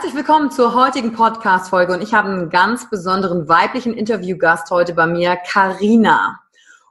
Herzlich 0.00 0.16
willkommen 0.16 0.50
zur 0.50 0.72
heutigen 0.72 1.12
Podcast-Folge 1.12 1.92
und 1.92 2.02
ich 2.02 2.14
habe 2.14 2.30
einen 2.30 2.48
ganz 2.48 2.88
besonderen 2.88 3.50
weiblichen 3.50 3.92
Interviewgast 3.92 4.70
heute 4.70 4.94
bei 4.94 5.06
mir, 5.06 5.36
Karina. 5.36 6.40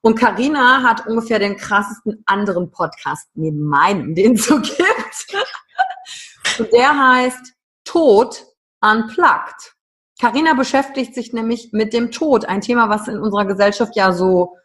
Und 0.01 0.13
Karina 0.13 0.83
hat 0.83 1.07
ungefähr 1.07 1.39
den 1.39 1.57
krassesten 1.57 2.21
anderen 2.27 2.69
Podcast 2.69 3.27
neben 3.33 3.63
meinem, 3.63 4.13
den 4.13 4.33
es 4.35 4.45
so 4.45 4.61
gibt. 4.61 4.77
Und 6.59 6.71
der 6.71 6.95
heißt 6.95 7.55
Tod 7.83 8.45
Unplugged. 8.79 9.73
Karina 10.21 10.53
beschäftigt 10.53 11.15
sich 11.15 11.33
nämlich 11.33 11.69
mit 11.71 11.93
dem 11.93 12.11
Tod, 12.11 12.45
ein 12.45 12.61
Thema, 12.61 12.89
was 12.89 13.07
in 13.07 13.17
unserer 13.17 13.45
Gesellschaft 13.45 13.95
ja 13.95 14.13
so 14.13 14.55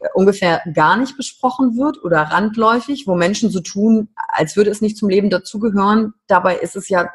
äh, 0.00 0.08
ungefähr 0.14 0.62
gar 0.74 0.96
nicht 0.96 1.16
besprochen 1.16 1.76
wird 1.76 2.02
oder 2.02 2.22
randläufig, 2.22 3.06
wo 3.06 3.14
Menschen 3.14 3.50
so 3.50 3.60
tun, 3.60 4.08
als 4.16 4.56
würde 4.56 4.72
es 4.72 4.80
nicht 4.80 4.96
zum 4.96 5.08
Leben 5.08 5.30
dazugehören. 5.30 6.14
Dabei 6.26 6.56
ist 6.56 6.74
es 6.74 6.88
ja 6.88 7.08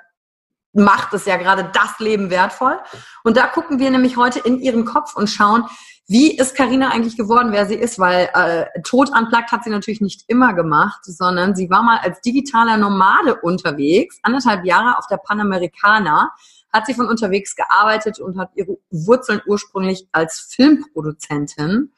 macht 0.74 1.14
es 1.14 1.26
ja 1.26 1.38
gerade 1.38 1.70
das 1.74 2.00
Leben 2.00 2.30
wertvoll. 2.30 2.80
Und 3.24 3.38
da 3.38 3.48
gucken 3.48 3.80
wir 3.80 3.90
nämlich 3.90 4.18
heute 4.18 4.40
in 4.40 4.60
ihren 4.60 4.86
Kopf 4.86 5.16
und 5.16 5.30
schauen, 5.30 5.66
wie 6.08 6.36
ist 6.36 6.56
Karina 6.56 6.90
eigentlich 6.90 7.18
geworden, 7.18 7.52
wer 7.52 7.68
sie 7.68 7.76
ist? 7.76 8.00
Weil 8.00 8.30
äh, 8.34 8.82
Tod 8.82 9.14
anplagt 9.14 9.52
hat 9.52 9.64
sie 9.64 9.70
natürlich 9.70 10.02
nicht 10.02 10.24
immer 10.28 10.56
gemacht, 10.56 11.02
sondern 11.04 11.56
sie 11.56 11.70
war 11.70 11.84
mal 11.84 12.00
als 12.00 12.20
digitaler 12.22 12.78
Nomade 12.78 13.36
unterwegs, 13.36 14.18
anderthalb 14.24 14.66
Jahre 14.66 14.98
auf 14.98 15.06
der 15.06 15.18
Panamericana, 15.18 16.32
hat 16.74 16.88
sie 16.88 16.96
von 16.96 17.08
unterwegs 17.08 17.56
gearbeitet 17.56 18.20
und 18.20 18.40
hat 18.40 18.50
ihre 18.56 18.78
Wurzeln 18.90 19.42
ursprünglich 19.46 20.08
als 20.12 20.48
Filmproduzentin 20.56 21.92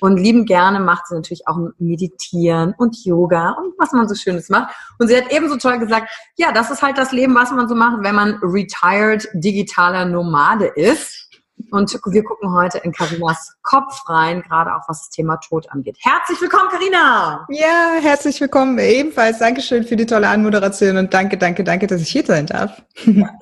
und 0.00 0.16
lieben 0.18 0.44
gerne 0.44 0.80
macht 0.80 1.06
sie 1.06 1.14
natürlich 1.14 1.46
auch 1.48 1.58
Meditieren 1.78 2.74
und 2.76 3.04
Yoga 3.04 3.50
und 3.52 3.74
was 3.78 3.92
man 3.92 4.08
so 4.08 4.14
Schönes 4.14 4.48
macht. 4.48 4.74
Und 4.98 5.08
sie 5.08 5.16
hat 5.16 5.30
ebenso 5.30 5.56
toll 5.56 5.78
gesagt, 5.78 6.10
ja, 6.36 6.52
das 6.52 6.70
ist 6.70 6.82
halt 6.82 6.98
das 6.98 7.12
Leben, 7.12 7.34
was 7.34 7.50
man 7.50 7.68
so 7.68 7.74
macht, 7.74 8.02
wenn 8.02 8.14
man 8.14 8.38
retired 8.42 9.26
digitaler 9.34 10.04
Nomade 10.04 10.66
ist. 10.66 11.22
Und 11.70 11.98
wir 12.06 12.22
gucken 12.22 12.52
heute 12.52 12.78
in 12.78 12.92
Karinas 12.92 13.56
Kopf 13.62 14.08
rein, 14.08 14.42
gerade 14.42 14.74
auch 14.74 14.82
was 14.88 15.00
das 15.00 15.10
Thema 15.10 15.36
Tod 15.38 15.68
angeht. 15.70 15.96
Herzlich 16.00 16.40
willkommen, 16.40 16.68
Karina. 16.70 17.46
Ja, 17.48 17.94
herzlich 18.00 18.40
willkommen 18.40 18.78
ebenfalls. 18.78 19.38
Dankeschön 19.38 19.84
für 19.84 19.96
die 19.96 20.06
tolle 20.06 20.28
Anmoderation 20.28 20.96
und 20.98 21.12
danke, 21.12 21.38
danke, 21.38 21.64
danke, 21.64 21.86
dass 21.86 22.02
ich 22.02 22.10
hier 22.10 22.24
sein 22.24 22.46
darf. 22.46 22.82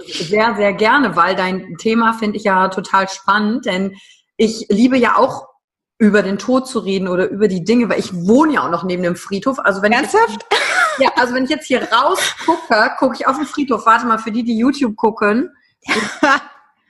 sehr, 0.06 0.54
sehr 0.56 0.72
gerne, 0.72 1.16
weil 1.16 1.34
dein 1.34 1.76
Thema 1.78 2.14
finde 2.14 2.37
ich 2.37 2.44
ja 2.44 2.69
total 2.69 3.09
spannend, 3.09 3.66
denn 3.66 3.94
ich 4.37 4.66
liebe 4.70 4.97
ja 4.97 5.16
auch 5.16 5.53
über 5.99 6.22
den 6.22 6.38
Tod 6.38 6.66
zu 6.66 6.81
reden 6.81 7.09
oder 7.09 7.28
über 7.28 7.49
die 7.49 7.65
Dinge, 7.65 7.88
weil 7.88 8.00
ich 8.00 8.12
wohne 8.12 8.55
ja 8.55 8.66
auch 8.66 8.71
noch 8.71 8.82
neben 8.82 9.03
dem 9.03 9.16
Friedhof. 9.16 9.59
Also 9.60 9.81
wenn 9.82 9.93
Ernsthaft? 9.93 10.44
Ich 10.50 10.59
jetzt, 10.59 10.99
ja, 10.99 11.10
also 11.16 11.34
wenn 11.34 11.44
ich 11.44 11.50
jetzt 11.50 11.66
hier 11.66 11.82
raus 11.93 12.19
gucke, 12.44 12.91
gucke 12.99 13.15
ich 13.15 13.27
auf 13.27 13.37
den 13.37 13.47
Friedhof. 13.47 13.87
Warte 13.87 14.06
mal, 14.06 14.19
für 14.19 14.32
die, 14.32 14.43
die 14.43 14.59
YouTube 14.59 14.97
gucken, 14.97 15.50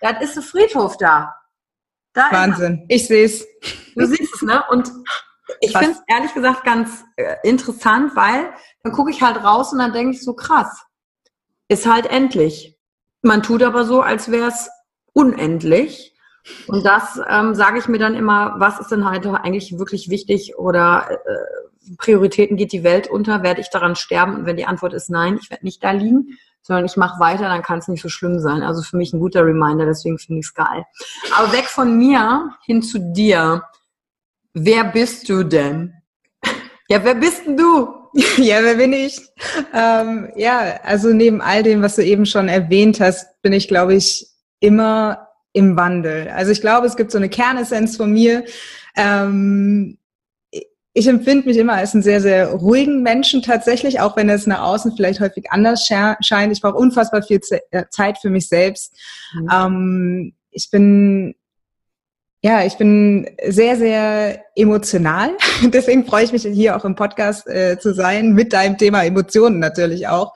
da 0.00 0.10
ist 0.20 0.37
ein 0.37 0.42
Friedhof 0.42 0.97
da. 0.97 1.34
da 2.15 2.28
Wahnsinn. 2.31 2.84
Ich 2.88 3.06
sehe 3.06 3.26
es. 3.26 3.47
Du 3.94 4.06
siehst 4.06 4.34
es, 4.34 4.42
ne? 4.42 4.62
Und 4.70 4.91
ich 5.60 5.76
finde 5.76 5.92
es 5.92 6.03
ehrlich 6.06 6.32
gesagt 6.32 6.65
ganz 6.65 7.04
äh, 7.16 7.36
interessant, 7.42 8.16
weil 8.16 8.53
dann 8.82 8.92
gucke 8.92 9.10
ich 9.10 9.21
halt 9.22 9.42
raus 9.44 9.72
und 9.72 9.78
dann 9.78 9.92
denke 9.92 10.15
ich 10.15 10.22
so, 10.22 10.34
krass, 10.34 10.82
ist 11.69 11.86
halt 11.86 12.06
endlich. 12.06 12.78
Man 13.22 13.42
tut 13.42 13.62
aber 13.62 13.84
so, 13.84 14.00
als 14.00 14.31
wäre 14.31 14.48
es 14.48 14.71
unendlich. 15.12 16.13
Und 16.66 16.84
das 16.84 17.21
ähm, 17.28 17.55
sage 17.55 17.78
ich 17.78 17.88
mir 17.88 17.99
dann 17.99 18.15
immer, 18.15 18.55
was 18.59 18.81
ist 18.81 18.91
denn 18.91 19.09
halt 19.09 19.27
eigentlich 19.27 19.78
wirklich 19.78 20.10
wichtig 20.10 20.56
oder 20.59 21.09
äh, 21.10 21.94
Prioritäten 21.99 22.57
geht 22.57 22.72
die 22.72 22.84
Welt 22.84 23.09
unter, 23.09 23.42
werde 23.42 23.60
ich 23.60 23.71
daran 23.71 23.97
sterben? 23.97 24.36
Und 24.36 24.47
wenn 24.47 24.57
die 24.57 24.66
Antwort 24.66 24.95
ist 24.95 25.10
nein, 25.10 25.39
ich 25.41 25.51
werde 25.51 25.65
nicht 25.65 25.83
da 25.83 25.92
liegen, 25.92 26.39
sondern 26.63 26.86
ich 26.86 26.97
mache 26.97 27.21
weiter, 27.21 27.45
dann 27.45 27.63
kann 27.63 27.78
es 27.78 27.89
nicht 27.89 28.03
so 28.03 28.09
schlimm 28.09 28.41
sein. 28.41 28.63
Also 28.63 28.83
für 28.83 28.97
mich 28.97 29.13
ein 29.13 29.21
guter 29.21 29.45
Reminder, 29.45 29.84
deswegen 29.84 30.18
finde 30.18 30.41
ich 30.41 30.47
es 30.47 30.54
geil. 30.54 30.84
Aber 31.36 31.53
weg 31.53 31.65
von 31.65 31.97
mir 31.97 32.51
hin 32.65 32.83
zu 32.83 32.98
dir. 32.98 33.63
Wer 34.54 34.84
bist 34.84 35.28
du 35.28 35.45
denn? 35.45 35.95
Ja, 36.86 37.03
wer 37.03 37.15
bist 37.15 37.47
denn 37.47 37.57
du? 37.57 37.95
Ja, 38.36 38.63
wer 38.63 38.74
bin 38.74 38.92
ich? 38.92 39.18
Ähm, 39.72 40.30
ja, 40.36 40.78
also 40.84 41.15
neben 41.15 41.41
all 41.41 41.63
dem, 41.63 41.80
was 41.80 41.97
du 41.97 42.04
eben 42.04 42.27
schon 42.27 42.48
erwähnt 42.48 43.01
hast, 43.01 43.41
bin 43.41 43.54
ich, 43.54 43.68
glaube 43.68 43.95
ich, 43.95 44.28
immer 44.60 45.28
im 45.54 45.77
Wandel. 45.77 46.28
Also 46.28 46.53
ich 46.53 46.60
glaube, 46.60 46.86
es 46.86 46.97
gibt 46.97 47.10
so 47.10 47.16
eine 47.16 47.30
Kernessenz 47.30 47.97
von 47.97 48.12
mir. 48.12 48.45
Ähm, 48.97 49.97
ich 50.97 51.09
empfinde 51.09 51.48
mich 51.48 51.56
immer 51.56 51.72
als 51.72 51.95
einen 51.95 52.03
sehr, 52.03 52.21
sehr 52.21 52.48
ruhigen 52.48 53.03
Menschen 53.03 53.42
tatsächlich, 53.42 54.01
auch 54.01 54.16
wenn 54.16 54.28
es 54.28 54.47
nach 54.47 54.62
außen 54.62 54.95
vielleicht 54.95 55.21
häufig 55.21 55.51
anders 55.51 55.86
scheint. 55.86 56.53
Ich 56.53 56.60
brauche 56.60 56.77
unfassbar 56.77 57.22
viel 57.22 57.41
äh, 57.71 57.84
Zeit 57.91 58.18
für 58.18 58.30
mich 58.30 58.48
selbst. 58.48 58.95
Mhm. 59.33 59.48
Ähm, 59.53 60.34
ich 60.51 60.71
bin 60.71 61.34
Ja, 62.42 62.65
ich 62.65 62.77
bin 62.77 63.27
sehr, 63.48 63.77
sehr 63.77 64.45
emotional. 64.54 65.30
Deswegen 65.62 66.04
freue 66.04 66.24
ich 66.24 66.33
mich 66.33 66.42
hier 66.42 66.77
auch 66.77 66.84
im 66.84 66.95
Podcast 66.95 67.48
äh, 67.48 67.78
zu 67.78 67.95
sein, 67.95 68.34
mit 68.34 68.53
deinem 68.53 68.77
Thema 68.77 69.03
Emotionen 69.03 69.59
natürlich 69.60 70.06
auch. 70.09 70.34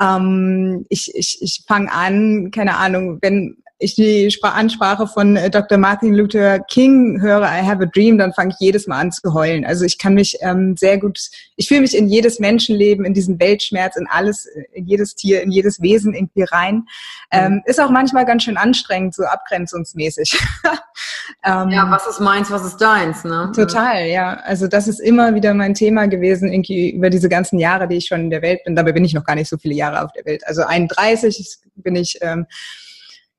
Ähm, 0.00 0.84
ich 0.90 1.12
ich, 1.14 1.38
ich 1.40 1.64
fange 1.66 1.90
an, 1.90 2.50
keine 2.52 2.76
Ahnung, 2.76 3.18
wenn 3.22 3.56
ich 3.78 3.94
die 3.94 4.28
Ansprache 4.42 5.06
von 5.06 5.36
äh, 5.36 5.50
Dr. 5.50 5.78
Martin 5.78 6.12
Luther 6.12 6.58
King 6.58 7.20
höre, 7.20 7.42
I 7.42 7.64
have 7.64 7.82
a 7.82 7.86
dream, 7.86 8.18
dann 8.18 8.32
fange 8.32 8.50
ich 8.50 8.56
jedes 8.58 8.88
Mal 8.88 8.98
an 8.98 9.12
zu 9.12 9.32
heulen. 9.32 9.64
Also 9.64 9.84
ich 9.84 9.98
kann 9.98 10.14
mich 10.14 10.36
ähm, 10.40 10.76
sehr 10.76 10.98
gut, 10.98 11.18
ich 11.56 11.68
fühle 11.68 11.82
mich 11.82 11.96
in 11.96 12.08
jedes 12.08 12.40
Menschenleben, 12.40 13.04
in 13.04 13.14
diesen 13.14 13.38
Weltschmerz, 13.38 13.96
in 13.96 14.08
alles, 14.08 14.48
in 14.72 14.86
jedes 14.86 15.14
Tier, 15.14 15.42
in 15.42 15.52
jedes 15.52 15.80
Wesen 15.80 16.12
irgendwie 16.12 16.42
rein. 16.42 16.86
Ähm, 17.30 17.54
mhm. 17.54 17.62
ist 17.66 17.80
auch 17.80 17.90
manchmal 17.90 18.26
ganz 18.26 18.42
schön 18.42 18.56
anstrengend, 18.56 19.14
so 19.14 19.22
abgrenzungsmäßig. 19.24 20.36
ähm, 21.44 21.68
ja, 21.70 21.88
was 21.88 22.06
ist 22.08 22.20
meins, 22.20 22.50
was 22.50 22.64
ist 22.64 22.78
deins, 22.78 23.22
ne? 23.22 23.52
Total, 23.54 24.06
ja. 24.06 24.34
Also 24.44 24.66
das 24.66 24.88
ist 24.88 24.98
immer 24.98 25.36
wieder 25.36 25.54
mein 25.54 25.74
Thema 25.74 26.08
gewesen, 26.08 26.52
irgendwie 26.52 26.90
über 26.90 27.10
diese 27.10 27.28
ganzen 27.28 27.60
Jahre, 27.60 27.86
die 27.86 27.96
ich 27.96 28.06
schon 28.06 28.22
in 28.22 28.30
der 28.30 28.42
Welt 28.42 28.64
bin. 28.64 28.74
Dabei 28.74 28.90
bin 28.90 29.04
ich 29.04 29.14
noch 29.14 29.24
gar 29.24 29.36
nicht 29.36 29.48
so 29.48 29.56
viele 29.56 29.74
Jahre 29.74 30.04
auf 30.04 30.12
der 30.12 30.24
Welt. 30.24 30.44
Also 30.48 30.62
31 30.64 31.58
bin 31.76 31.94
ich 31.94 32.18
ähm, 32.22 32.46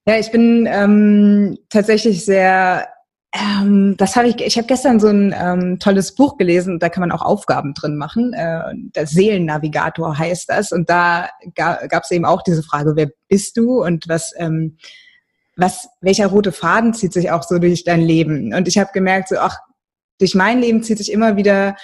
ja, 0.10 0.18
ich 0.18 0.32
bin 0.32 0.68
ähm, 0.68 1.60
tatsächlich 1.70 2.26
sehr 2.26 2.88
ähm, 3.32 3.96
das 3.96 4.16
habe 4.16 4.28
ich, 4.28 4.42
ich 4.42 4.58
habe 4.58 4.66
gestern 4.66 5.00
so 5.00 5.08
ein 5.08 5.36
ähm, 5.40 5.78
tolles 5.78 6.16
Buch 6.16 6.38
gelesen, 6.38 6.80
da 6.80 6.90
kann 6.90 7.02
man 7.02 7.12
auch 7.12 7.22
Aufgaben 7.22 7.76
drin 7.76 7.96
machen. 7.96 8.34
Äh, 8.34 8.74
der 8.96 9.06
Seelennavigator 9.06 10.18
heißt 10.18 10.50
das. 10.50 10.72
Und 10.72 10.90
da 10.90 11.30
ga, 11.54 11.86
gab 11.86 12.06
es 12.06 12.10
eben 12.10 12.26
auch 12.26 12.42
diese 12.42 12.64
Frage, 12.64 12.94
wer 12.96 13.12
bist 13.28 13.56
du 13.56 13.84
und 13.84 14.10
was, 14.10 14.34
ähm, 14.38 14.78
was, 15.56 15.88
welcher 16.02 16.26
rote 16.26 16.52
Faden 16.52 16.96
zieht 16.96 17.14
sich 17.14 17.30
auch 17.30 17.44
so 17.44 17.60
durch 17.60 17.84
dein 17.84 18.02
Leben? 18.02 18.56
Und 18.56 18.68
ich 18.68 18.80
habe 18.80 18.90
gemerkt, 18.92 19.30
so, 19.30 19.38
ach, 19.38 19.60
durch 20.18 20.34
mein 20.34 20.60
Leben 20.60 20.82
zieht 20.82 20.98
sich 20.98 21.12
immer 21.12 21.38
wieder 21.38 21.76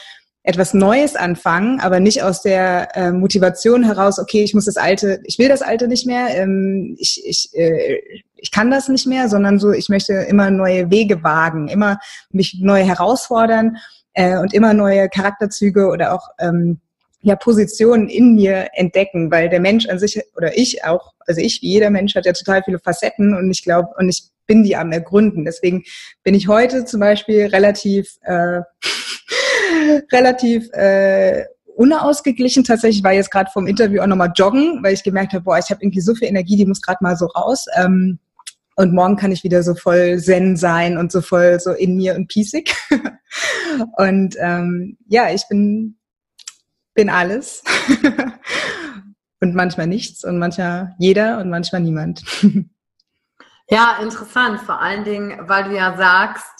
etwas 0.45 0.73
Neues 0.75 1.15
anfangen, 1.15 1.79
aber 1.79 1.99
nicht 1.99 2.21
aus 2.21 2.41
der 2.41 2.95
äh, 2.95 3.11
Motivation 3.11 3.83
heraus, 3.83 4.19
okay, 4.19 4.43
ich 4.43 4.53
muss 4.53 4.65
das 4.65 4.77
Alte, 4.77 5.19
ich 5.23 5.39
will 5.39 5.49
das 5.49 5.63
Alte 5.63 5.87
nicht 5.87 6.05
mehr, 6.05 6.27
ähm, 6.37 6.95
ich, 6.99 7.21
ich, 7.25 7.49
äh, 7.53 7.97
ich 8.35 8.51
kann 8.51 8.69
das 8.69 8.87
nicht 8.87 9.07
mehr, 9.07 9.27
sondern 9.27 9.57
so, 9.57 9.71
ich 9.71 9.89
möchte 9.89 10.13
immer 10.13 10.51
neue 10.51 10.91
Wege 10.91 11.23
wagen, 11.23 11.67
immer 11.67 11.97
mich 12.29 12.59
neu 12.61 12.83
herausfordern 12.83 13.77
äh, 14.13 14.37
und 14.37 14.53
immer 14.53 14.75
neue 14.75 15.09
Charakterzüge 15.09 15.87
oder 15.87 16.13
auch 16.13 16.29
ähm, 16.39 16.79
ja, 17.21 17.35
Positionen 17.35 18.07
in 18.07 18.35
mir 18.35 18.67
entdecken, 18.73 19.31
weil 19.31 19.49
der 19.49 19.59
Mensch 19.59 19.87
an 19.87 19.97
sich 19.97 20.21
oder 20.37 20.55
ich 20.55 20.85
auch, 20.85 21.13
also 21.25 21.41
ich 21.41 21.63
wie 21.63 21.69
jeder 21.69 21.89
Mensch 21.89 22.13
hat 22.13 22.27
ja 22.27 22.33
total 22.33 22.61
viele 22.63 22.77
Facetten 22.77 23.33
und 23.35 23.49
ich 23.49 23.63
glaube, 23.63 23.89
und 23.97 24.09
ich 24.09 24.29
bin 24.45 24.63
die 24.63 24.75
am 24.75 24.91
Ergründen. 24.91 25.43
Deswegen 25.43 25.83
bin 26.23 26.35
ich 26.35 26.47
heute 26.47 26.85
zum 26.85 26.99
Beispiel 26.99 27.47
relativ 27.47 28.17
äh, 28.21 28.61
relativ 30.11 30.69
äh, 30.73 31.45
unausgeglichen. 31.75 32.63
Tatsächlich 32.63 33.03
war 33.03 33.13
jetzt 33.13 33.31
gerade 33.31 33.49
vom 33.51 33.67
Interview 33.67 34.01
auch 34.01 34.07
nochmal 34.07 34.31
joggen, 34.35 34.79
weil 34.83 34.93
ich 34.93 35.03
gemerkt 35.03 35.33
habe, 35.33 35.43
boah, 35.43 35.57
ich 35.57 35.69
habe 35.69 35.81
irgendwie 35.83 36.01
so 36.01 36.15
viel 36.15 36.27
Energie, 36.27 36.57
die 36.57 36.65
muss 36.65 36.81
gerade 36.81 36.99
mal 37.01 37.15
so 37.15 37.25
raus. 37.27 37.65
Ähm, 37.75 38.19
und 38.77 38.93
morgen 38.93 39.15
kann 39.15 39.31
ich 39.31 39.43
wieder 39.43 39.63
so 39.63 39.73
voll 39.73 40.19
zen 40.19 40.57
sein 40.57 40.97
und 40.97 41.11
so 41.11 41.21
voll 41.21 41.59
so 41.59 41.71
in 41.71 41.95
mir 41.95 42.15
und 42.15 42.27
piesig. 42.27 42.75
und 43.97 44.35
ähm, 44.39 44.97
ja, 45.07 45.29
ich 45.29 45.47
bin, 45.47 45.97
bin 46.93 47.09
alles. 47.09 47.63
und 49.39 49.55
manchmal 49.55 49.87
nichts 49.87 50.23
und 50.23 50.39
manchmal 50.39 50.95
jeder 50.99 51.39
und 51.39 51.49
manchmal 51.49 51.81
niemand. 51.81 52.23
ja, 53.69 53.97
interessant. 54.01 54.59
Vor 54.61 54.81
allen 54.81 55.03
Dingen, 55.05 55.37
weil 55.47 55.65
du 55.65 55.75
ja 55.75 55.95
sagst, 55.95 56.54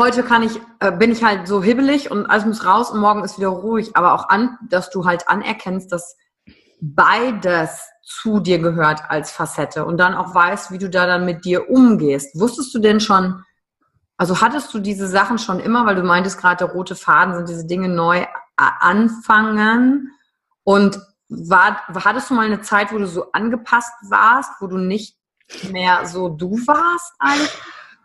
heute 0.00 0.22
kann 0.22 0.42
ich, 0.42 0.58
äh, 0.80 0.90
bin 0.90 1.12
ich 1.12 1.22
halt 1.22 1.46
so 1.46 1.62
hibbelig 1.62 2.10
und 2.10 2.26
alles 2.26 2.46
muss 2.46 2.64
raus 2.64 2.90
und 2.90 3.00
morgen 3.00 3.22
ist 3.22 3.38
wieder 3.38 3.48
ruhig, 3.48 3.94
aber 3.94 4.14
auch 4.14 4.30
an, 4.30 4.58
dass 4.68 4.90
du 4.90 5.04
halt 5.04 5.28
anerkennst, 5.28 5.92
dass 5.92 6.16
beides 6.80 7.82
zu 8.02 8.40
dir 8.40 8.58
gehört 8.58 9.02
als 9.08 9.30
Facette 9.30 9.84
und 9.84 9.98
dann 9.98 10.14
auch 10.14 10.34
weißt, 10.34 10.72
wie 10.72 10.78
du 10.78 10.88
da 10.88 11.06
dann 11.06 11.26
mit 11.26 11.44
dir 11.44 11.68
umgehst. 11.68 12.40
Wusstest 12.40 12.74
du 12.74 12.78
denn 12.78 12.98
schon, 12.98 13.44
also 14.16 14.40
hattest 14.40 14.72
du 14.72 14.78
diese 14.78 15.06
Sachen 15.06 15.38
schon 15.38 15.60
immer, 15.60 15.84
weil 15.84 15.96
du 15.96 16.02
meintest 16.02 16.38
gerade, 16.38 16.64
der 16.64 16.74
rote 16.74 16.96
Faden 16.96 17.34
sind 17.34 17.48
diese 17.48 17.66
Dinge 17.66 17.88
neu 17.88 18.24
anfangen 18.56 20.10
und 20.64 20.98
war, 21.28 21.82
hattest 21.88 22.30
du 22.30 22.34
mal 22.34 22.46
eine 22.46 22.62
Zeit, 22.62 22.92
wo 22.92 22.98
du 22.98 23.06
so 23.06 23.30
angepasst 23.32 23.92
warst, 24.08 24.50
wo 24.60 24.66
du 24.66 24.78
nicht 24.78 25.16
mehr 25.70 26.06
so 26.06 26.30
du 26.30 26.52
warst 26.66 27.12
eigentlich? 27.18 27.50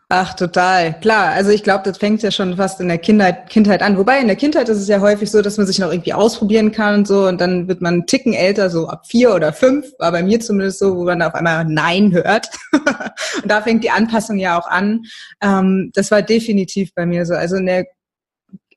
Ach, 0.09 0.35
total. 0.35 0.99
Klar. 0.99 1.31
Also 1.31 1.49
ich 1.49 1.63
glaube, 1.63 1.83
das 1.83 1.97
fängt 1.97 2.21
ja 2.21 2.29
schon 2.29 2.57
fast 2.57 2.79
in 2.79 2.89
der 2.89 2.99
Kindheit, 2.99 3.49
Kindheit 3.49 3.81
an. 3.81 3.97
Wobei 3.97 4.19
in 4.19 4.27
der 4.27 4.35
Kindheit 4.35 4.69
ist 4.69 4.77
es 4.77 4.87
ja 4.87 4.99
häufig 5.01 5.31
so, 5.31 5.41
dass 5.41 5.57
man 5.57 5.65
sich 5.65 5.79
noch 5.79 5.91
irgendwie 5.91 6.13
ausprobieren 6.13 6.71
kann 6.71 6.99
und 6.99 7.07
so 7.07 7.27
und 7.27 7.41
dann 7.41 7.67
wird 7.67 7.81
man 7.81 7.93
einen 7.95 8.05
Ticken 8.05 8.33
älter, 8.33 8.69
so 8.69 8.87
ab 8.87 9.07
vier 9.07 9.33
oder 9.33 9.51
fünf, 9.51 9.87
war 9.97 10.11
bei 10.11 10.21
mir 10.21 10.39
zumindest 10.39 10.77
so, 10.77 10.95
wo 10.95 11.05
man 11.05 11.23
auf 11.23 11.33
einmal 11.33 11.65
Nein 11.65 12.11
hört. 12.13 12.47
und 12.71 13.49
da 13.49 13.63
fängt 13.63 13.83
die 13.83 13.89
Anpassung 13.89 14.37
ja 14.37 14.59
auch 14.59 14.67
an. 14.67 15.01
Ähm, 15.41 15.89
das 15.95 16.11
war 16.11 16.21
definitiv 16.21 16.93
bei 16.93 17.07
mir 17.07 17.25
so. 17.25 17.33
Also 17.33 17.55
in 17.55 17.65
der 17.65 17.85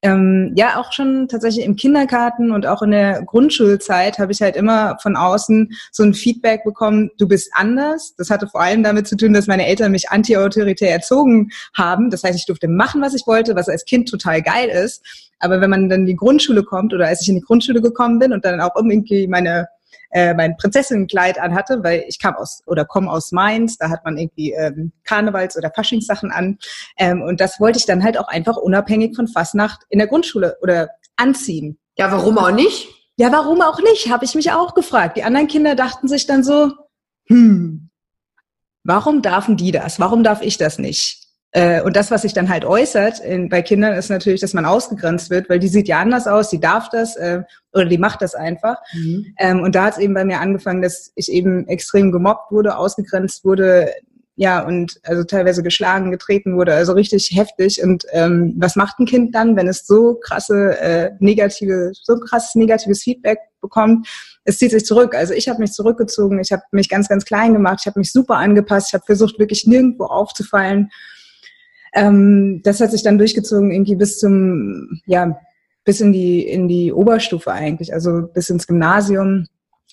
ähm, 0.02 0.52
ja 0.54 0.78
auch 0.78 0.92
schon 0.92 1.26
tatsächlich 1.28 1.64
im 1.64 1.74
Kindergarten 1.74 2.52
und 2.52 2.66
auch 2.66 2.82
in 2.82 2.92
der 2.92 3.22
Grundschulzeit 3.22 4.18
habe 4.18 4.30
ich 4.30 4.40
halt 4.40 4.54
immer 4.54 4.96
von 5.02 5.16
außen 5.16 5.70
so 5.90 6.04
ein 6.04 6.14
Feedback 6.14 6.62
bekommen, 6.64 7.10
du 7.18 7.26
bist 7.26 7.50
anders. 7.54 8.14
Das 8.16 8.30
hatte 8.30 8.46
vor 8.46 8.60
allem 8.60 8.82
damit 8.82 9.08
zu 9.08 9.16
tun, 9.16 9.32
dass 9.32 9.48
meine 9.48 9.66
Eltern 9.66 9.92
mich 9.92 10.10
anti-autoritär 10.10 10.92
erzogen 10.92 11.50
haben. 11.74 12.10
Das 12.10 12.22
heißt, 12.22 12.38
ich 12.38 12.46
durfte 12.46 12.68
machen, 12.68 13.02
was 13.02 13.14
ich 13.14 13.26
wollte, 13.26 13.56
was 13.56 13.68
als 13.68 13.84
Kind 13.84 14.08
total 14.08 14.42
geil 14.42 14.68
ist. 14.68 15.04
Aber 15.40 15.60
wenn 15.60 15.70
man 15.70 15.88
dann 15.88 16.00
in 16.00 16.06
die 16.06 16.16
Grundschule 16.16 16.62
kommt 16.62 16.94
oder 16.94 17.06
als 17.08 17.22
ich 17.22 17.28
in 17.28 17.36
die 17.36 17.42
Grundschule 17.42 17.80
gekommen 17.80 18.18
bin 18.18 18.32
und 18.32 18.44
dann 18.44 18.60
auch 18.60 18.76
irgendwie 18.76 19.26
meine 19.26 19.68
äh, 20.10 20.34
mein 20.34 20.56
Prinzessinnenkleid 20.56 21.38
anhatte, 21.38 21.82
weil 21.82 22.04
ich 22.08 22.18
kam 22.18 22.34
aus 22.34 22.62
oder 22.66 22.84
komme 22.84 23.10
aus 23.10 23.32
Mainz, 23.32 23.76
da 23.76 23.90
hat 23.90 24.04
man 24.04 24.16
irgendwie 24.16 24.52
ähm, 24.52 24.92
Karnevals- 25.04 25.56
oder 25.56 25.70
Faschingssachen 25.74 26.30
an. 26.30 26.58
Ähm, 26.96 27.22
und 27.22 27.40
das 27.40 27.60
wollte 27.60 27.78
ich 27.78 27.86
dann 27.86 28.02
halt 28.02 28.18
auch 28.18 28.28
einfach 28.28 28.56
unabhängig 28.56 29.14
von 29.14 29.28
Fastnacht 29.28 29.82
in 29.88 29.98
der 29.98 30.08
Grundschule 30.08 30.56
oder 30.62 30.88
anziehen. 31.16 31.78
Ja, 31.96 32.10
warum 32.12 32.38
auch 32.38 32.50
nicht? 32.50 32.88
Ja, 33.16 33.32
warum 33.32 33.60
auch 33.62 33.80
nicht, 33.80 34.10
habe 34.10 34.24
ich 34.24 34.34
mich 34.36 34.52
auch 34.52 34.74
gefragt. 34.74 35.16
Die 35.16 35.24
anderen 35.24 35.48
Kinder 35.48 35.74
dachten 35.74 36.06
sich 36.06 36.26
dann 36.26 36.44
so, 36.44 36.70
hm, 37.26 37.90
warum 38.84 39.22
dürfen 39.22 39.56
die 39.56 39.72
das? 39.72 39.98
Warum 39.98 40.22
darf 40.22 40.40
ich 40.40 40.56
das 40.56 40.78
nicht? 40.78 41.17
Äh, 41.52 41.80
und 41.82 41.96
das, 41.96 42.10
was 42.10 42.22
sich 42.22 42.34
dann 42.34 42.48
halt 42.48 42.64
äußert 42.64 43.20
in, 43.20 43.48
bei 43.48 43.62
Kindern, 43.62 43.94
ist 43.94 44.10
natürlich, 44.10 44.40
dass 44.40 44.52
man 44.52 44.66
ausgegrenzt 44.66 45.30
wird, 45.30 45.48
weil 45.48 45.58
die 45.58 45.68
sieht 45.68 45.88
ja 45.88 45.98
anders 45.98 46.26
aus, 46.26 46.50
die 46.50 46.60
darf 46.60 46.90
das 46.90 47.16
äh, 47.16 47.42
oder 47.72 47.86
die 47.86 47.98
macht 47.98 48.20
das 48.20 48.34
einfach. 48.34 48.76
Mhm. 48.92 49.26
Ähm, 49.38 49.62
und 49.62 49.74
da 49.74 49.84
hat 49.84 49.94
es 49.94 49.98
eben 49.98 50.14
bei 50.14 50.24
mir 50.24 50.40
angefangen, 50.40 50.82
dass 50.82 51.10
ich 51.14 51.32
eben 51.32 51.66
extrem 51.68 52.12
gemobbt 52.12 52.52
wurde, 52.52 52.76
ausgegrenzt 52.76 53.44
wurde, 53.44 53.90
ja, 54.40 54.64
und 54.64 55.00
also 55.02 55.24
teilweise 55.24 55.64
geschlagen, 55.64 56.12
getreten 56.12 56.56
wurde, 56.56 56.72
also 56.72 56.92
richtig 56.92 57.32
heftig. 57.34 57.82
Und 57.82 58.04
ähm, 58.12 58.54
was 58.56 58.76
macht 58.76 59.00
ein 59.00 59.06
Kind 59.06 59.34
dann, 59.34 59.56
wenn 59.56 59.66
es 59.66 59.84
so 59.84 60.14
krasse 60.14 60.78
äh, 60.78 61.10
negative, 61.18 61.90
so 61.92 62.14
krasses 62.20 62.54
negatives 62.54 63.02
Feedback 63.02 63.38
bekommt? 63.60 64.06
Es 64.44 64.58
zieht 64.58 64.70
sich 64.70 64.84
zurück. 64.84 65.16
Also 65.16 65.34
ich 65.34 65.48
habe 65.48 65.58
mich 65.58 65.72
zurückgezogen, 65.72 66.38
ich 66.38 66.52
habe 66.52 66.62
mich 66.70 66.88
ganz, 66.88 67.08
ganz 67.08 67.24
klein 67.24 67.52
gemacht, 67.52 67.78
ich 67.80 67.86
habe 67.86 67.98
mich 67.98 68.12
super 68.12 68.36
angepasst, 68.36 68.90
ich 68.90 68.94
habe 68.94 69.04
versucht, 69.06 69.40
wirklich 69.40 69.66
nirgendwo 69.66 70.04
aufzufallen. 70.04 70.90
Ähm, 71.94 72.60
das 72.62 72.80
hat 72.80 72.90
sich 72.90 73.02
dann 73.02 73.18
durchgezogen 73.18 73.70
irgendwie 73.70 73.96
bis 73.96 74.18
zum, 74.18 75.00
ja, 75.06 75.38
bis 75.84 76.00
in 76.00 76.12
die, 76.12 76.46
in 76.46 76.68
die 76.68 76.92
Oberstufe 76.92 77.50
eigentlich, 77.50 77.94
also 77.94 78.28
bis 78.32 78.50
ins 78.50 78.66
Gymnasium. 78.66 79.46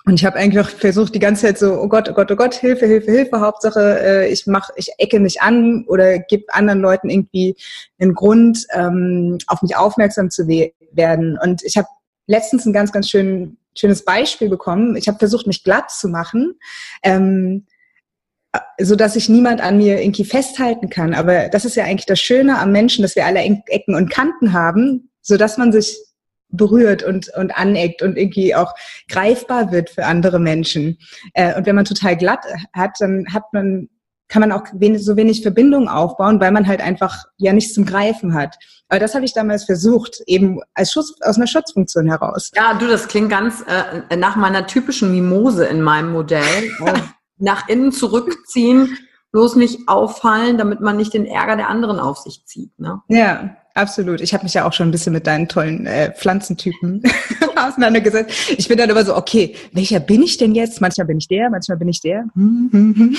Und 0.05 0.15
ich 0.15 0.25
habe 0.25 0.37
eigentlich 0.37 0.63
auch 0.63 0.69
versucht, 0.69 1.15
die 1.15 1.19
ganze 1.19 1.43
Zeit 1.43 1.57
so, 1.57 1.81
oh 1.81 1.87
Gott, 1.87 2.07
oh 2.09 2.13
Gott, 2.13 2.31
oh 2.31 2.35
Gott, 2.35 2.53
Hilfe, 2.53 2.85
Hilfe, 2.85 3.11
Hilfe. 3.11 3.39
Hauptsache, 3.39 3.99
äh, 4.01 4.27
ich 4.31 4.45
mach, 4.45 4.69
ich 4.75 4.89
ecke 4.99 5.19
nicht 5.19 5.41
an 5.41 5.83
oder 5.87 6.19
gebe 6.19 6.53
anderen 6.53 6.79
Leuten 6.79 7.09
irgendwie 7.09 7.55
einen 7.97 8.13
Grund, 8.13 8.67
ähm, 8.73 9.39
auf 9.47 9.63
mich 9.63 9.75
aufmerksam 9.75 10.29
zu 10.29 10.47
we 10.47 10.73
werden. 10.91 11.39
Und 11.41 11.63
ich 11.63 11.75
habe 11.75 11.87
letztens 12.27 12.65
ein 12.65 12.73
ganz, 12.73 12.91
ganz 12.91 13.09
schön, 13.09 13.57
schönes 13.75 14.05
Beispiel 14.05 14.49
bekommen. 14.49 14.95
Ich 14.95 15.07
habe 15.07 15.17
versucht, 15.17 15.47
mich 15.47 15.63
glatt 15.63 15.89
zu 15.89 16.07
machen. 16.07 16.53
Ähm, 17.01 17.65
so 18.79 18.95
dass 18.95 19.13
sich 19.13 19.29
niemand 19.29 19.61
an 19.61 19.77
mir 19.77 20.01
irgendwie 20.01 20.25
festhalten 20.25 20.89
kann. 20.89 21.13
Aber 21.13 21.49
das 21.49 21.65
ist 21.65 21.75
ja 21.75 21.83
eigentlich 21.83 22.05
das 22.05 22.19
Schöne 22.19 22.59
am 22.59 22.71
Menschen, 22.71 23.01
dass 23.01 23.15
wir 23.15 23.25
alle 23.25 23.41
Ecken 23.41 23.95
und 23.95 24.09
Kanten 24.09 24.53
haben, 24.53 25.09
so 25.21 25.37
dass 25.37 25.57
man 25.57 25.71
sich 25.71 25.97
berührt 26.49 27.03
und, 27.03 27.29
und 27.35 27.57
aneckt 27.57 28.01
und 28.01 28.17
irgendwie 28.17 28.55
auch 28.55 28.73
greifbar 29.09 29.71
wird 29.71 29.89
für 29.89 30.05
andere 30.05 30.39
Menschen. 30.39 30.97
Äh, 31.33 31.55
und 31.57 31.65
wenn 31.65 31.75
man 31.75 31.85
total 31.85 32.15
glatt 32.15 32.45
hat, 32.73 32.91
dann 32.99 33.25
hat 33.33 33.43
man, 33.51 33.89
kann 34.27 34.41
man 34.41 34.51
auch 34.51 34.63
wenig, 34.73 35.03
so 35.03 35.17
wenig 35.17 35.41
Verbindung 35.41 35.87
aufbauen, 35.87 36.39
weil 36.39 36.51
man 36.51 36.67
halt 36.67 36.81
einfach 36.81 37.25
ja 37.37 37.53
nichts 37.53 37.73
zum 37.73 37.85
Greifen 37.85 38.33
hat. 38.33 38.55
Aber 38.87 38.99
das 38.99 39.15
habe 39.15 39.25
ich 39.25 39.33
damals 39.33 39.65
versucht, 39.65 40.21
eben 40.27 40.61
als 40.73 40.91
Schutz, 40.91 41.13
aus 41.21 41.37
einer 41.37 41.47
Schutzfunktion 41.47 42.07
heraus. 42.07 42.51
Ja, 42.55 42.75
du, 42.75 42.87
das 42.87 43.07
klingt 43.07 43.29
ganz 43.29 43.63
äh, 43.67 44.15
nach 44.15 44.35
meiner 44.35 44.67
typischen 44.67 45.11
Mimose 45.11 45.65
in 45.65 45.81
meinem 45.81 46.11
Modell. 46.11 46.71
nach 47.37 47.67
innen 47.67 47.91
zurückziehen 47.91 48.97
bloß 49.35 49.57
nicht 49.57 49.89
auffallen, 49.89 50.57
damit 50.57 50.79
man 50.79 50.95
nicht 50.95 51.13
den 51.13 51.25
Ärger 51.25 51.57
der 51.57 51.69
anderen 51.69 51.99
auf 51.99 52.19
sich 52.19 52.45
zieht. 52.45 52.71
Ne? 52.79 53.01
Ja, 53.09 53.57
absolut. 53.73 54.21
Ich 54.21 54.33
habe 54.33 54.45
mich 54.45 54.53
ja 54.53 54.65
auch 54.65 54.71
schon 54.71 54.87
ein 54.87 54.91
bisschen 54.91 55.11
mit 55.11 55.27
deinen 55.27 55.49
tollen 55.49 55.85
äh, 55.85 56.13
Pflanzentypen 56.13 57.03
auseinandergesetzt. 57.57 58.51
Ich 58.57 58.69
bin 58.69 58.77
dann 58.77 58.89
immer 58.89 59.03
so, 59.03 59.13
okay, 59.13 59.53
welcher 59.73 59.99
bin 59.99 60.23
ich 60.23 60.37
denn 60.37 60.55
jetzt? 60.55 60.79
Manchmal 60.79 61.07
bin 61.07 61.17
ich 61.17 61.27
der, 61.27 61.49
manchmal 61.49 61.77
bin 61.77 61.89
ich 61.89 61.99
der. 61.99 62.23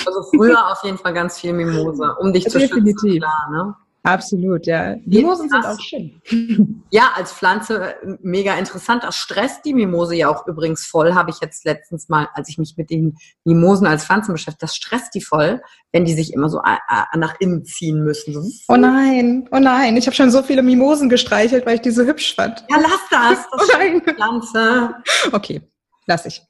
Also 0.07 0.23
früher 0.35 0.71
auf 0.71 0.83
jeden 0.83 0.97
Fall 0.97 1.13
ganz 1.13 1.39
viel 1.39 1.53
Mimose, 1.53 2.15
um 2.19 2.33
dich 2.33 2.45
zu 2.45 2.57
Definitiv. 2.57 2.99
schützen. 2.99 3.19
Klar, 3.19 3.49
ne? 3.51 3.75
Absolut, 4.07 4.65
ja. 4.65 4.95
Mimosen 5.05 5.49
sind 5.49 5.65
auch 5.65 5.79
schön. 5.81 6.83
Ja, 6.91 7.11
als 7.15 7.33
Pflanze 7.33 7.95
äh, 8.01 8.17
mega 8.21 8.57
interessant. 8.57 9.03
Das 9.03 9.17
stresst 9.17 9.65
die 9.65 9.73
Mimose 9.73 10.15
ja 10.15 10.29
auch 10.29 10.47
übrigens 10.47 10.85
voll, 10.85 11.13
habe 11.13 11.29
ich 11.29 11.41
jetzt 11.41 11.65
letztens 11.65 12.07
mal, 12.07 12.29
als 12.33 12.47
ich 12.47 12.57
mich 12.57 12.75
mit 12.77 12.89
den 12.89 13.17
Mimosen 13.43 13.85
als 13.85 14.05
Pflanzen 14.05 14.31
beschäftigt, 14.31 14.63
das 14.63 14.75
stresst 14.75 15.13
die 15.13 15.21
voll, 15.21 15.61
wenn 15.91 16.05
die 16.05 16.13
sich 16.13 16.33
immer 16.33 16.47
so 16.47 16.59
äh, 16.59 16.77
äh, 16.89 17.17
nach 17.17 17.35
innen 17.39 17.65
ziehen 17.65 18.01
müssen. 18.01 18.49
Oh 18.69 18.77
nein, 18.77 19.49
oh 19.51 19.59
nein, 19.59 19.97
ich 19.97 20.05
habe 20.07 20.15
schon 20.15 20.31
so 20.31 20.41
viele 20.41 20.63
Mimosen 20.63 21.09
gestreichelt, 21.09 21.65
weil 21.65 21.75
ich 21.75 21.81
die 21.81 21.91
so 21.91 22.03
hübsch 22.03 22.35
fand. 22.35 22.63
Ja, 22.69 22.77
lass 22.79 23.01
das. 23.11 23.45
das 23.51 23.69
oh 23.69 23.77
nein. 23.77 24.01
Pflanze. 24.01 24.95
Okay. 25.33 25.61
Lass 26.09 26.25
ich. 26.25 26.41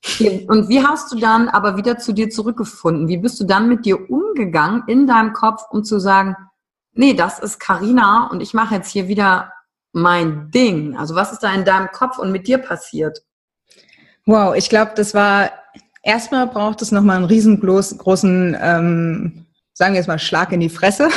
Und 0.48 0.70
wie 0.70 0.84
hast 0.84 1.12
du 1.12 1.18
dann 1.18 1.50
aber 1.50 1.78
wieder 1.78 1.98
zu 1.98 2.14
dir 2.14 2.30
zurückgefunden? 2.30 3.08
Wie 3.08 3.18
bist 3.18 3.40
du 3.40 3.44
dann 3.44 3.68
mit 3.68 3.86
dir 3.86 4.08
umgegangen 4.08 4.84
in 4.86 5.08
deinem 5.08 5.34
Kopf, 5.34 5.64
um 5.72 5.84
zu 5.84 5.98
sagen, 5.98 6.36
nee, 6.98 7.14
das 7.14 7.40
ist 7.40 7.60
Karina 7.60 8.28
und 8.32 8.42
ich 8.42 8.54
mache 8.54 8.76
jetzt 8.76 8.92
hier 8.92 9.08
wieder 9.08 9.54
mein 9.94 10.52
Ding. 10.52 10.98
Also 10.98 11.16
was 11.16 11.32
ist 11.32 11.44
da 11.44 11.54
in 11.54 11.66
deinem 11.66 11.92
Kopf 11.92 12.18
und 12.18 12.32
mit 12.32 12.48
dir 12.48 12.58
passiert? 12.58 13.24
Wow, 14.26 14.56
ich 14.56 14.70
glaube, 14.70 14.92
das 14.96 15.14
war 15.14 15.52
erstmal 16.04 16.48
braucht 16.48 16.82
es 16.82 16.92
nochmal 16.92 17.18
einen 17.18 17.26
riesengroßen, 17.26 18.58
ähm, 18.60 19.46
sagen 19.74 19.94
wir 19.94 20.00
jetzt 20.00 20.08
mal, 20.08 20.20
Schlag 20.20 20.52
in 20.52 20.60
die 20.60 20.70
Fresse, 20.70 21.10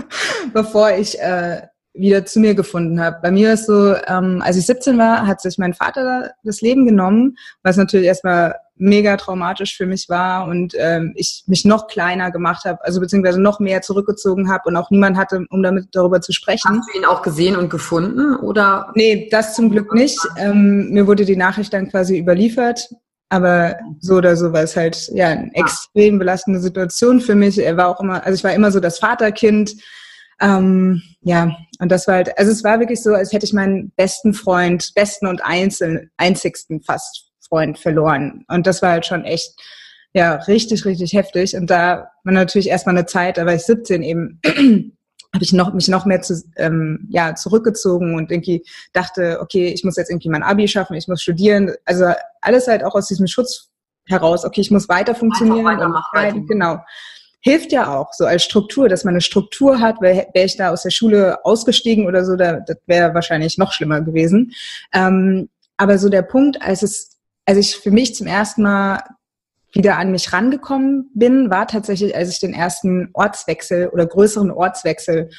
bevor 0.52 0.90
ich 0.90 1.18
äh, 1.20 1.62
wieder 1.98 2.24
zu 2.24 2.40
mir 2.40 2.54
gefunden 2.54 3.00
habe. 3.00 3.18
Bei 3.22 3.30
mir 3.30 3.52
ist 3.52 3.66
so, 3.66 3.94
ähm, 4.06 4.42
als 4.42 4.56
ich 4.56 4.66
17 4.66 4.98
war, 4.98 5.26
hat 5.26 5.40
sich 5.40 5.58
mein 5.58 5.74
Vater 5.74 6.32
das 6.42 6.60
Leben 6.60 6.86
genommen, 6.86 7.36
was 7.62 7.76
natürlich 7.76 8.06
erstmal 8.06 8.54
mega 8.76 9.16
traumatisch 9.16 9.76
für 9.76 9.86
mich 9.86 10.08
war 10.08 10.46
und 10.46 10.74
ähm, 10.78 11.12
ich 11.16 11.42
mich 11.46 11.64
noch 11.64 11.88
kleiner 11.88 12.30
gemacht 12.30 12.64
habe, 12.64 12.78
also 12.84 13.00
beziehungsweise 13.00 13.40
noch 13.40 13.60
mehr 13.60 13.82
zurückgezogen 13.82 14.50
habe 14.50 14.68
und 14.68 14.76
auch 14.76 14.90
niemand 14.90 15.16
hatte, 15.16 15.44
um 15.50 15.62
damit 15.62 15.88
darüber 15.92 16.20
zu 16.20 16.32
sprechen. 16.32 16.78
Hast 16.78 16.94
du 16.94 16.98
ihn 16.98 17.04
auch 17.04 17.22
gesehen 17.22 17.56
und 17.56 17.70
gefunden 17.70 18.36
oder? 18.36 18.92
Nee, 18.94 19.28
das 19.30 19.54
zum 19.54 19.70
Glück 19.70 19.92
nicht. 19.92 20.18
Ähm, 20.36 20.90
mir 20.90 21.06
wurde 21.06 21.24
die 21.24 21.36
Nachricht 21.36 21.72
dann 21.72 21.90
quasi 21.90 22.18
überliefert. 22.18 22.88
Aber 23.30 23.76
so 24.00 24.16
oder 24.16 24.36
so 24.36 24.52
war 24.54 24.62
es 24.62 24.74
halt 24.74 25.10
ja 25.12 25.28
eine 25.28 25.54
extrem 25.54 26.18
belastende 26.18 26.60
Situation 26.60 27.20
für 27.20 27.34
mich. 27.34 27.58
Er 27.58 27.76
war 27.76 27.88
auch 27.88 28.00
immer, 28.00 28.24
also 28.24 28.34
ich 28.34 28.44
war 28.44 28.54
immer 28.54 28.72
so 28.72 28.80
das 28.80 28.98
Vaterkind. 28.98 29.74
Ähm, 30.40 31.02
ja, 31.20 31.56
und 31.80 31.90
das 31.90 32.06
war 32.06 32.16
halt, 32.16 32.38
also 32.38 32.50
es 32.50 32.64
war 32.64 32.80
wirklich 32.80 33.02
so, 33.02 33.12
als 33.12 33.32
hätte 33.32 33.46
ich 33.46 33.52
meinen 33.52 33.92
besten 33.96 34.34
Freund, 34.34 34.92
besten 34.94 35.26
und 35.26 35.44
einzeln, 35.44 36.10
einzigsten 36.16 36.80
fast 36.80 37.30
Freund 37.48 37.78
verloren. 37.78 38.44
Und 38.48 38.66
das 38.66 38.82
war 38.82 38.90
halt 38.90 39.06
schon 39.06 39.24
echt, 39.24 39.52
ja, 40.12 40.34
richtig, 40.34 40.84
richtig 40.84 41.12
heftig. 41.12 41.56
Und 41.56 41.70
da 41.70 42.10
war 42.24 42.32
natürlich 42.32 42.68
erstmal 42.68 42.96
eine 42.96 43.06
Zeit, 43.06 43.38
da 43.38 43.46
war 43.46 43.54
ich 43.54 43.62
17 43.62 44.02
eben, 44.02 44.40
habe 45.34 45.44
ich 45.44 45.52
noch, 45.52 45.72
mich 45.74 45.88
noch 45.88 46.06
mehr 46.06 46.22
zu, 46.22 46.42
ähm, 46.56 47.06
ja, 47.10 47.34
zurückgezogen 47.34 48.14
und 48.14 48.30
irgendwie 48.30 48.64
dachte, 48.92 49.38
okay, 49.40 49.68
ich 49.68 49.84
muss 49.84 49.96
jetzt 49.96 50.10
irgendwie 50.10 50.30
mein 50.30 50.42
Abi 50.42 50.68
schaffen, 50.68 50.94
ich 50.94 51.08
muss 51.08 51.22
studieren. 51.22 51.74
Also 51.84 52.12
alles 52.40 52.66
halt 52.66 52.84
auch 52.84 52.94
aus 52.94 53.08
diesem 53.08 53.26
Schutz 53.26 53.70
heraus, 54.06 54.44
okay, 54.44 54.60
ich 54.60 54.70
muss 54.70 54.88
weiter 54.88 55.14
funktionieren. 55.14 55.64
Weiter, 55.64 56.04
weiter. 56.12 56.40
Genau. 56.48 56.78
Hilft 57.40 57.72
ja 57.72 57.96
auch 57.96 58.12
so 58.12 58.24
als 58.24 58.42
Struktur, 58.42 58.88
dass 58.88 59.04
man 59.04 59.14
eine 59.14 59.20
Struktur 59.20 59.80
hat. 59.80 60.00
Wäre 60.00 60.26
wär 60.34 60.44
ich 60.44 60.56
da 60.56 60.70
aus 60.70 60.82
der 60.82 60.90
Schule 60.90 61.44
ausgestiegen 61.44 62.06
oder 62.06 62.24
so, 62.24 62.36
da, 62.36 62.60
das 62.60 62.78
wäre 62.86 63.14
wahrscheinlich 63.14 63.58
noch 63.58 63.72
schlimmer 63.72 64.00
gewesen. 64.00 64.52
Ähm, 64.92 65.48
aber 65.76 65.98
so 65.98 66.08
der 66.08 66.22
Punkt, 66.22 66.60
als 66.60 66.82
es 66.82 67.18
als 67.48 67.56
ich 67.56 67.76
für 67.76 67.90
mich 67.90 68.14
zum 68.14 68.26
ersten 68.26 68.60
Mal 68.62 69.02
wieder 69.72 69.96
an 69.96 70.10
mich 70.10 70.34
rangekommen 70.34 71.10
bin, 71.14 71.48
war 71.48 71.66
tatsächlich, 71.66 72.14
als 72.14 72.30
ich 72.30 72.40
den 72.40 72.52
ersten 72.52 73.08
Ortswechsel 73.14 73.88
oder 73.88 74.06
größeren 74.06 74.50
Ortswechsel 74.50 75.30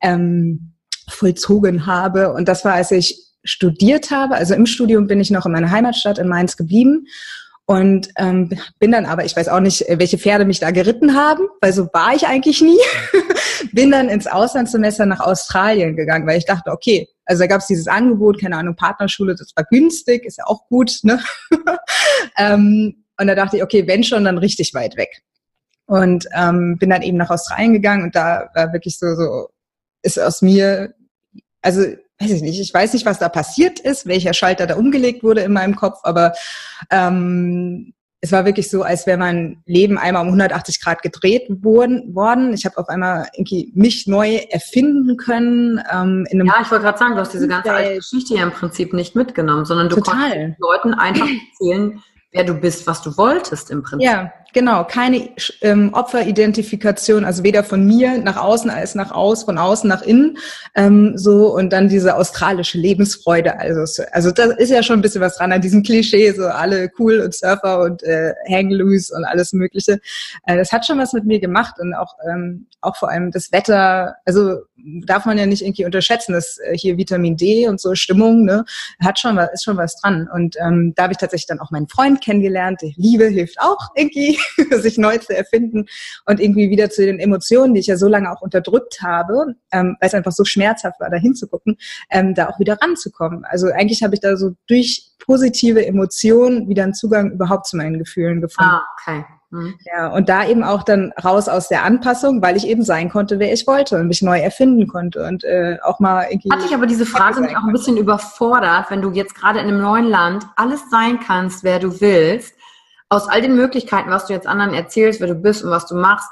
ähm, 0.00 0.72
vollzogen 1.06 1.84
habe. 1.84 2.32
Und 2.32 2.48
das 2.48 2.64
war, 2.64 2.72
als 2.72 2.90
ich 2.92 3.26
studiert 3.44 4.10
habe. 4.10 4.36
Also 4.36 4.54
im 4.54 4.64
Studium 4.64 5.06
bin 5.06 5.20
ich 5.20 5.30
noch 5.30 5.44
in 5.44 5.52
meiner 5.52 5.70
Heimatstadt 5.70 6.18
in 6.18 6.28
Mainz 6.28 6.56
geblieben 6.56 7.06
und 7.70 8.08
ähm, 8.16 8.50
bin 8.80 8.90
dann 8.90 9.06
aber, 9.06 9.24
ich 9.24 9.36
weiß 9.36 9.46
auch 9.46 9.60
nicht, 9.60 9.84
welche 9.88 10.18
Pferde 10.18 10.44
mich 10.44 10.58
da 10.58 10.72
geritten 10.72 11.14
haben, 11.14 11.46
weil 11.60 11.72
so 11.72 11.84
war 11.92 12.16
ich 12.16 12.26
eigentlich 12.26 12.60
nie. 12.60 12.80
bin 13.72 13.92
dann 13.92 14.08
ins 14.08 14.26
Auslandssemester 14.26 15.06
nach 15.06 15.20
Australien 15.20 15.94
gegangen, 15.94 16.26
weil 16.26 16.38
ich 16.38 16.46
dachte, 16.46 16.72
okay, 16.72 17.08
also 17.26 17.44
da 17.44 17.46
gab 17.46 17.60
es 17.60 17.68
dieses 17.68 17.86
Angebot, 17.86 18.40
keine 18.40 18.56
Ahnung, 18.56 18.74
Partnerschule, 18.74 19.36
das 19.36 19.52
war 19.54 19.64
günstig, 19.70 20.24
ist 20.24 20.38
ja 20.38 20.46
auch 20.48 20.66
gut. 20.66 20.98
Ne? 21.04 21.22
ähm, 22.36 23.04
und 23.16 23.26
da 23.28 23.36
dachte 23.36 23.58
ich, 23.58 23.62
okay, 23.62 23.86
wenn 23.86 24.02
schon, 24.02 24.24
dann 24.24 24.38
richtig 24.38 24.74
weit 24.74 24.96
weg. 24.96 25.22
Und 25.86 26.26
ähm, 26.34 26.76
bin 26.76 26.90
dann 26.90 27.02
eben 27.02 27.18
nach 27.18 27.30
Australien 27.30 27.72
gegangen 27.72 28.02
und 28.02 28.16
da 28.16 28.50
war 28.52 28.72
wirklich 28.72 28.98
so, 28.98 29.14
so 29.14 29.48
ist 30.02 30.18
aus 30.18 30.42
mir, 30.42 30.92
also 31.62 31.84
weiß 32.20 32.30
ich 32.30 32.42
nicht, 32.42 32.60
ich 32.60 32.72
weiß 32.72 32.92
nicht, 32.92 33.06
was 33.06 33.18
da 33.18 33.28
passiert 33.28 33.80
ist, 33.80 34.06
welcher 34.06 34.34
Schalter 34.34 34.66
da 34.66 34.76
umgelegt 34.76 35.22
wurde 35.22 35.40
in 35.40 35.52
meinem 35.52 35.76
Kopf, 35.76 36.00
aber 36.02 36.32
ähm, 36.90 37.94
es 38.22 38.32
war 38.32 38.44
wirklich 38.44 38.68
so, 38.68 38.82
als 38.82 39.06
wäre 39.06 39.16
mein 39.16 39.62
Leben 39.64 39.96
einmal 39.96 40.22
um 40.22 40.28
180 40.28 40.82
Grad 40.82 41.02
gedreht 41.02 41.46
worden. 41.48 42.52
Ich 42.52 42.66
habe 42.66 42.76
auf 42.76 42.88
einmal 42.88 43.28
irgendwie 43.32 43.72
mich 43.74 44.06
neu 44.06 44.36
erfinden 44.50 45.16
können. 45.16 45.82
Ähm, 45.90 46.26
in 46.28 46.40
einem 46.40 46.48
ja, 46.48 46.60
ich 46.60 46.70
wollte 46.70 46.84
gerade 46.84 46.98
sagen, 46.98 47.14
du 47.14 47.20
hast 47.20 47.32
diese 47.32 47.48
ganze 47.48 47.72
alte 47.72 47.96
Geschichte 47.96 48.34
ja 48.34 48.42
im 48.42 48.50
Prinzip 48.50 48.92
nicht 48.92 49.16
mitgenommen, 49.16 49.64
sondern 49.64 49.88
du 49.88 49.96
Total. 49.96 50.30
konntest 50.30 50.60
Leuten 50.60 50.94
einfach 50.94 51.26
erzählen, 51.26 52.02
wer 52.32 52.44
du 52.44 52.54
bist, 52.54 52.86
was 52.86 53.00
du 53.00 53.16
wolltest 53.16 53.70
im 53.70 53.82
Prinzip. 53.82 54.06
Ja, 54.06 54.30
genau. 54.52 54.84
Keine 54.84 55.30
ähm, 55.60 55.92
Opferidentifikation, 55.92 57.24
also 57.24 57.42
weder 57.42 57.64
von 57.64 57.84
mir 57.86 58.18
nach 58.18 58.36
außen 58.36 58.70
als 58.70 58.94
nach 58.94 59.12
aus, 59.12 59.44
von 59.44 59.58
außen 59.58 59.88
nach 59.88 60.02
innen. 60.02 60.38
Ähm, 60.74 61.16
so 61.16 61.54
und 61.54 61.70
dann 61.70 61.88
diese 61.88 62.16
australische 62.16 62.78
Lebensfreude. 62.78 63.58
Also, 63.58 64.02
also 64.12 64.30
das 64.30 64.56
ist 64.58 64.70
ja 64.70 64.82
schon 64.82 64.98
ein 64.98 65.02
bisschen 65.02 65.20
was 65.20 65.36
dran 65.36 65.52
an 65.52 65.60
diesem 65.60 65.82
Klischee, 65.82 66.32
so 66.32 66.46
alle 66.46 66.90
cool 66.98 67.20
und 67.20 67.34
Surfer 67.34 67.80
und 67.82 68.02
äh, 68.02 68.34
Hang 68.48 68.70
loose 68.70 69.14
und 69.14 69.24
alles 69.24 69.52
Mögliche. 69.52 70.00
Äh, 70.46 70.56
das 70.56 70.72
hat 70.72 70.86
schon 70.86 70.98
was 70.98 71.12
mit 71.12 71.24
mir 71.24 71.40
gemacht 71.40 71.74
und 71.78 71.94
auch, 71.94 72.14
ähm, 72.28 72.66
auch 72.80 72.96
vor 72.96 73.10
allem 73.10 73.30
das 73.30 73.52
Wetter. 73.52 74.16
Also 74.24 74.58
darf 75.04 75.26
man 75.26 75.38
ja 75.38 75.46
nicht 75.46 75.62
irgendwie 75.62 75.84
unterschätzen, 75.84 76.32
dass 76.32 76.58
äh, 76.58 76.76
hier 76.76 76.96
Vitamin 76.96 77.36
D 77.36 77.68
und 77.68 77.80
so 77.80 77.94
Stimmung, 77.94 78.44
ne, 78.44 78.64
hat 79.00 79.18
schon 79.18 79.36
was, 79.36 79.50
ist 79.52 79.64
schon 79.64 79.76
was 79.76 79.96
dran. 80.00 80.28
Und 80.32 80.56
ähm, 80.60 80.92
da 80.96 81.04
habe 81.04 81.12
ich 81.12 81.18
tatsächlich 81.18 81.46
dann 81.46 81.60
auch 81.60 81.70
meinen 81.70 81.88
Freund 81.88 82.22
kennengelernt. 82.22 82.80
Die 82.82 82.94
Liebe 82.96 83.26
hilft 83.26 83.60
auch 83.60 83.90
irgendwie, 83.94 84.38
sich 84.70 84.98
neu 84.98 85.18
zu 85.18 85.36
erfinden 85.36 85.86
und 86.26 86.40
irgendwie 86.40 86.70
wieder 86.70 86.90
zu 86.90 87.04
den 87.04 87.18
Emotionen, 87.18 87.74
die 87.74 87.80
ich 87.80 87.86
ja 87.86 87.96
so 87.96 88.08
lange 88.08 88.30
auch 88.30 88.42
unterdrückt 88.42 89.02
habe, 89.02 89.54
ähm, 89.72 89.96
weil 90.00 90.08
es 90.08 90.14
einfach 90.14 90.32
so 90.32 90.44
schmerzhaft 90.44 91.00
war, 91.00 91.10
da 91.10 91.16
hinzugucken, 91.16 91.76
ähm, 92.10 92.34
da 92.34 92.48
auch 92.48 92.58
wieder 92.58 92.78
ranzukommen. 92.80 93.44
Also 93.44 93.68
eigentlich 93.68 94.02
habe 94.02 94.14
ich 94.14 94.20
da 94.20 94.36
so 94.36 94.52
durch 94.68 95.10
positive 95.18 95.84
Emotionen 95.84 96.68
wieder 96.68 96.84
einen 96.84 96.94
Zugang 96.94 97.32
überhaupt 97.32 97.66
zu 97.66 97.76
meinen 97.76 97.98
Gefühlen 97.98 98.40
gefunden. 98.40 98.70
Ah, 98.70 98.82
okay. 98.98 99.24
Mhm. 99.50 99.74
Ja, 99.84 100.08
und 100.08 100.28
da 100.28 100.46
eben 100.46 100.62
auch 100.62 100.84
dann 100.84 101.12
raus 101.24 101.48
aus 101.48 101.68
der 101.68 101.84
Anpassung, 101.84 102.40
weil 102.40 102.56
ich 102.56 102.66
eben 102.68 102.84
sein 102.84 103.10
konnte, 103.10 103.40
wer 103.40 103.52
ich 103.52 103.66
wollte 103.66 103.98
und 103.98 104.06
mich 104.06 104.22
neu 104.22 104.38
erfinden 104.38 104.86
konnte 104.86 105.26
und 105.26 105.42
äh, 105.42 105.78
auch 105.82 105.98
mal 105.98 106.26
irgendwie. 106.30 106.50
Hat 106.52 106.62
dich 106.62 106.72
aber 106.72 106.86
diese 106.86 107.04
Frage 107.04 107.40
nicht 107.40 107.56
auch 107.56 107.64
ein 107.64 107.72
bisschen 107.72 107.96
überfordert, 107.96 108.90
wenn 108.90 109.02
du 109.02 109.10
jetzt 109.10 109.34
gerade 109.34 109.58
in 109.58 109.66
einem 109.66 109.80
neuen 109.80 110.06
Land 110.06 110.46
alles 110.54 110.88
sein 110.90 111.18
kannst, 111.18 111.64
wer 111.64 111.80
du 111.80 112.00
willst, 112.00 112.54
aus 113.10 113.28
all 113.28 113.42
den 113.42 113.56
Möglichkeiten, 113.56 114.10
was 114.10 114.26
du 114.26 114.32
jetzt 114.32 114.46
anderen 114.46 114.72
erzählst, 114.72 115.20
wer 115.20 115.28
du 115.28 115.34
bist 115.34 115.62
und 115.62 115.70
was 115.70 115.86
du 115.86 115.96
machst, 115.96 116.28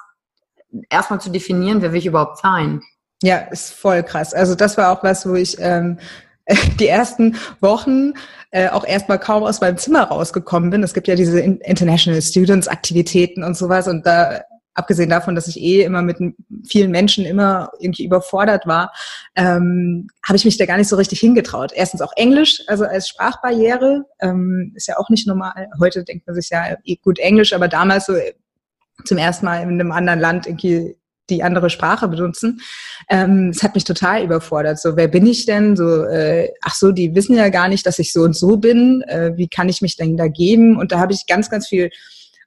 erstmal 0.89 1.21
zu 1.21 1.31
definieren, 1.31 1.83
wer 1.83 1.93
will 1.93 1.99
ich 1.99 2.07
überhaupt 2.07 2.39
sein? 2.39 2.81
Ja, 3.23 3.39
ist 3.39 3.75
voll 3.75 4.03
krass. 4.03 4.33
Also 4.33 4.55
das 4.55 4.79
war 4.79 4.93
auch 4.93 5.03
was, 5.03 5.29
wo 5.29 5.35
ich 5.35 5.57
ähm, 5.59 5.99
die 6.79 6.87
ersten 6.87 7.37
Wochen 7.61 8.15
äh, 8.53 8.69
auch 8.69 8.87
erstmal 8.87 9.19
kaum 9.19 9.43
aus 9.43 9.61
meinem 9.61 9.77
Zimmer 9.77 10.05
rausgekommen 10.05 10.71
bin. 10.71 10.83
Es 10.83 10.95
gibt 10.95 11.09
ja 11.09 11.17
diese 11.17 11.41
International 11.41 12.23
Students 12.23 12.69
Aktivitäten 12.69 13.43
und 13.43 13.57
sowas 13.57 13.89
und 13.89 14.07
da 14.07 14.43
abgesehen 14.79 15.11
davon, 15.11 15.35
dass 15.35 15.49
ich 15.49 15.61
eh 15.61 15.83
immer 15.83 16.03
mit 16.03 16.19
vielen 16.65 16.91
Menschen 16.91 17.25
immer 17.25 17.71
irgendwie 17.81 18.05
überfordert 18.05 18.67
war, 18.67 18.93
ähm, 19.35 20.09
habe 20.27 20.37
ich 20.37 20.45
mich 20.45 20.57
da 20.57 20.67
gar 20.67 20.77
nicht 20.77 20.89
so 20.89 20.97
richtig 20.97 21.21
hingetraut. 21.21 21.73
Erstens 21.75 22.01
auch 22.01 22.13
Englisch, 22.17 22.63
also 22.69 22.85
als 22.85 23.09
Sprachbarriere, 23.09 24.05
ähm, 24.21 24.73
ist 24.77 24.87
ja 24.87 24.97
auch 24.99 25.11
nicht 25.11 25.27
normal. 25.27 25.69
Heute 25.81 26.05
denkt 26.05 26.27
man 26.27 26.37
sich 26.37 26.51
ja 26.51 26.77
eh 26.85 26.97
gut 26.97 27.19
Englisch, 27.19 27.53
aber 27.53 27.69
damals 27.69 28.07
so 28.07 28.15
zum 29.05 29.19
ersten 29.19 29.47
Mal 29.47 29.63
in 29.63 29.69
einem 29.69 29.93
anderen 29.93 30.21
Land 30.21 30.47
irgendwie 30.47 30.97
die 31.31 31.43
andere 31.43 31.69
Sprache 31.69 32.09
benutzen. 32.09 32.61
Ähm, 33.11 33.51
es 33.51 33.63
hat 33.63 33.75
mich 33.75 33.85
total 33.85 34.25
überfordert. 34.25 34.81
So, 34.81 34.97
wer 34.97 35.09
bin 35.09 35.27
ich 35.27 35.45
denn? 35.45 35.77
So, 35.77 36.05
äh, 36.05 36.51
ach 36.63 36.75
so, 36.75 36.91
die 36.93 37.15
wissen 37.15 37.37
ja 37.37 37.51
gar 37.51 37.69
nicht, 37.69 37.85
dass 37.85 37.99
ich 37.99 38.13
so 38.13 38.23
und 38.23 38.35
so 38.35 38.57
bin. 38.57 39.03
Äh, 39.03 39.37
wie 39.37 39.49
kann 39.49 39.69
ich 39.69 39.83
mich 39.83 39.97
denn 39.97 40.17
da 40.17 40.29
geben? 40.29 40.79
Und 40.79 40.93
da 40.93 40.99
habe 40.99 41.13
ich 41.13 41.27
ganz, 41.27 41.51
ganz 41.51 41.69
viel 41.69 41.91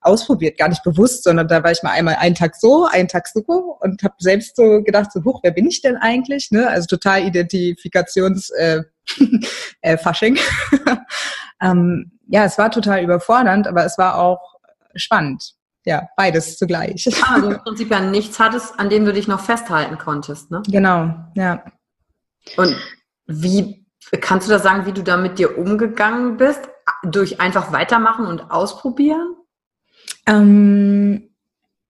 ausprobiert, 0.01 0.57
gar 0.57 0.67
nicht 0.67 0.83
bewusst, 0.83 1.23
sondern 1.23 1.47
da 1.47 1.63
war 1.63 1.71
ich 1.71 1.83
mal 1.83 1.91
einmal 1.91 2.15
einen 2.15 2.35
Tag 2.35 2.55
so, 2.55 2.85
einen 2.85 3.07
Tag 3.07 3.27
so 3.27 3.41
und 3.79 4.03
habe 4.03 4.15
selbst 4.19 4.55
so 4.55 4.81
gedacht, 4.83 5.11
so, 5.11 5.23
huch, 5.23 5.39
wer 5.43 5.51
bin 5.51 5.67
ich 5.67 5.81
denn 5.81 5.97
eigentlich? 5.97 6.49
Ne? 6.51 6.67
Also 6.67 6.87
total 6.87 7.23
Identifikations 7.25 8.49
äh, 8.51 8.81
äh, 9.81 9.97
Fasching. 9.97 10.37
ähm, 11.61 12.11
ja, 12.27 12.45
es 12.45 12.57
war 12.57 12.71
total 12.71 13.03
überfordernd, 13.03 13.67
aber 13.67 13.85
es 13.85 13.97
war 13.97 14.17
auch 14.17 14.55
spannend. 14.95 15.53
Ja, 15.85 16.07
beides 16.15 16.57
zugleich. 16.57 17.07
Ah, 17.23 17.35
also 17.35 17.51
im 17.51 17.59
Prinzip 17.63 17.91
ja 17.91 17.99
nichts 18.01 18.39
hattest, 18.39 18.79
an 18.79 18.89
dem 18.89 19.05
du 19.05 19.13
dich 19.13 19.27
noch 19.27 19.39
festhalten 19.39 19.97
konntest, 19.97 20.51
ne? 20.51 20.61
Genau, 20.67 21.13
ja. 21.35 21.63
Und 22.57 22.75
wie 23.25 23.85
kannst 24.19 24.47
du 24.47 24.51
da 24.51 24.59
sagen, 24.59 24.85
wie 24.85 24.93
du 24.93 25.03
da 25.03 25.17
mit 25.17 25.39
dir 25.39 25.57
umgegangen 25.57 26.37
bist? 26.37 26.69
Durch 27.03 27.39
einfach 27.39 27.71
weitermachen 27.71 28.25
und 28.25 28.51
ausprobieren? 28.51 29.35
Ähm, 30.27 31.29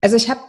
also 0.00 0.16
ich 0.16 0.30
habe 0.30 0.40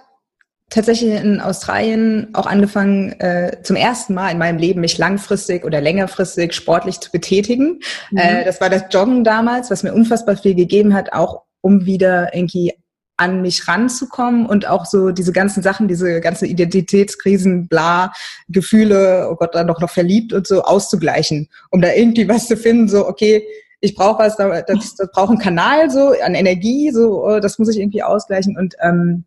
tatsächlich 0.69 1.11
in 1.11 1.39
Australien 1.39 2.29
auch 2.33 2.47
angefangen, 2.47 3.11
äh, 3.19 3.61
zum 3.63 3.75
ersten 3.75 4.13
Mal 4.13 4.31
in 4.31 4.39
meinem 4.39 4.57
Leben 4.57 4.81
mich 4.81 4.97
langfristig 4.97 5.63
oder 5.65 5.81
längerfristig 5.81 6.53
sportlich 6.53 6.99
zu 6.99 7.11
betätigen. 7.11 7.79
Mhm. 8.11 8.17
Äh, 8.17 8.43
das 8.43 8.59
war 8.59 8.69
das 8.69 8.85
Joggen 8.89 9.23
damals, 9.23 9.69
was 9.69 9.83
mir 9.83 9.93
unfassbar 9.93 10.35
viel 10.35 10.55
gegeben 10.55 10.93
hat, 10.93 11.13
auch 11.13 11.43
um 11.61 11.85
wieder 11.85 12.33
irgendwie 12.33 12.73
an 13.17 13.43
mich 13.43 13.67
ranzukommen 13.67 14.47
und 14.47 14.67
auch 14.67 14.85
so 14.85 15.11
diese 15.11 15.31
ganzen 15.31 15.61
Sachen, 15.61 15.87
diese 15.87 16.19
ganzen 16.19 16.45
Identitätskrisen, 16.45 17.67
bla, 17.67 18.11
Gefühle, 18.49 19.29
oh 19.31 19.35
Gott, 19.35 19.53
dann 19.53 19.67
doch 19.67 19.79
noch 19.79 19.91
verliebt 19.91 20.33
und 20.33 20.47
so 20.47 20.63
auszugleichen, 20.63 21.47
um 21.69 21.79
da 21.81 21.93
irgendwie 21.93 22.27
was 22.27 22.47
zu 22.47 22.57
finden, 22.57 22.87
so, 22.89 23.07
okay, 23.07 23.45
ich 23.83 23.95
brauche 23.95 24.23
was, 24.23 24.37
das, 24.37 24.95
das 24.95 25.11
braucht 25.11 25.29
einen 25.29 25.39
Kanal 25.39 25.89
so 25.89 26.13
an 26.23 26.35
Energie, 26.35 26.89
so, 26.91 27.25
oh, 27.25 27.39
das 27.41 27.59
muss 27.59 27.67
ich 27.67 27.79
irgendwie 27.79 28.01
ausgleichen 28.01 28.57
und 28.57 28.75
ähm, 28.81 29.25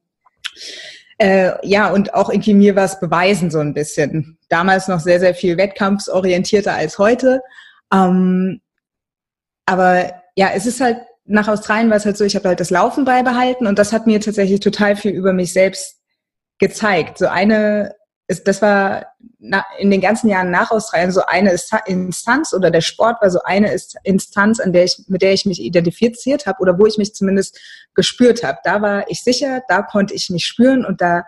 äh, 1.18 1.52
ja, 1.62 1.90
und 1.92 2.14
auch 2.14 2.30
irgendwie 2.30 2.54
mir 2.54 2.74
was 2.74 2.98
beweisen, 2.98 3.50
so 3.50 3.58
ein 3.58 3.74
bisschen. 3.74 4.38
Damals 4.48 4.88
noch 4.88 5.00
sehr, 5.00 5.20
sehr 5.20 5.34
viel 5.34 5.58
wettkampfsorientierter 5.58 6.74
als 6.74 6.98
heute. 6.98 7.42
Ähm, 7.92 8.60
aber 9.66 10.12
ja, 10.36 10.50
es 10.54 10.64
ist 10.66 10.80
halt 10.80 10.98
nach 11.26 11.48
Australien 11.48 11.90
war 11.90 11.96
es 11.96 12.06
halt 12.06 12.16
so, 12.16 12.24
ich 12.24 12.36
habe 12.36 12.48
halt 12.48 12.60
das 12.60 12.70
Laufen 12.70 13.04
beibehalten 13.04 13.66
und 13.66 13.78
das 13.78 13.92
hat 13.92 14.06
mir 14.06 14.20
tatsächlich 14.20 14.60
total 14.60 14.96
viel 14.96 15.10
über 15.10 15.32
mich 15.32 15.52
selbst 15.52 15.98
gezeigt. 16.58 17.18
So 17.18 17.26
eine, 17.26 17.94
ist, 18.28 18.48
das 18.48 18.60
war 18.60 19.06
in 19.78 19.90
den 19.90 20.00
ganzen 20.00 20.28
Jahren 20.28 20.50
nach 20.50 20.70
Australien 20.70 21.12
so 21.12 21.24
eine 21.26 21.56
Instanz 21.86 22.52
oder 22.52 22.70
der 22.70 22.80
Sport 22.80 23.22
war 23.22 23.30
so 23.30 23.40
eine 23.44 23.76
Instanz, 24.02 24.58
an 24.58 24.72
der 24.72 24.84
ich, 24.84 25.04
mit 25.06 25.22
der 25.22 25.32
ich 25.32 25.46
mich 25.46 25.62
identifiziert 25.62 26.46
habe 26.46 26.60
oder 26.60 26.78
wo 26.78 26.86
ich 26.86 26.98
mich 26.98 27.14
zumindest 27.14 27.58
gespürt 27.94 28.42
habe. 28.42 28.58
Da 28.64 28.82
war 28.82 29.08
ich 29.10 29.22
sicher, 29.22 29.62
da 29.68 29.82
konnte 29.82 30.14
ich 30.14 30.28
mich 30.30 30.44
spüren 30.44 30.84
und 30.84 31.00
da 31.00 31.24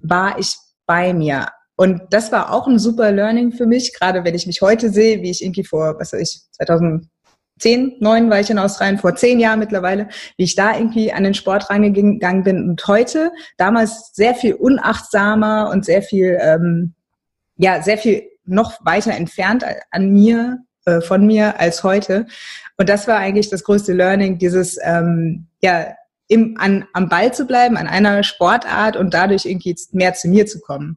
war 0.00 0.38
ich 0.38 0.54
bei 0.86 1.12
mir. 1.12 1.48
Und 1.76 2.02
das 2.10 2.32
war 2.32 2.52
auch 2.52 2.66
ein 2.66 2.78
super 2.78 3.10
Learning 3.12 3.52
für 3.52 3.66
mich, 3.66 3.94
gerade 3.94 4.24
wenn 4.24 4.34
ich 4.34 4.46
mich 4.46 4.60
heute 4.62 4.90
sehe, 4.90 5.22
wie 5.22 5.30
ich 5.30 5.42
irgendwie 5.42 5.64
vor, 5.64 5.98
was 5.98 6.12
weiß 6.12 6.20
ich, 6.20 6.40
2000 6.52 7.06
zehn, 7.60 7.96
neun 8.00 8.30
war 8.30 8.40
ich 8.40 8.50
in 8.50 8.58
Australien, 8.58 8.98
vor 8.98 9.14
zehn 9.14 9.38
Jahren 9.38 9.58
mittlerweile, 9.58 10.08
wie 10.36 10.44
ich 10.44 10.56
da 10.56 10.76
irgendwie 10.76 11.12
an 11.12 11.24
den 11.24 11.34
Sport 11.34 11.70
reingegangen 11.70 12.42
bin 12.42 12.68
und 12.68 12.86
heute, 12.86 13.30
damals 13.56 14.10
sehr 14.14 14.34
viel 14.34 14.54
unachtsamer 14.54 15.70
und 15.70 15.84
sehr 15.84 16.02
viel, 16.02 16.38
ähm, 16.40 16.94
ja, 17.56 17.82
sehr 17.82 17.98
viel 17.98 18.24
noch 18.44 18.84
weiter 18.84 19.12
entfernt 19.12 19.64
an 19.90 20.10
mir, 20.10 20.58
äh, 20.86 21.00
von 21.00 21.26
mir 21.26 21.60
als 21.60 21.84
heute. 21.84 22.26
Und 22.78 22.88
das 22.88 23.06
war 23.06 23.18
eigentlich 23.18 23.50
das 23.50 23.64
größte 23.64 23.92
Learning, 23.92 24.38
dieses, 24.38 24.78
ähm, 24.82 25.46
ja, 25.62 25.94
im, 26.28 26.56
an, 26.58 26.86
am 26.92 27.08
Ball 27.08 27.34
zu 27.34 27.44
bleiben, 27.44 27.76
an 27.76 27.86
einer 27.86 28.22
Sportart 28.22 28.96
und 28.96 29.12
dadurch 29.12 29.44
irgendwie 29.44 29.76
mehr 29.92 30.14
zu 30.14 30.28
mir 30.28 30.46
zu 30.46 30.60
kommen. 30.60 30.96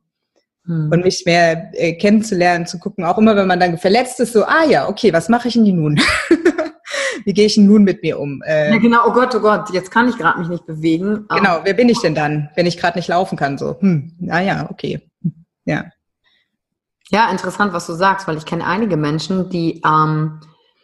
Hm. 0.65 0.89
Und 0.91 1.03
mich 1.03 1.23
mehr 1.25 1.71
äh, 1.73 1.93
kennenzulernen, 1.93 2.65
zu 2.65 2.79
gucken, 2.79 3.03
auch 3.03 3.17
immer 3.17 3.35
wenn 3.35 3.47
man 3.47 3.59
dann 3.59 3.77
verletzt 3.77 4.19
ist, 4.21 4.33
so, 4.33 4.45
ah 4.45 4.63
ja, 4.67 4.87
okay, 4.87 5.11
was 5.11 5.27
mache 5.27 5.49
ich 5.49 5.55
denn 5.55 5.75
nun? 5.75 5.99
Wie 7.25 7.33
gehe 7.33 7.45
ich 7.45 7.55
denn 7.55 7.65
nun 7.65 7.83
mit 7.83 8.01
mir 8.01 8.19
um? 8.19 8.41
Äh, 8.45 8.71
ja, 8.71 8.77
genau, 8.77 9.01
oh 9.07 9.11
Gott, 9.11 9.33
oh 9.35 9.39
Gott, 9.39 9.69
jetzt 9.71 9.91
kann 9.91 10.07
ich 10.09 10.17
gerade 10.17 10.39
mich 10.39 10.49
nicht 10.49 10.65
bewegen. 10.65 11.25
Genau, 11.29 11.59
wer 11.63 11.73
bin 11.73 11.89
ich 11.89 11.99
denn 11.99 12.15
dann, 12.15 12.49
wenn 12.55 12.65
ich 12.65 12.77
gerade 12.77 12.97
nicht 12.97 13.07
laufen 13.07 13.37
kann? 13.37 13.57
So, 13.57 13.77
hm, 13.79 14.15
na 14.19 14.41
ja, 14.41 14.69
okay. 14.69 15.01
Ja. 15.65 15.85
Ja, 17.09 17.29
interessant, 17.29 17.73
was 17.73 17.87
du 17.87 17.93
sagst, 17.93 18.27
weil 18.27 18.37
ich 18.37 18.45
kenne 18.45 18.65
einige 18.65 18.97
Menschen, 18.97 19.49
die 19.49 19.81
ähm, 19.85 20.39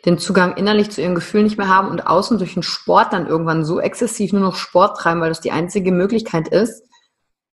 den 0.05 0.17
Zugang 0.17 0.55
innerlich 0.55 0.91
zu 0.91 1.01
ihren 1.01 1.15
Gefühlen 1.15 1.45
nicht 1.45 1.57
mehr 1.57 1.67
haben 1.67 1.89
und 1.89 2.05
außen 2.05 2.37
durch 2.37 2.53
den 2.53 2.63
Sport 2.63 3.13
dann 3.13 3.27
irgendwann 3.27 3.65
so 3.65 3.79
exzessiv 3.79 4.31
nur 4.31 4.41
noch 4.41 4.55
Sport 4.55 4.97
treiben, 4.97 5.21
weil 5.21 5.29
das 5.29 5.41
die 5.41 5.51
einzige 5.51 5.91
Möglichkeit 5.91 6.47
ist, 6.49 6.83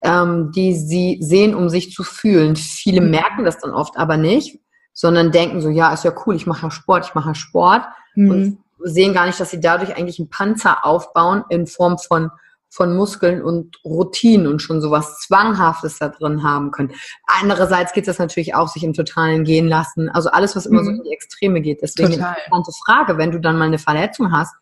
ähm, 0.02 0.52
die 0.52 0.74
sie 0.74 1.18
sehen, 1.20 1.54
um 1.54 1.68
sich 1.68 1.92
zu 1.92 2.02
fühlen. 2.02 2.56
Viele 2.56 3.00
mhm. 3.00 3.10
merken 3.10 3.44
das 3.44 3.58
dann 3.58 3.70
oft 3.70 3.96
aber 3.96 4.16
nicht, 4.16 4.58
sondern 4.92 5.30
denken 5.30 5.60
so, 5.60 5.68
ja, 5.68 5.92
ist 5.92 6.04
ja 6.04 6.12
cool, 6.26 6.34
ich 6.34 6.46
mache 6.46 6.66
ja 6.66 6.70
Sport, 6.70 7.06
ich 7.06 7.14
mache 7.14 7.30
ja 7.30 7.34
Sport 7.34 7.82
mhm. 8.14 8.30
und 8.30 8.58
sehen 8.84 9.14
gar 9.14 9.26
nicht, 9.26 9.38
dass 9.38 9.50
sie 9.50 9.60
dadurch 9.60 9.96
eigentlich 9.96 10.18
einen 10.18 10.28
Panzer 10.28 10.84
aufbauen 10.84 11.44
in 11.48 11.66
Form 11.66 11.98
von 11.98 12.30
von 12.74 12.96
Muskeln 12.96 13.42
und 13.42 13.76
Routinen 13.84 14.46
und 14.46 14.62
schon 14.62 14.80
sowas 14.80 15.18
Zwanghaftes 15.18 15.98
da 15.98 16.08
drin 16.08 16.42
haben 16.42 16.70
können. 16.70 16.92
Andererseits 17.26 17.92
geht 17.92 18.08
es 18.08 18.18
natürlich 18.18 18.54
auch, 18.54 18.66
sich 18.66 18.82
im 18.82 18.94
Totalen 18.94 19.44
gehen 19.44 19.68
lassen. 19.68 20.08
Also 20.08 20.30
alles, 20.30 20.56
was 20.56 20.64
immer 20.64 20.80
mhm. 20.80 20.86
so 20.86 20.90
in 20.92 21.02
die 21.04 21.12
Extreme 21.12 21.60
geht. 21.60 21.82
Deswegen 21.82 22.12
Total. 22.12 22.28
eine 22.28 22.38
interessante 22.38 22.72
Frage, 22.86 23.18
wenn 23.18 23.30
du 23.30 23.40
dann 23.40 23.58
mal 23.58 23.66
eine 23.66 23.78
Verletzung 23.78 24.32
hast, 24.32 24.54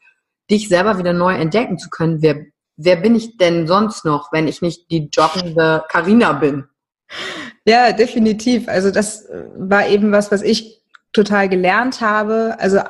dich 0.51 0.69
selber 0.69 0.99
wieder 0.99 1.13
neu 1.13 1.35
entdecken 1.35 1.79
zu 1.79 1.89
können, 1.89 2.21
wer 2.21 2.47
wer 2.83 2.97
bin 2.97 3.15
ich 3.15 3.37
denn 3.37 3.67
sonst 3.67 4.05
noch, 4.05 4.33
wenn 4.33 4.49
ich 4.49 4.63
nicht 4.63 4.91
die 4.91 5.09
joggende 5.13 5.85
Karina 5.89 6.33
bin? 6.33 6.65
Ja, 7.65 7.93
definitiv. 7.93 8.69
Also 8.69 8.91
das 8.91 9.29
war 9.57 9.87
eben 9.87 10.13
was, 10.13 10.33
was 10.33 10.43
ich 10.43 10.83
total 11.13 11.49
gelernt 11.49 12.01
habe. 12.01 12.57
Also 12.59 12.81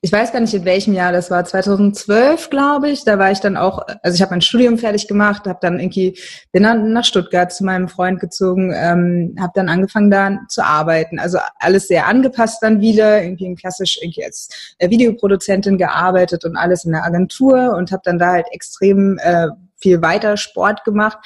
ich 0.00 0.12
weiß 0.12 0.32
gar 0.32 0.40
nicht 0.40 0.54
in 0.54 0.64
welchem 0.64 0.94
Jahr 0.94 1.12
das 1.12 1.30
war, 1.30 1.44
2012 1.44 2.50
glaube 2.50 2.90
ich. 2.90 3.04
Da 3.04 3.18
war 3.18 3.30
ich 3.30 3.40
dann 3.40 3.56
auch, 3.56 3.80
also 4.02 4.14
ich 4.14 4.22
habe 4.22 4.30
mein 4.30 4.40
Studium 4.40 4.78
fertig 4.78 5.08
gemacht, 5.08 5.46
habe 5.46 5.58
dann 5.60 5.80
irgendwie 5.80 6.18
bin 6.52 6.62
dann 6.62 6.92
nach 6.92 7.04
Stuttgart 7.04 7.52
zu 7.52 7.64
meinem 7.64 7.88
Freund 7.88 8.20
gezogen, 8.20 8.72
ähm, 8.74 9.36
habe 9.38 9.52
dann 9.54 9.68
angefangen 9.68 10.10
da 10.10 10.38
zu 10.48 10.62
arbeiten. 10.62 11.18
Also 11.18 11.38
alles 11.58 11.88
sehr 11.88 12.06
angepasst 12.06 12.62
dann 12.62 12.80
wieder, 12.80 13.22
irgendwie 13.22 13.54
klassisch 13.54 13.98
irgendwie 14.00 14.24
als 14.24 14.48
äh, 14.78 14.90
Videoproduzentin 14.90 15.78
gearbeitet 15.78 16.44
und 16.44 16.56
alles 16.56 16.84
in 16.84 16.92
der 16.92 17.04
Agentur 17.04 17.74
und 17.76 17.92
habe 17.92 18.02
dann 18.04 18.18
da 18.18 18.32
halt 18.32 18.46
extrem 18.52 19.18
äh, 19.18 19.48
viel 19.76 20.02
weiter 20.02 20.36
Sport 20.36 20.84
gemacht 20.84 21.18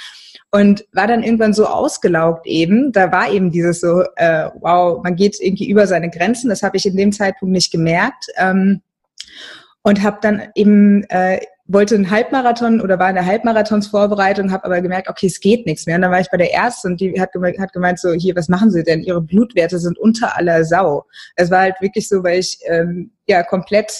und 0.53 0.85
war 0.93 1.07
dann 1.07 1.23
irgendwann 1.23 1.55
so 1.55 1.67
ausgelaugt 1.67 2.47
eben. 2.47 2.93
Da 2.93 3.11
war 3.11 3.31
eben 3.31 3.51
dieses 3.51 3.81
so, 3.81 4.03
äh, 4.17 4.51
wow, 4.61 5.03
man 5.03 5.17
geht 5.17 5.41
irgendwie 5.41 5.69
über 5.69 5.87
seine 5.87 6.11
Grenzen. 6.11 6.51
Das 6.51 6.63
habe 6.63 6.77
ich 6.77 6.87
in 6.87 6.97
dem 6.97 7.11
Zeitpunkt 7.11 7.53
nicht 7.53 7.73
gemerkt. 7.73 8.27
Ähm, 8.37 8.83
und 9.83 10.03
habe 10.03 10.19
dann 10.23 10.43
eben 10.55 11.03
äh, 11.09 11.41
wollte 11.67 11.95
einen 11.95 12.11
Halbmarathon 12.11 12.81
oder 12.81 12.99
war 12.99 13.09
in 13.09 13.15
der 13.15 13.27
Halbmarathonsvorbereitung, 13.27 14.53
habe 14.53 14.65
aber 14.65 14.81
gemerkt, 14.81 15.09
okay, 15.09 15.27
es 15.27 15.41
geht 15.41 15.65
nichts 15.67 15.87
mehr. 15.87 15.97
Und 15.97 16.03
dann 16.03 16.11
war 16.11 16.21
ich 16.21 16.31
bei 16.31 16.37
der 16.37 16.53
Ärztin 16.53 16.93
und 16.93 17.01
die 17.01 17.21
hat 17.21 17.33
gemeint, 17.33 17.59
hat 17.59 17.73
gemeint 17.73 17.99
so, 17.99 18.13
hier, 18.13 18.37
was 18.37 18.49
machen 18.49 18.71
Sie 18.71 18.83
denn? 18.83 19.03
Ihre 19.03 19.23
Blutwerte 19.23 19.79
sind 19.79 19.99
unter 19.99 20.37
aller 20.37 20.65
Sau. 20.65 21.07
Es 21.37 21.51
war 21.51 21.61
halt 21.61 21.81
wirklich 21.81 22.09
so, 22.09 22.23
weil 22.23 22.41
ich 22.41 22.59
ähm, 22.67 23.13
ja 23.27 23.43
komplett, 23.43 23.93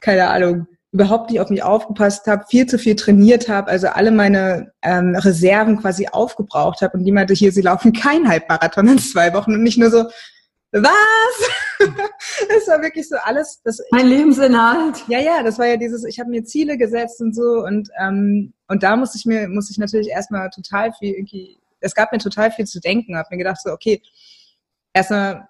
keine 0.00 0.28
Ahnung, 0.28 0.66
überhaupt 0.94 1.30
nicht 1.30 1.40
auf 1.40 1.50
mich 1.50 1.64
aufgepasst 1.64 2.28
habe, 2.28 2.44
viel 2.48 2.66
zu 2.66 2.78
viel 2.78 2.94
trainiert 2.94 3.48
habe, 3.48 3.68
also 3.68 3.88
alle 3.88 4.12
meine 4.12 4.72
ähm, 4.80 5.16
Reserven 5.16 5.80
quasi 5.80 6.06
aufgebraucht 6.06 6.82
habe 6.82 6.96
und 6.96 7.04
die 7.04 7.10
meinte 7.10 7.34
hier, 7.34 7.50
sie 7.50 7.62
laufen 7.62 7.92
kein 7.92 8.28
Halbmarathon 8.28 8.86
in 8.86 8.98
zwei 9.00 9.34
Wochen 9.34 9.54
und 9.54 9.64
nicht 9.64 9.76
nur 9.76 9.90
so, 9.90 10.04
was? 10.70 10.84
das 12.48 12.68
war 12.68 12.80
wirklich 12.80 13.08
so 13.08 13.16
alles. 13.24 13.60
Das, 13.64 13.80
mein 13.90 14.06
Lebensinhalt. 14.06 15.02
Ja, 15.08 15.18
ja, 15.18 15.42
das 15.42 15.58
war 15.58 15.66
ja 15.66 15.76
dieses, 15.76 16.04
ich 16.04 16.20
habe 16.20 16.30
mir 16.30 16.44
Ziele 16.44 16.78
gesetzt 16.78 17.20
und 17.20 17.34
so 17.34 17.64
und 17.64 17.88
ähm, 18.00 18.54
und 18.68 18.84
da 18.84 18.94
musste 18.94 19.18
ich 19.18 19.26
mir, 19.26 19.48
musste 19.48 19.72
ich 19.72 19.78
natürlich 19.78 20.08
erstmal 20.08 20.48
total 20.50 20.92
viel 20.92 21.12
irgendwie, 21.14 21.58
es 21.80 21.94
gab 21.96 22.12
mir 22.12 22.18
total 22.18 22.52
viel 22.52 22.66
zu 22.66 22.80
denken, 22.80 23.16
habe 23.16 23.28
mir 23.32 23.38
gedacht 23.38 23.60
so, 23.60 23.72
okay, 23.72 24.00
erstmal 24.92 25.48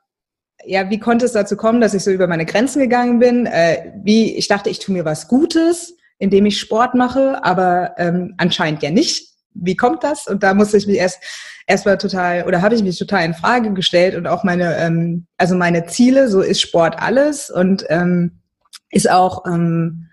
ja, 0.67 0.91
wie 0.91 0.99
konnte 0.99 1.25
es 1.25 1.33
dazu 1.33 1.57
kommen, 1.57 1.81
dass 1.81 1.95
ich 1.95 2.03
so 2.03 2.11
über 2.11 2.27
meine 2.27 2.47
Grenzen 2.47 2.81
gegangen 2.81 3.19
bin? 3.19 3.47
Äh, 3.47 3.93
wie 4.03 4.37
ich 4.37 4.49
dachte, 4.49 4.71
ich 4.71 4.79
tue 4.79 4.95
mir 4.95 5.05
was 5.05 5.29
Gutes, 5.29 5.97
indem 6.19 6.47
ich 6.47 6.59
Sport 6.59 6.95
mache, 6.95 7.45
aber 7.45 7.95
ähm, 7.99 8.35
anscheinend 8.39 8.83
ja 8.83 8.91
nicht. 8.91 9.35
Wie 9.55 9.77
kommt 9.77 10.03
das? 10.03 10.27
Und 10.27 10.43
da 10.43 10.55
musste 10.55 10.77
ich 10.77 10.87
mich 10.87 10.97
erst 10.97 11.21
erstmal 11.67 11.99
total 11.99 12.45
oder 12.45 12.61
habe 12.61 12.75
ich 12.75 12.83
mich 12.83 12.99
total 12.99 13.25
in 13.25 13.35
Frage 13.35 13.73
gestellt 13.73 14.17
und 14.17 14.27
auch 14.27 14.45
meine 14.45 14.77
ähm, 14.77 15.27
also 15.37 15.55
meine 15.55 15.87
Ziele. 15.87 16.29
So 16.29 16.41
ist 16.41 16.61
Sport 16.61 16.97
alles 16.99 17.51
und 17.51 17.85
ähm, 17.89 18.41
ist 18.91 19.11
auch 19.11 19.45
ähm, 19.47 20.09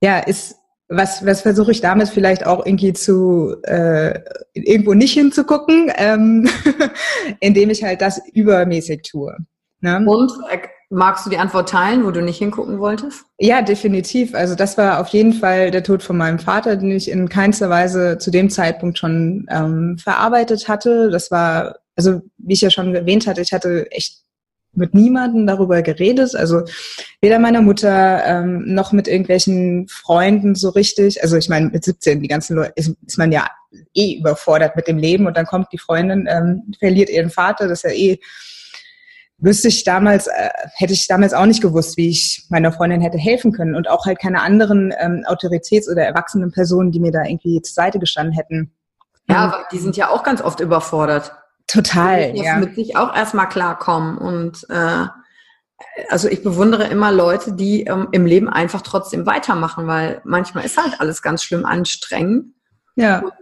ja 0.00 0.18
ist 0.18 0.56
was, 0.88 1.26
was 1.26 1.42
versuche 1.42 1.72
ich 1.72 1.80
damit 1.80 2.08
vielleicht 2.08 2.46
auch 2.46 2.64
irgendwie 2.64 2.92
zu 2.92 3.56
äh, 3.64 4.20
irgendwo 4.54 4.94
nicht 4.94 5.14
hinzugucken, 5.14 5.92
ähm, 5.96 6.48
indem 7.40 7.70
ich 7.70 7.82
halt 7.82 8.00
das 8.00 8.20
übermäßig 8.32 9.02
tue. 9.02 9.36
Ne? 9.80 10.04
Und 10.06 10.32
Magst 10.88 11.26
du 11.26 11.30
die 11.30 11.38
Antwort 11.38 11.68
teilen, 11.68 12.04
wo 12.04 12.12
du 12.12 12.22
nicht 12.22 12.38
hingucken 12.38 12.78
wolltest? 12.78 13.24
Ja, 13.38 13.60
definitiv. 13.60 14.36
Also 14.36 14.54
das 14.54 14.78
war 14.78 15.00
auf 15.00 15.08
jeden 15.08 15.32
Fall 15.32 15.72
der 15.72 15.82
Tod 15.82 16.00
von 16.04 16.16
meinem 16.16 16.38
Vater, 16.38 16.76
den 16.76 16.92
ich 16.92 17.10
in 17.10 17.28
keinster 17.28 17.68
Weise 17.68 18.18
zu 18.18 18.30
dem 18.30 18.50
Zeitpunkt 18.50 18.96
schon 18.96 19.46
ähm, 19.50 19.98
verarbeitet 19.98 20.68
hatte. 20.68 21.10
Das 21.10 21.32
war, 21.32 21.78
also 21.96 22.22
wie 22.38 22.52
ich 22.52 22.60
ja 22.60 22.70
schon 22.70 22.94
erwähnt 22.94 23.26
hatte, 23.26 23.40
ich 23.40 23.52
hatte 23.52 23.90
echt 23.90 24.22
mit 24.74 24.94
niemandem 24.94 25.44
darüber 25.44 25.82
geredet. 25.82 26.36
Also 26.36 26.62
weder 27.20 27.40
meiner 27.40 27.62
Mutter 27.62 28.24
ähm, 28.24 28.62
noch 28.72 28.92
mit 28.92 29.08
irgendwelchen 29.08 29.88
Freunden 29.88 30.54
so 30.54 30.68
richtig. 30.68 31.20
Also 31.20 31.36
ich 31.36 31.48
meine, 31.48 31.70
mit 31.70 31.82
17, 31.82 32.22
die 32.22 32.28
ganzen 32.28 32.54
Leute, 32.54 32.72
ist, 32.76 32.94
ist 33.04 33.18
man 33.18 33.32
ja 33.32 33.48
eh 33.92 34.18
überfordert 34.18 34.76
mit 34.76 34.86
dem 34.86 34.98
Leben 34.98 35.26
und 35.26 35.36
dann 35.36 35.46
kommt 35.46 35.72
die 35.72 35.78
Freundin, 35.78 36.28
ähm, 36.30 36.72
verliert 36.78 37.10
ihren 37.10 37.30
Vater, 37.30 37.66
das 37.66 37.82
ist 37.82 37.90
ja 37.90 37.96
eh 37.96 38.20
wüsste 39.38 39.68
ich 39.68 39.84
damals, 39.84 40.26
äh, 40.26 40.50
hätte 40.74 40.92
ich 40.92 41.06
damals 41.06 41.34
auch 41.34 41.46
nicht 41.46 41.60
gewusst, 41.60 41.96
wie 41.96 42.08
ich 42.08 42.46
meiner 42.48 42.72
Freundin 42.72 43.00
hätte 43.00 43.18
helfen 43.18 43.52
können 43.52 43.74
und 43.74 43.88
auch 43.88 44.06
halt 44.06 44.18
keine 44.18 44.42
anderen 44.42 44.94
ähm, 44.98 45.24
Autoritäts- 45.26 45.90
oder 45.90 46.04
erwachsenen 46.04 46.52
Personen, 46.52 46.90
die 46.90 47.00
mir 47.00 47.12
da 47.12 47.24
irgendwie 47.24 47.60
zur 47.62 47.74
Seite 47.74 47.98
gestanden 47.98 48.34
hätten. 48.34 48.72
Ja, 49.28 49.36
aber 49.38 49.64
die 49.72 49.78
sind 49.78 49.96
ja 49.96 50.10
auch 50.10 50.22
ganz 50.22 50.40
oft 50.40 50.60
überfordert. 50.60 51.32
Total, 51.66 52.32
die 52.32 52.44
ja. 52.44 52.58
mit 52.58 52.76
sich 52.76 52.96
auch 52.96 53.14
erstmal 53.14 53.48
klarkommen 53.48 54.18
und 54.18 54.64
äh, 54.70 55.06
also 56.08 56.28
ich 56.28 56.42
bewundere 56.42 56.84
immer 56.84 57.12
Leute, 57.12 57.52
die 57.52 57.82
ähm, 57.84 58.08
im 58.12 58.24
Leben 58.24 58.48
einfach 58.48 58.82
trotzdem 58.82 59.26
weitermachen, 59.26 59.86
weil 59.86 60.20
manchmal 60.24 60.64
ist 60.64 60.78
halt 60.78 61.00
alles 61.00 61.22
ganz 61.22 61.42
schlimm 61.42 61.66
anstrengend. 61.66 62.54
Ja. 62.94 63.18
Und 63.18 63.32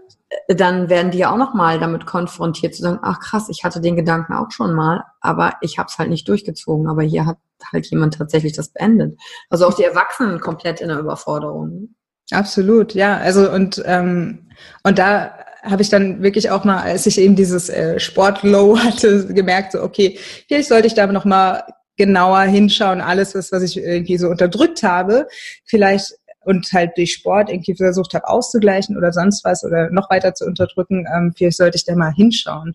dann 0.49 0.89
werden 0.89 1.11
die 1.11 1.19
ja 1.19 1.33
auch 1.33 1.37
nochmal 1.37 1.79
damit 1.79 2.07
konfrontiert 2.07 2.75
zu 2.75 2.83
sagen, 2.83 2.99
ach 3.03 3.21
krass, 3.21 3.49
ich 3.49 3.65
hatte 3.65 3.81
den 3.81 3.97
Gedanken 3.97 4.35
auch 4.35 4.51
schon 4.51 4.75
mal, 4.75 5.05
aber 5.21 5.55
ich 5.61 5.79
habe 5.79 5.89
es 5.91 5.99
halt 5.99 6.11
nicht 6.11 6.29
durchgezogen. 6.29 6.89
Aber 6.89 7.03
hier 7.03 7.27
hat 7.27 7.39
halt 7.73 7.87
jemand 7.87 8.15
tatsächlich 8.15 8.53
das 8.53 8.69
beendet. 8.69 9.19
Also 9.51 9.67
auch 9.67 9.75
die 9.75 9.85
Erwachsenen 9.85 10.41
komplett 10.41 10.81
in 10.81 10.89
der 10.89 10.99
Überforderung. 10.99 11.95
Absolut, 12.31 12.95
ja. 12.95 13.17
Also 13.19 13.51
und 13.51 13.83
ähm, 13.87 14.49
und 14.83 14.99
da 14.99 15.35
habe 15.63 15.83
ich 15.83 15.89
dann 15.89 16.23
wirklich 16.23 16.51
auch 16.51 16.65
mal, 16.65 16.83
als 16.83 17.07
ich 17.07 17.19
eben 17.19 17.37
dieses 17.37 17.69
äh, 17.69 17.99
Sportlow 17.99 18.79
hatte, 18.83 19.27
gemerkt, 19.29 19.73
so 19.73 19.83
okay, 19.83 20.19
vielleicht 20.47 20.69
sollte 20.69 20.87
ich 20.87 20.95
da 20.95 21.07
noch 21.07 21.25
mal 21.25 21.65
genauer 21.97 22.41
hinschauen, 22.41 23.01
alles, 23.01 23.35
was, 23.35 23.53
was 23.53 23.63
ich 23.63 23.77
irgendwie 23.77 24.19
so 24.19 24.29
unterdrückt 24.29 24.83
habe, 24.83 25.29
vielleicht 25.65 26.15
und 26.45 26.71
halt 26.73 26.93
durch 26.97 27.13
Sport 27.13 27.51
irgendwie 27.51 27.75
versucht 27.75 28.15
habe 28.15 28.29
auszugleichen 28.29 28.97
oder 28.97 29.13
sonst 29.13 29.45
was 29.45 29.65
oder 29.65 29.91
noch 29.91 30.11
weiter 30.11 30.35
zu 30.35 30.45
unterdrücken, 30.45 31.07
ähm, 31.15 31.33
vielleicht 31.37 31.57
sollte 31.57 31.77
ich 31.77 31.85
da 31.85 31.95
mal 31.95 32.13
hinschauen. 32.13 32.75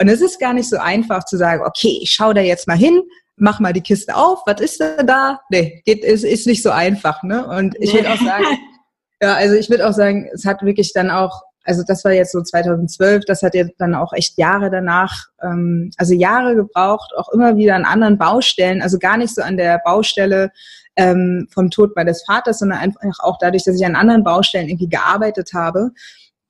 Und 0.00 0.08
es 0.08 0.20
ist 0.20 0.40
gar 0.40 0.52
nicht 0.52 0.68
so 0.68 0.78
einfach 0.78 1.24
zu 1.24 1.36
sagen, 1.36 1.62
okay, 1.64 1.98
ich 2.02 2.10
schaue 2.10 2.34
da 2.34 2.40
jetzt 2.40 2.66
mal 2.66 2.76
hin, 2.76 3.02
mach 3.36 3.60
mal 3.60 3.72
die 3.72 3.82
Kiste 3.82 4.16
auf, 4.16 4.40
was 4.46 4.60
ist 4.60 4.80
denn 4.80 5.06
da? 5.06 5.40
Nee, 5.50 5.82
geht, 5.84 6.04
ist, 6.04 6.24
ist 6.24 6.46
nicht 6.46 6.62
so 6.62 6.70
einfach, 6.70 7.22
ne? 7.22 7.46
Und 7.46 7.76
ich 7.78 7.94
würde 7.94 8.12
auch 8.12 8.20
sagen, 8.20 8.44
ja, 9.22 9.34
also 9.34 9.54
ich 9.54 9.70
würde 9.70 9.88
auch 9.88 9.92
sagen, 9.92 10.28
es 10.32 10.44
hat 10.44 10.62
wirklich 10.62 10.92
dann 10.92 11.10
auch 11.10 11.42
also 11.68 11.82
das 11.86 12.02
war 12.02 12.12
jetzt 12.12 12.32
so 12.32 12.42
2012, 12.42 13.26
das 13.26 13.42
hat 13.42 13.54
jetzt 13.54 13.74
dann 13.78 13.94
auch 13.94 14.14
echt 14.14 14.38
Jahre 14.38 14.70
danach, 14.70 15.26
ähm, 15.42 15.90
also 15.98 16.14
Jahre 16.14 16.56
gebraucht, 16.56 17.12
auch 17.14 17.28
immer 17.28 17.58
wieder 17.58 17.74
an 17.74 17.84
anderen 17.84 18.16
Baustellen, 18.16 18.80
also 18.80 18.98
gar 18.98 19.18
nicht 19.18 19.34
so 19.34 19.42
an 19.42 19.58
der 19.58 19.78
Baustelle 19.84 20.50
ähm, 20.98 21.48
vom 21.50 21.70
Tod 21.70 21.96
meines 21.96 22.24
Vaters, 22.24 22.58
sondern 22.58 22.78
einfach 22.78 23.20
auch 23.20 23.38
dadurch, 23.40 23.64
dass 23.64 23.76
ich 23.76 23.86
an 23.86 23.96
anderen 23.96 24.24
Baustellen 24.24 24.68
irgendwie 24.68 24.88
gearbeitet 24.88 25.52
habe, 25.54 25.92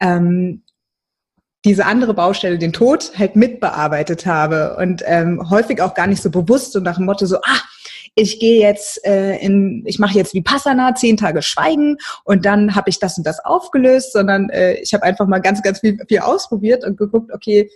ähm, 0.00 0.62
diese 1.64 1.84
andere 1.84 2.14
Baustelle, 2.14 2.56
den 2.56 2.72
Tod, 2.72 3.12
halt 3.18 3.36
mitbearbeitet 3.36 4.26
habe 4.26 4.76
und 4.78 5.02
ähm, 5.06 5.50
häufig 5.50 5.82
auch 5.82 5.94
gar 5.94 6.06
nicht 6.06 6.22
so 6.22 6.30
bewusst 6.30 6.74
und 6.76 6.84
nach 6.84 6.96
dem 6.96 7.04
Motto 7.04 7.26
so, 7.26 7.36
ah, 7.36 7.60
ich 8.14 8.40
gehe 8.40 8.60
jetzt 8.60 9.04
äh, 9.04 9.36
in, 9.36 9.84
ich 9.86 9.98
mache 9.98 10.16
jetzt 10.16 10.34
wie 10.34 10.40
Passana, 10.40 10.94
zehn 10.94 11.16
Tage 11.16 11.42
Schweigen 11.42 11.98
und 12.24 12.46
dann 12.46 12.74
habe 12.74 12.88
ich 12.90 12.98
das 12.98 13.18
und 13.18 13.26
das 13.26 13.44
aufgelöst, 13.44 14.12
sondern 14.12 14.48
äh, 14.50 14.74
ich 14.80 14.94
habe 14.94 15.02
einfach 15.02 15.26
mal 15.26 15.40
ganz, 15.40 15.62
ganz 15.62 15.80
viel, 15.80 15.98
viel 16.08 16.20
ausprobiert 16.20 16.84
und 16.84 16.96
geguckt, 16.96 17.32
okay, 17.34 17.70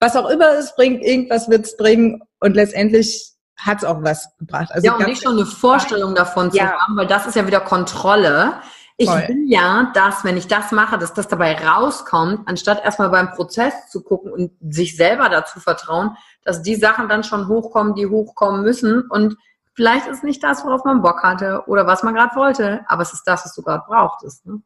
was 0.00 0.16
auch 0.16 0.28
immer 0.30 0.56
es 0.58 0.74
bringt, 0.74 1.02
irgendwas 1.02 1.50
wird 1.50 1.66
es 1.66 1.76
bringen 1.76 2.22
und 2.40 2.54
letztendlich 2.54 3.33
hat 3.56 3.78
es 3.78 3.84
auch 3.84 4.02
was 4.02 4.36
gebracht. 4.38 4.70
Also 4.72 4.86
ja, 4.86 4.94
und 4.94 5.06
nicht 5.06 5.22
schon 5.22 5.36
eine 5.36 5.46
Vorstellung 5.46 6.14
davon 6.14 6.50
zu 6.50 6.58
ja. 6.58 6.78
haben, 6.78 6.96
weil 6.96 7.06
das 7.06 7.26
ist 7.26 7.36
ja 7.36 7.46
wieder 7.46 7.60
Kontrolle. 7.60 8.60
Ich 8.96 9.08
Voll. 9.08 9.26
will 9.28 9.44
ja, 9.46 9.90
dass, 9.94 10.24
wenn 10.24 10.36
ich 10.36 10.46
das 10.46 10.70
mache, 10.70 10.98
dass 10.98 11.14
das 11.14 11.26
dabei 11.28 11.56
rauskommt, 11.56 12.46
anstatt 12.46 12.84
erstmal 12.84 13.10
beim 13.10 13.32
Prozess 13.32 13.72
zu 13.90 14.02
gucken 14.02 14.32
und 14.32 14.52
sich 14.68 14.96
selber 14.96 15.28
dazu 15.28 15.58
vertrauen, 15.58 16.16
dass 16.44 16.62
die 16.62 16.76
Sachen 16.76 17.08
dann 17.08 17.24
schon 17.24 17.48
hochkommen, 17.48 17.94
die 17.94 18.06
hochkommen 18.06 18.62
müssen 18.62 19.02
und 19.08 19.36
Vielleicht 19.74 20.06
ist 20.06 20.22
nicht 20.22 20.42
das, 20.42 20.64
worauf 20.64 20.84
man 20.84 21.02
Bock 21.02 21.22
hatte 21.22 21.64
oder 21.66 21.86
was 21.86 22.02
man 22.04 22.14
gerade 22.14 22.36
wollte, 22.36 22.84
aber 22.86 23.02
es 23.02 23.12
ist 23.12 23.24
das, 23.24 23.44
was 23.44 23.54
du 23.54 23.62
gerade 23.62 23.82
brauchtest. 23.86 24.46
Ne? 24.46 24.62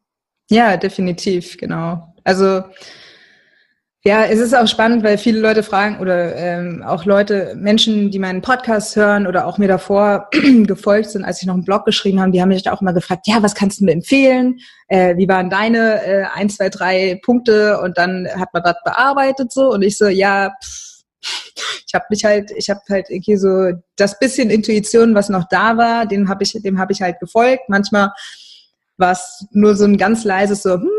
Ja, 0.51 0.77
definitiv, 0.77 1.57
genau. 1.57 2.13
Also 2.23 2.63
ja, 4.05 4.23
es 4.23 4.39
ist 4.39 4.55
auch 4.55 4.67
spannend, 4.67 5.03
weil 5.03 5.17
viele 5.17 5.41
Leute 5.41 5.61
fragen 5.61 5.99
oder 5.99 6.33
ähm, 6.33 6.83
auch 6.83 7.03
Leute, 7.03 7.53
Menschen, 7.57 8.11
die 8.11 8.19
meinen 8.19 8.41
Podcast 8.41 8.95
hören 8.95 9.27
oder 9.27 9.45
auch 9.45 9.57
mir 9.57 9.67
davor 9.67 10.29
gefolgt 10.65 11.09
sind, 11.09 11.25
als 11.25 11.41
ich 11.41 11.47
noch 11.47 11.55
einen 11.55 11.65
Blog 11.65 11.83
geschrieben 11.83 12.21
habe, 12.21 12.31
die 12.31 12.41
haben 12.41 12.47
mich 12.47 12.69
auch 12.69 12.81
immer 12.81 12.93
gefragt, 12.93 13.27
ja, 13.27 13.43
was 13.43 13.55
kannst 13.55 13.81
du 13.81 13.85
mir 13.85 13.91
empfehlen? 13.91 14.57
Äh, 14.87 15.17
wie 15.17 15.27
waren 15.27 15.49
deine 15.49 16.01
äh, 16.05 16.23
ein, 16.33 16.49
zwei, 16.49 16.69
drei 16.69 17.19
Punkte? 17.25 17.81
Und 17.81 17.97
dann 17.97 18.25
hat 18.35 18.53
man 18.53 18.63
das 18.63 18.77
bearbeitet 18.85 19.51
so 19.51 19.69
und 19.69 19.81
ich 19.81 19.97
so, 19.97 20.07
ja, 20.07 20.53
pff, 20.63 21.03
ich 21.85 21.93
habe 21.93 22.05
mich 22.09 22.23
halt, 22.23 22.51
ich 22.55 22.69
habe 22.69 22.79
halt 22.89 23.09
irgendwie 23.09 23.35
so 23.35 23.71
das 23.97 24.17
bisschen 24.17 24.49
Intuition, 24.49 25.13
was 25.13 25.27
noch 25.27 25.45
da 25.49 25.75
war, 25.75 26.05
dem 26.05 26.29
habe 26.29 26.43
ich, 26.43 26.53
dem 26.53 26.79
habe 26.79 26.93
ich 26.93 27.01
halt 27.01 27.19
gefolgt. 27.19 27.63
Manchmal 27.67 28.11
war 28.95 29.11
es 29.11 29.45
nur 29.51 29.75
so 29.75 29.83
ein 29.83 29.97
ganz 29.97 30.23
leises 30.23 30.63
so, 30.63 30.75
hm, 30.75 30.89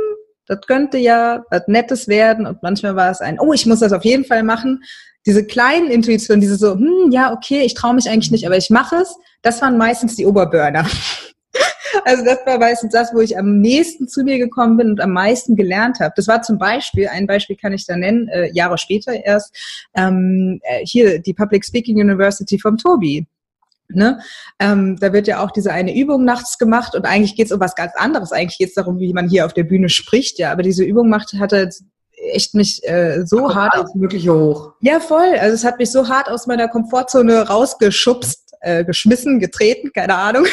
das 0.51 0.67
könnte 0.67 0.99
ja 0.99 1.45
was 1.51 1.69
Nettes 1.69 2.09
werden 2.09 2.45
und 2.45 2.61
manchmal 2.61 2.97
war 2.97 3.09
es 3.13 3.21
ein, 3.21 3.39
oh, 3.39 3.53
ich 3.53 3.67
muss 3.67 3.79
das 3.79 3.93
auf 3.93 4.05
jeden 4.05 4.25
Fall 4.25 4.43
machen. 4.43 4.83
Diese 5.25 5.47
kleinen 5.47 5.89
Intuitionen, 5.91 6.41
diese 6.41 6.57
so, 6.57 6.75
hm, 6.75 7.13
ja, 7.13 7.33
okay, 7.33 7.61
ich 7.61 7.75
traue 7.75 7.95
mich 7.95 8.11
eigentlich 8.11 8.33
nicht, 8.33 8.47
aber 8.47 8.57
ich 8.57 8.69
mache 8.69 8.97
es, 8.97 9.15
das 9.43 9.63
waren 9.63 9.79
meistens 9.79 10.17
die 10.17 10.27
Oberburner. 10.27 10.87
Also 12.05 12.25
das 12.25 12.39
war 12.47 12.57
meistens 12.59 12.93
das, 12.93 13.13
wo 13.13 13.19
ich 13.19 13.37
am 13.37 13.61
nächsten 13.61 14.07
zu 14.07 14.23
mir 14.23 14.39
gekommen 14.39 14.77
bin 14.77 14.91
und 14.91 15.01
am 15.01 15.11
meisten 15.11 15.57
gelernt 15.57 15.99
habe. 15.99 16.13
Das 16.15 16.29
war 16.29 16.41
zum 16.41 16.57
Beispiel, 16.57 17.09
ein 17.09 17.27
Beispiel 17.27 17.57
kann 17.57 17.73
ich 17.73 17.85
da 17.85 17.97
nennen, 17.97 18.29
äh, 18.29 18.49
Jahre 18.53 18.79
später 18.79 19.13
erst, 19.13 19.53
ähm, 19.97 20.61
äh, 20.63 20.87
hier 20.87 21.19
die 21.19 21.35
Public 21.35 21.65
Speaking 21.65 22.01
University 22.01 22.61
vom 22.61 22.79
Tobi. 22.79 23.27
Ne? 23.95 24.21
Ähm, 24.59 24.97
da 25.01 25.13
wird 25.13 25.27
ja 25.27 25.43
auch 25.43 25.51
diese 25.51 25.73
eine 25.73 25.97
Übung 25.97 26.25
nachts 26.25 26.59
gemacht 26.59 26.95
und 26.95 27.05
eigentlich 27.05 27.37
geht 27.37 27.47
es 27.47 27.53
um 27.53 27.61
was 27.61 27.75
ganz 27.75 27.93
anderes. 27.97 28.33
Eigentlich 28.33 28.59
geht 28.59 28.69
es 28.69 28.75
darum, 28.75 28.99
wie 28.99 29.13
man 29.13 29.29
hier 29.29 29.47
auf 29.47 29.55
der 29.55 29.65
Bühne 29.65 29.89
spricht, 29.89 30.39
ja. 30.39 30.53
Aber 30.53 30.63
diese 30.63 30.85
Übung 30.85 31.09
macht, 31.09 31.35
hatte 31.39 31.71
echt 32.33 32.55
mich 32.55 32.87
äh, 32.87 33.25
so 33.25 33.49
Ach, 33.49 33.55
hart 33.55 33.75
alles 33.75 33.95
mögliche 33.95 34.33
hoch. 34.33 34.73
Ja, 34.81 35.01
voll. 35.01 35.37
Also 35.39 35.55
es 35.55 35.65
hat 35.65 35.79
mich 35.79 35.91
so 35.91 36.09
hart 36.09 36.29
aus 36.29 36.47
meiner 36.47 36.69
Komfortzone 36.69 37.49
rausgeschubst, 37.49 38.55
äh, 38.61 38.85
geschmissen, 38.85 39.41
getreten, 39.41 39.91
keine 39.93 40.15
Ahnung, 40.15 40.47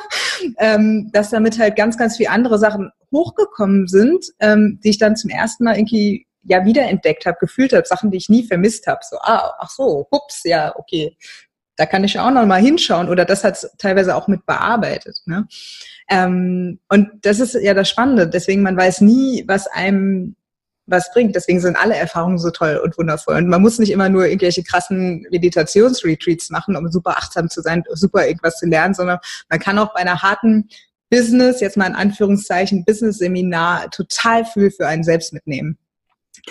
ähm, 0.58 1.10
dass 1.12 1.30
damit 1.30 1.58
halt 1.58 1.76
ganz, 1.76 1.96
ganz 1.96 2.16
viele 2.16 2.30
andere 2.30 2.58
Sachen 2.58 2.90
hochgekommen 3.12 3.86
sind, 3.86 4.26
ähm, 4.40 4.80
die 4.84 4.90
ich 4.90 4.98
dann 4.98 5.16
zum 5.16 5.30
ersten 5.30 5.64
Mal 5.64 5.76
irgendwie 5.76 6.26
ja 6.42 6.64
wiederentdeckt 6.64 7.26
habe, 7.26 7.38
gefühlt 7.40 7.72
habe, 7.72 7.86
Sachen, 7.86 8.10
die 8.10 8.18
ich 8.18 8.28
nie 8.28 8.46
vermisst 8.46 8.86
habe. 8.86 9.00
So, 9.08 9.16
ah, 9.20 9.54
ach 9.58 9.70
so, 9.70 10.06
hups, 10.12 10.42
ja, 10.44 10.74
okay, 10.76 11.16
da 11.76 11.86
kann 11.86 12.04
ich 12.04 12.18
auch 12.18 12.30
noch 12.30 12.46
mal 12.46 12.60
hinschauen 12.60 13.08
oder 13.08 13.24
das 13.24 13.44
hat 13.44 13.66
teilweise 13.78 14.14
auch 14.14 14.28
mit 14.28 14.46
bearbeitet. 14.46 15.16
Ne? 15.26 15.46
Ähm, 16.08 16.78
und 16.88 17.10
das 17.22 17.40
ist 17.40 17.54
ja 17.54 17.74
das 17.74 17.88
Spannende. 17.88 18.28
Deswegen 18.28 18.62
man 18.62 18.76
weiß 18.76 19.00
nie, 19.00 19.44
was 19.46 19.66
einem 19.66 20.36
was 20.86 21.10
bringt. 21.12 21.34
Deswegen 21.34 21.60
sind 21.60 21.76
alle 21.76 21.96
Erfahrungen 21.96 22.38
so 22.38 22.50
toll 22.50 22.80
und 22.82 22.98
wundervoll. 22.98 23.36
Und 23.36 23.48
man 23.48 23.62
muss 23.62 23.78
nicht 23.78 23.90
immer 23.90 24.08
nur 24.08 24.26
irgendwelche 24.26 24.62
krassen 24.62 25.26
Meditationsretreats 25.30 26.50
machen, 26.50 26.76
um 26.76 26.90
super 26.90 27.16
achtsam 27.16 27.48
zu 27.48 27.62
sein, 27.62 27.82
super 27.92 28.26
irgendwas 28.26 28.58
zu 28.58 28.66
lernen, 28.66 28.94
sondern 28.94 29.18
man 29.48 29.60
kann 29.60 29.78
auch 29.78 29.94
bei 29.94 30.00
einer 30.00 30.22
harten 30.22 30.68
Business, 31.10 31.60
jetzt 31.60 31.76
mal 31.76 31.86
in 31.86 31.94
Anführungszeichen, 31.94 32.84
Business-Seminar 32.84 33.90
total 33.90 34.44
viel 34.44 34.70
für 34.70 34.86
einen 34.86 35.04
selbst 35.04 35.32
mitnehmen. 35.32 35.78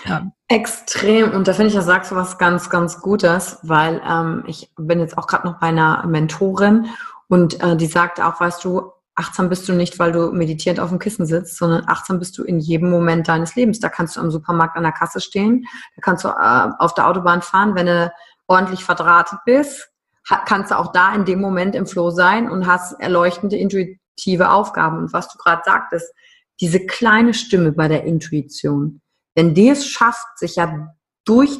Ja. 0.06 0.32
Extrem. 0.48 1.32
Und 1.32 1.48
da 1.48 1.54
finde 1.54 1.70
ich, 1.70 1.76
da 1.76 1.82
sagst 1.82 2.12
du 2.12 2.16
was 2.16 2.38
ganz, 2.38 2.70
ganz 2.70 3.02
Gutes, 3.02 3.60
weil 3.64 4.02
ähm, 4.08 4.44
ich 4.48 4.72
bin 4.78 5.00
jetzt 5.00 5.18
auch 5.18 5.28
gerade 5.28 5.48
noch 5.48 5.60
bei 5.60 5.68
einer 5.68 6.06
Mentorin 6.08 6.88
und 7.28 7.62
äh, 7.62 7.76
die 7.76 7.86
sagt 7.86 8.20
auch, 8.20 8.40
weißt 8.40 8.64
du, 8.64 8.92
achtsam 9.16 9.50
bist 9.50 9.68
du 9.70 9.74
nicht, 9.74 10.00
weil 10.00 10.12
du 10.12 10.32
meditierend 10.32 10.80
auf 10.80 10.90
dem 10.90 11.00
Kissen 11.00 11.26
sitzt, 11.26 11.58
sondern 11.58 11.86
achtsam 11.88 12.20
bist 12.20 12.38
du 12.38 12.44
in 12.44 12.60
jedem 12.60 12.90
Moment 12.90 13.28
deines 13.28 13.56
Lebens. 13.56 13.80
Da 13.80 13.90
kannst 13.90 14.16
du 14.16 14.22
am 14.22 14.32
Supermarkt 14.32 14.76
an 14.76 14.84
der 14.84 14.92
Kasse 14.92 15.22
stehen, 15.22 15.66
da 15.96 16.02
kannst 16.02 16.24
du 16.24 16.30
äh, 16.30 16.70
auf 16.80 16.94
der 16.96 17.08
Autobahn 17.08 17.42
fahren, 17.42 17.76
wenn 17.76 17.86
du 17.86 18.12
ordentlich 18.48 18.84
verdrahtet 18.84 19.40
bist, 19.46 19.90
kannst 20.46 20.72
du 20.72 20.78
auch 20.78 20.92
da 20.92 21.14
in 21.14 21.26
dem 21.26 21.40
Moment 21.40 21.76
im 21.76 21.86
Flow 21.86 22.10
sein 22.10 22.50
und 22.50 22.68
hast 22.68 23.00
erleuchtende, 23.00 23.58
intuitive 23.58 24.50
Aufgaben. 24.50 24.98
Und 24.98 25.14
was 25.14 25.30
du 25.30 25.38
gerade 25.38 25.62
sagtest, 25.66 26.14
diese 26.62 26.86
kleine 26.86 27.34
Stimme 27.34 27.72
bei 27.72 27.88
der 27.88 28.04
Intuition, 28.04 29.02
wenn 29.36 29.54
die 29.54 29.70
es 29.70 29.88
schafft, 29.88 30.38
sich 30.38 30.56
ja 30.56 30.90
durch 31.26 31.60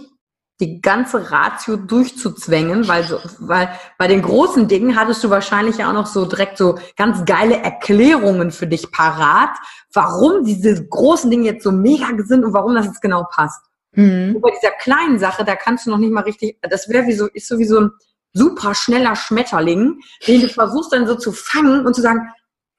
die 0.60 0.82
ganze 0.82 1.32
Ratio 1.32 1.76
durchzuzwängen, 1.76 2.88
weil 2.88 3.04
so, 3.04 3.20
weil 3.40 3.70
bei 3.98 4.08
den 4.08 4.22
großen 4.22 4.68
Dingen 4.68 4.96
hattest 4.96 5.24
du 5.24 5.30
wahrscheinlich 5.30 5.78
ja 5.78 5.90
auch 5.90 5.94
noch 5.94 6.06
so 6.06 6.26
direkt 6.26 6.58
so 6.58 6.78
ganz 6.96 7.26
geile 7.26 7.58
Erklärungen 7.58 8.52
für 8.52 8.68
dich 8.68 8.92
parat, 8.92 9.58
warum 9.94 10.46
diese 10.46 10.88
großen 10.88 11.30
Dinge 11.30 11.46
jetzt 11.46 11.64
so 11.64 11.72
mega 11.72 12.08
sind 12.24 12.46
und 12.46 12.54
warum 12.54 12.76
das 12.76 12.86
jetzt 12.86 13.02
genau 13.02 13.26
passt. 13.30 13.62
Mhm. 13.94 14.36
Und 14.36 14.42
bei 14.42 14.52
dieser 14.52 14.72
kleinen 14.72 15.20
Sache, 15.20 15.44
da 15.44 15.56
kannst 15.56 15.86
du 15.86 15.90
noch 15.90 15.98
nicht 15.98 16.14
mal 16.14 16.24
richtig, 16.24 16.58
das 16.62 16.88
wäre 16.88 17.08
wie 17.08 17.14
so, 17.14 17.28
ist 17.28 17.48
so 17.48 17.58
wie 17.58 17.66
so 17.66 17.80
ein 17.80 17.92
super 18.34 18.74
schneller 18.76 19.16
Schmetterling, 19.16 20.00
den 20.28 20.42
du 20.42 20.50
versuchst 20.50 20.94
dann 20.94 21.08
so 21.08 21.16
zu 21.16 21.32
fangen 21.32 21.86
und 21.86 21.96
zu 21.96 22.02
sagen, 22.02 22.22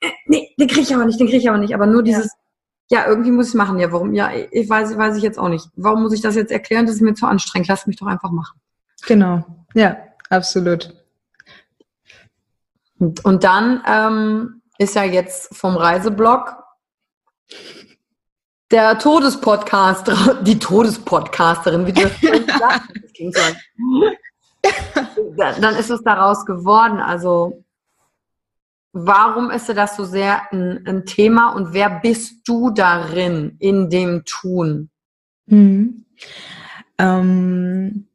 äh, 0.00 0.10
nee, 0.26 0.54
den 0.58 0.68
kriege 0.68 0.82
ich 0.82 0.94
aber 0.94 1.04
nicht, 1.04 1.20
den 1.20 1.26
kriege 1.26 1.38
ich 1.38 1.48
aber 1.48 1.58
nicht, 1.58 1.74
aber 1.74 1.86
nur 1.86 2.02
dieses, 2.02 2.24
ja, 2.24 2.30
irgendwie 2.90 3.30
muss 3.30 3.48
ich 3.48 3.54
machen. 3.54 3.78
Ja, 3.78 3.92
warum? 3.92 4.14
Ja, 4.14 4.30
ich 4.50 4.68
weiß, 4.68 4.96
weiß 4.96 5.16
ich 5.16 5.22
jetzt 5.22 5.38
auch 5.38 5.48
nicht. 5.48 5.68
Warum 5.74 6.02
muss 6.02 6.12
ich 6.12 6.20
das 6.20 6.34
jetzt 6.34 6.52
erklären? 6.52 6.86
Das 6.86 6.96
ist 6.96 7.00
mir 7.00 7.14
zu 7.14 7.26
anstrengend. 7.26 7.68
Lass 7.68 7.86
mich 7.86 7.96
doch 7.96 8.06
einfach 8.06 8.30
machen. 8.30 8.60
Genau. 9.06 9.44
Ja, 9.74 9.96
absolut. 10.30 10.94
Und, 12.98 13.44
dann 13.44 13.82
ähm, 13.86 14.62
ist 14.78 14.94
ja 14.94 15.04
jetzt 15.04 15.54
vom 15.56 15.76
Reiseblog 15.76 16.56
der 18.70 18.98
Todespodcast, 18.98 20.10
die 20.42 20.58
Todespodcasterin, 20.58 21.86
wie 21.86 21.92
du 21.92 22.02
das 22.46 23.12
klingt 23.14 23.36
so. 23.36 23.42
Dann 25.36 25.76
ist 25.76 25.90
es 25.90 26.02
daraus 26.02 26.46
geworden. 26.46 27.00
Also 27.00 27.63
Warum 28.96 29.50
ist 29.50 29.68
dir 29.68 29.74
das 29.74 29.96
so 29.96 30.04
sehr 30.04 30.52
ein, 30.52 30.86
ein, 30.86 31.04
Thema 31.04 31.48
und 31.48 31.74
wer 31.74 31.90
bist 31.90 32.46
du 32.46 32.70
darin, 32.70 33.56
in 33.58 33.90
dem 33.90 34.22
Tun? 34.24 34.88
Hm. 35.48 36.04
Ähm, 36.98 38.06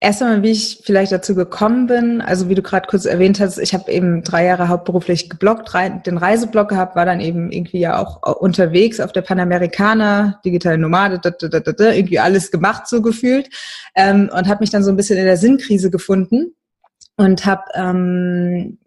erst 0.00 0.22
einmal, 0.22 0.42
wie 0.42 0.52
ich 0.52 0.80
vielleicht 0.86 1.12
dazu 1.12 1.34
gekommen 1.34 1.86
bin, 1.86 2.22
also 2.22 2.48
wie 2.48 2.54
du 2.54 2.62
gerade 2.62 2.88
kurz 2.88 3.04
erwähnt 3.04 3.40
hast, 3.40 3.58
ich 3.58 3.74
habe 3.74 3.92
eben 3.92 4.22
drei 4.22 4.46
Jahre 4.46 4.68
hauptberuflich 4.68 5.28
geblockt, 5.28 5.70
den 6.06 6.16
Reiseblog 6.16 6.68
gehabt, 6.70 6.96
war 6.96 7.04
dann 7.04 7.20
eben 7.20 7.52
irgendwie 7.52 7.80
ja 7.80 7.98
auch 7.98 8.40
unterwegs 8.40 9.00
auf 9.00 9.12
der 9.12 9.20
Panamericana, 9.20 10.40
digitale 10.46 10.78
Nomade, 10.78 11.20
irgendwie 11.22 12.20
alles 12.20 12.50
gemacht 12.50 12.88
so 12.88 13.02
gefühlt 13.02 13.50
ähm, 13.94 14.30
und 14.32 14.48
habe 14.48 14.60
mich 14.60 14.70
dann 14.70 14.82
so 14.82 14.90
ein 14.90 14.96
bisschen 14.96 15.18
in 15.18 15.26
der 15.26 15.36
Sinnkrise 15.36 15.90
gefunden 15.90 16.54
und 17.18 17.44
habe 17.44 17.64
ähm, 17.74 18.78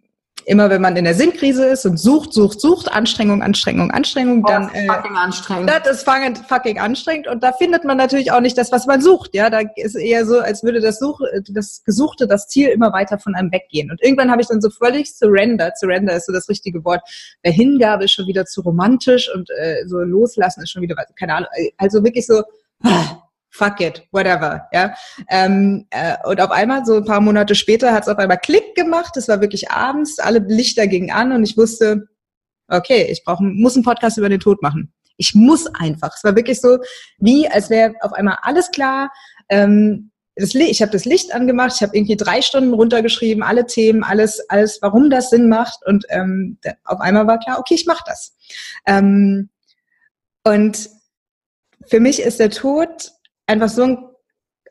immer 0.45 0.69
wenn 0.69 0.82
man 0.82 0.95
in 0.95 1.06
der 1.06 1.13
Sinnkrise 1.13 1.65
ist 1.65 1.86
und 1.86 1.97
sucht, 1.97 2.34
sucht, 2.34 2.60
sucht, 2.62 2.91
Anstrengung, 2.91 3.41
Anstrengung, 3.41 3.91
Anstrengung, 3.91 4.43
oh, 4.43 4.47
dann 4.47 4.63
das 4.67 4.82
ist 4.82 4.88
fucking 4.88 5.15
äh, 5.15 5.17
anstrengend. 5.17 5.69
Das 5.69 5.88
ist 5.88 6.04
fucking, 6.04 6.36
fucking 6.36 6.80
anstrengend 6.80 7.27
und 7.27 7.43
da 7.43 7.54
findet 7.54 7.84
man 7.84 7.97
natürlich 7.97 8.32
auch 8.32 8.41
nicht 8.41 8.58
das, 8.58 8.71
was 8.71 8.86
man 8.86 9.01
sucht. 9.01 9.34
Ja, 9.34 9.49
da 9.49 9.62
ist 9.75 9.95
eher 9.95 10.25
so, 10.25 10.39
als 10.39 10.63
würde 10.63 10.80
das 10.82 10.99
Such, 10.99 11.21
das 11.49 11.84
Gesuchte, 11.84 12.27
das 12.27 12.47
Ziel 12.47 12.69
immer 12.69 12.93
weiter 12.93 13.19
von 13.19 13.36
einem 13.36 13.51
weggehen. 13.51 13.91
Und 13.91 14.01
irgendwann 14.01 14.32
habe 14.32 14.41
ich 14.41 14.47
dann 14.47 14.62
so 14.62 14.69
völlig 14.69 15.13
surrender. 15.15 15.71
Surrender 15.75 16.15
ist 16.15 16.27
so 16.27 16.34
das 16.34 16.49
richtige 16.49 16.84
Wort. 16.86 17.01
Der 17.43 17.51
Hingabe 17.51 18.06
ist 18.06 18.13
schon 18.13 18.27
wieder 18.27 18.45
zu 18.45 18.62
romantisch 18.62 19.34
und 19.34 19.49
äh, 19.51 19.88
so 19.88 19.99
loslassen 19.99 20.63
ist 20.63 20.71
schon 20.71 20.82
wieder, 20.82 20.95
keine 21.17 21.36
Ahnung, 21.36 21.49
also 21.77 22.04
wirklich 22.04 22.25
so. 22.25 22.43
Ah, 22.84 23.21
fuck 23.51 23.81
it, 23.81 24.07
whatever, 24.11 24.67
ja. 24.71 24.95
Ähm, 25.29 25.85
äh, 25.91 26.15
und 26.25 26.41
auf 26.41 26.51
einmal, 26.51 26.85
so 26.85 26.95
ein 26.95 27.05
paar 27.05 27.21
Monate 27.21 27.53
später, 27.53 27.93
hat 27.93 28.03
es 28.03 28.09
auf 28.09 28.17
einmal 28.17 28.39
Klick 28.39 28.75
gemacht. 28.75 29.15
Es 29.17 29.27
war 29.27 29.41
wirklich 29.41 29.69
abends, 29.69 30.19
alle 30.19 30.39
Lichter 30.39 30.87
gingen 30.87 31.11
an 31.11 31.31
und 31.31 31.43
ich 31.43 31.57
wusste, 31.57 32.07
okay, 32.69 33.07
ich 33.11 33.23
brauche, 33.23 33.43
muss 33.43 33.75
einen 33.75 33.83
Podcast 33.83 34.17
über 34.17 34.29
den 34.29 34.39
Tod 34.39 34.61
machen. 34.61 34.93
Ich 35.17 35.35
muss 35.35 35.67
einfach. 35.67 36.15
Es 36.15 36.23
war 36.23 36.35
wirklich 36.35 36.61
so, 36.61 36.79
wie 37.19 37.47
als 37.47 37.69
wäre 37.69 37.93
auf 38.01 38.13
einmal 38.13 38.37
alles 38.41 38.71
klar. 38.71 39.11
Ähm, 39.49 40.11
das, 40.35 40.55
ich 40.55 40.81
habe 40.81 40.93
das 40.93 41.03
Licht 41.03 41.35
angemacht, 41.35 41.73
ich 41.75 41.81
habe 41.81 41.95
irgendwie 41.95 42.15
drei 42.15 42.41
Stunden 42.41 42.73
runtergeschrieben, 42.73 43.43
alle 43.43 43.65
Themen, 43.65 44.03
alles, 44.03 44.49
alles, 44.49 44.79
warum 44.81 45.09
das 45.09 45.29
Sinn 45.29 45.49
macht. 45.49 45.85
Und 45.85 46.05
ähm, 46.09 46.57
auf 46.85 47.01
einmal 47.01 47.27
war 47.27 47.37
klar, 47.37 47.59
okay, 47.59 47.75
ich 47.75 47.85
mache 47.85 48.03
das. 48.07 48.35
Ähm, 48.87 49.49
und 50.43 50.89
für 51.85 51.99
mich 51.99 52.21
ist 52.21 52.39
der 52.39 52.49
Tod 52.49 53.11
einfach 53.51 53.69
so 53.69 53.83
ein, 53.83 53.97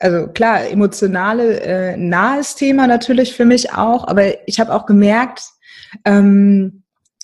also 0.01 0.29
klar, 0.29 0.67
emotionale, 0.69 1.61
äh, 1.61 1.97
nahes 1.97 2.55
Thema 2.55 2.87
natürlich 2.87 3.35
für 3.35 3.45
mich 3.45 3.73
auch, 3.73 4.09
aber 4.09 4.49
ich 4.49 4.59
habe 4.59 4.75
auch 4.75 4.87
gemerkt, 4.87 5.43
ähm, 6.05 6.83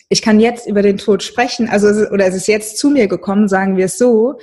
ich 0.08 0.22
kann 0.22 0.38
jetzt 0.38 0.68
über 0.68 0.82
den 0.82 0.98
Tod 0.98 1.22
sprechen, 1.22 1.68
also 1.68 1.88
oder 2.10 2.26
es 2.26 2.34
ist 2.34 2.46
jetzt 2.46 2.78
zu 2.78 2.90
mir 2.90 3.08
gekommen, 3.08 3.48
sagen 3.48 3.76
wir 3.76 3.86
es 3.86 3.98
so, 3.98 4.38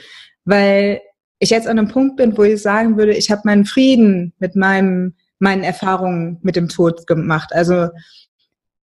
weil 0.46 1.02
ich 1.40 1.52
jetzt 1.52 1.68
an 1.68 1.78
einem 1.78 1.88
Punkt 1.88 2.18
bin, 2.18 2.38
wo 2.38 2.44
ich 2.44 2.62
sagen 2.62 2.98
würde, 2.98 3.14
ich 3.14 3.32
habe 3.32 3.42
meinen 3.46 3.66
Frieden 3.66 4.34
mit 4.40 4.56
meinem 4.56 5.14
meinen 5.40 5.64
Erfahrungen 5.64 6.40
mit 6.42 6.56
dem 6.56 6.70
Tod 6.70 7.06
gemacht. 7.06 7.52
Also 7.54 7.90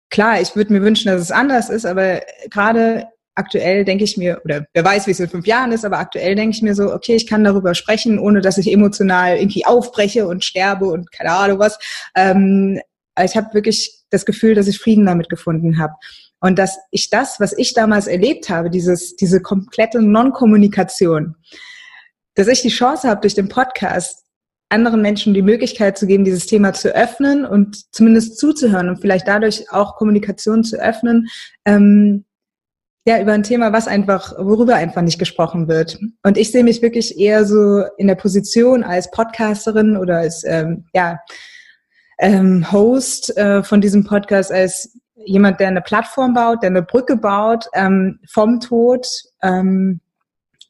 klar, 0.09 0.41
ich 0.41 0.55
würde 0.55 0.73
mir 0.73 0.81
wünschen, 0.81 1.07
dass 1.07 1.21
es 1.21 1.31
anders 1.31 1.69
ist, 1.69 1.85
aber 1.85 2.21
gerade 2.49 3.05
aktuell 3.37 3.85
denke 3.85 4.03
ich 4.03 4.17
mir, 4.17 4.41
oder 4.43 4.65
wer 4.73 4.83
weiß, 4.83 5.07
wie 5.07 5.11
es 5.11 5.19
in 5.19 5.29
fünf 5.29 5.45
Jahren 5.45 5.71
ist, 5.71 5.85
aber 5.85 5.99
aktuell 5.99 6.35
denke 6.35 6.55
ich 6.55 6.61
mir 6.61 6.75
so, 6.75 6.93
okay, 6.93 7.15
ich 7.15 7.27
kann 7.27 7.43
darüber 7.43 7.75
sprechen, 7.75 8.19
ohne 8.19 8.41
dass 8.41 8.57
ich 8.57 8.71
emotional 8.71 9.37
irgendwie 9.37 9.65
aufbreche 9.65 10.27
und 10.27 10.43
sterbe 10.43 10.85
und 10.85 11.11
keine 11.11 11.31
Ahnung 11.31 11.59
was. 11.59 11.77
Ähm, 12.15 12.81
ich 13.23 13.37
habe 13.37 13.53
wirklich 13.53 14.03
das 14.09 14.25
Gefühl, 14.25 14.55
dass 14.55 14.67
ich 14.67 14.79
Frieden 14.79 15.05
damit 15.05 15.29
gefunden 15.29 15.79
habe. 15.79 15.93
Und 16.39 16.59
dass 16.59 16.77
ich 16.91 17.09
das, 17.09 17.39
was 17.39 17.57
ich 17.57 17.73
damals 17.73 18.07
erlebt 18.07 18.49
habe, 18.49 18.69
dieses, 18.69 19.15
diese 19.15 19.41
komplette 19.41 20.01
Non-Kommunikation, 20.01 21.35
dass 22.35 22.47
ich 22.47 22.61
die 22.61 22.69
Chance 22.69 23.07
habe, 23.07 23.21
durch 23.21 23.33
den 23.33 23.49
Podcast 23.49 24.23
anderen 24.69 25.01
Menschen 25.01 25.33
die 25.33 25.41
Möglichkeit 25.41 25.97
zu 25.97 26.05
geben, 26.05 26.25
dieses 26.25 26.45
Thema 26.45 26.73
zu 26.73 26.93
öffnen 26.93 27.45
und 27.45 27.93
zumindest 27.93 28.37
zuzuhören 28.37 28.89
und 28.89 28.99
vielleicht 28.99 29.27
dadurch 29.27 29.71
auch 29.71 29.95
Kommunikation 29.95 30.63
zu 30.63 30.77
öffnen, 30.77 31.27
ähm, 31.65 32.25
ja, 33.07 33.21
über 33.21 33.31
ein 33.31 33.43
Thema, 33.43 33.71
was 33.71 33.87
einfach, 33.87 34.33
worüber 34.37 34.75
einfach 34.75 35.01
nicht 35.01 35.17
gesprochen 35.17 35.69
wird. 35.69 35.97
Und 36.23 36.37
ich 36.37 36.51
sehe 36.51 36.65
mich 36.65 36.81
wirklich 36.81 37.17
eher 37.17 37.45
so 37.45 37.85
in 37.97 38.07
der 38.07 38.15
Position 38.15 38.83
als 38.83 39.09
Podcasterin 39.11 39.95
oder 39.95 40.17
als 40.17 40.43
ähm, 40.45 40.83
ja, 40.93 41.17
ähm, 42.19 42.69
Host 42.69 43.37
äh, 43.37 43.63
von 43.63 43.79
diesem 43.79 44.03
Podcast 44.03 44.51
als 44.51 44.99
jemand, 45.15 45.61
der 45.61 45.69
eine 45.69 45.81
Plattform 45.81 46.33
baut, 46.33 46.61
der 46.63 46.69
eine 46.69 46.81
Brücke 46.81 47.15
baut 47.15 47.69
ähm, 47.73 48.19
vom 48.29 48.59
Tod, 48.59 49.07
ähm, 49.41 50.01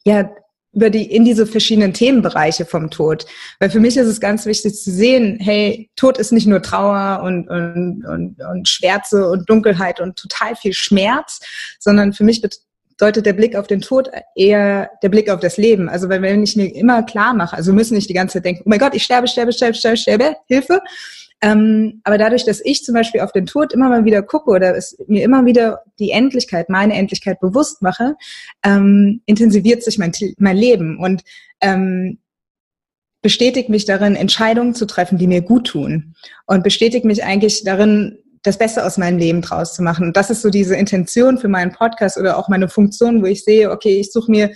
ja, 0.05 0.29
über 0.77 0.91
die, 0.91 1.11
in 1.11 1.25
diese 1.25 1.47
verschiedenen 1.47 1.91
Themenbereiche 1.91 2.63
vom 2.63 2.91
Tod. 2.91 3.25
Weil 3.59 3.71
für 3.71 3.79
mich 3.79 3.97
ist 3.97 4.05
es 4.05 4.19
ganz 4.19 4.45
wichtig 4.45 4.75
zu 4.75 4.91
sehen, 4.91 5.39
hey, 5.41 5.89
Tod 5.95 6.19
ist 6.19 6.31
nicht 6.31 6.45
nur 6.45 6.61
Trauer 6.61 7.23
und, 7.23 7.49
und, 7.49 8.05
und, 8.05 8.35
und 8.39 8.69
Schwärze 8.69 9.27
und 9.27 9.49
Dunkelheit 9.49 9.99
und 9.99 10.17
total 10.17 10.55
viel 10.55 10.73
Schmerz, 10.73 11.39
sondern 11.79 12.13
für 12.13 12.23
mich 12.23 12.43
bedeutet 12.91 13.25
der 13.25 13.33
Blick 13.33 13.55
auf 13.55 13.65
den 13.65 13.81
Tod 13.81 14.11
eher 14.35 14.91
der 15.01 15.09
Blick 15.09 15.31
auf 15.31 15.39
das 15.39 15.57
Leben. 15.57 15.89
Also 15.89 16.09
wenn 16.09 16.43
ich 16.43 16.55
mir 16.55 16.67
immer 16.67 17.01
klar 17.01 17.33
mache, 17.33 17.57
also 17.57 17.73
müssen 17.73 17.95
nicht 17.95 18.09
die 18.09 18.13
ganze 18.13 18.33
Zeit 18.33 18.45
denken, 18.45 18.61
oh 18.63 18.69
mein 18.69 18.79
Gott, 18.79 18.93
ich 18.93 19.03
sterbe, 19.03 19.27
sterbe, 19.27 19.53
sterbe, 19.53 19.73
sterbe, 19.73 19.97
sterbe, 19.97 20.35
Hilfe, 20.45 20.79
ähm, 21.41 22.01
aber 22.03 22.17
dadurch, 22.17 22.45
dass 22.45 22.61
ich 22.63 22.83
zum 22.83 22.95
Beispiel 22.95 23.21
auf 23.21 23.31
den 23.31 23.45
Tod 23.45 23.73
immer 23.73 23.89
mal 23.89 24.05
wieder 24.05 24.23
gucke 24.23 24.49
oder 24.49 24.75
es 24.75 24.97
mir 25.07 25.23
immer 25.23 25.45
wieder 25.45 25.81
die 25.99 26.11
Endlichkeit, 26.11 26.69
meine 26.69 26.95
Endlichkeit 26.95 27.39
bewusst 27.39 27.81
mache, 27.81 28.15
ähm, 28.63 29.21
intensiviert 29.25 29.83
sich 29.83 29.99
mein, 29.99 30.11
mein 30.37 30.57
Leben 30.57 30.97
und 30.97 31.21
ähm, 31.61 32.19
bestätigt 33.21 33.69
mich 33.69 33.85
darin, 33.85 34.15
Entscheidungen 34.15 34.73
zu 34.73 34.85
treffen, 34.85 35.17
die 35.17 35.27
mir 35.27 35.41
gut 35.41 35.67
tun 35.67 36.15
und 36.45 36.63
bestätigt 36.63 37.05
mich 37.05 37.23
eigentlich 37.23 37.63
darin, 37.63 38.17
das 38.43 38.57
Beste 38.57 38.85
aus 38.85 38.97
meinem 38.97 39.17
Leben 39.17 39.41
draus 39.41 39.73
zu 39.73 39.83
machen. 39.83 40.07
Und 40.07 40.17
das 40.17 40.29
ist 40.29 40.41
so 40.41 40.49
diese 40.49 40.75
Intention 40.75 41.37
für 41.37 41.49
meinen 41.49 41.71
Podcast 41.71 42.17
oder 42.17 42.37
auch 42.37 42.47
meine 42.47 42.69
Funktion, 42.69 43.21
wo 43.21 43.25
ich 43.25 43.43
sehe, 43.43 43.71
okay, 43.71 43.99
ich 43.99 44.11
suche 44.11 44.31
mir 44.31 44.51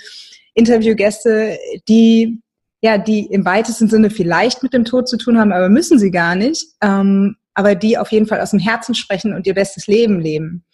Interviewgäste, 0.54 1.58
die 1.88 2.42
ja, 2.82 2.98
die 2.98 3.28
im 3.28 3.46
weitesten 3.46 3.88
Sinne 3.88 4.10
vielleicht 4.10 4.64
mit 4.64 4.74
dem 4.74 4.86
Tod 4.86 5.08
zu 5.08 5.18
tun 5.18 5.40
haben, 5.40 5.54
aber 5.54 5.70
müssen 5.70 6.00
sie 6.00 6.12
gar 6.12 6.36
nicht, 6.36 6.66
ähm, 6.82 7.36
aber 7.54 7.76
die 7.76 7.98
auf 7.98 8.12
jeden 8.12 8.26
Fall 8.26 8.42
aus 8.42 8.52
dem 8.52 8.60
Herzen 8.60 8.96
sprechen 8.96 9.34
und 9.34 9.46
ihr 9.46 9.54
bestes 9.54 9.88
Leben 9.88 10.20
leben. 10.20 10.66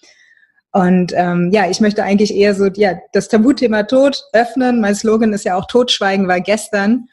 Und 0.72 1.12
ähm, 1.16 1.50
ja, 1.52 1.70
ich 1.70 1.82
möchte 1.82 2.04
eigentlich 2.04 2.34
eher 2.34 2.54
so 2.54 2.68
ja, 2.68 2.94
das 3.12 3.28
Tabuthema 3.28 3.84
Tod 3.84 4.22
öffnen. 4.34 4.80
Mein 4.80 4.96
Slogan 4.96 5.34
ist 5.34 5.44
ja 5.44 5.56
auch 5.56 5.66
Totschweigen 5.66 6.28
war 6.28 6.40
gestern. 6.40 7.08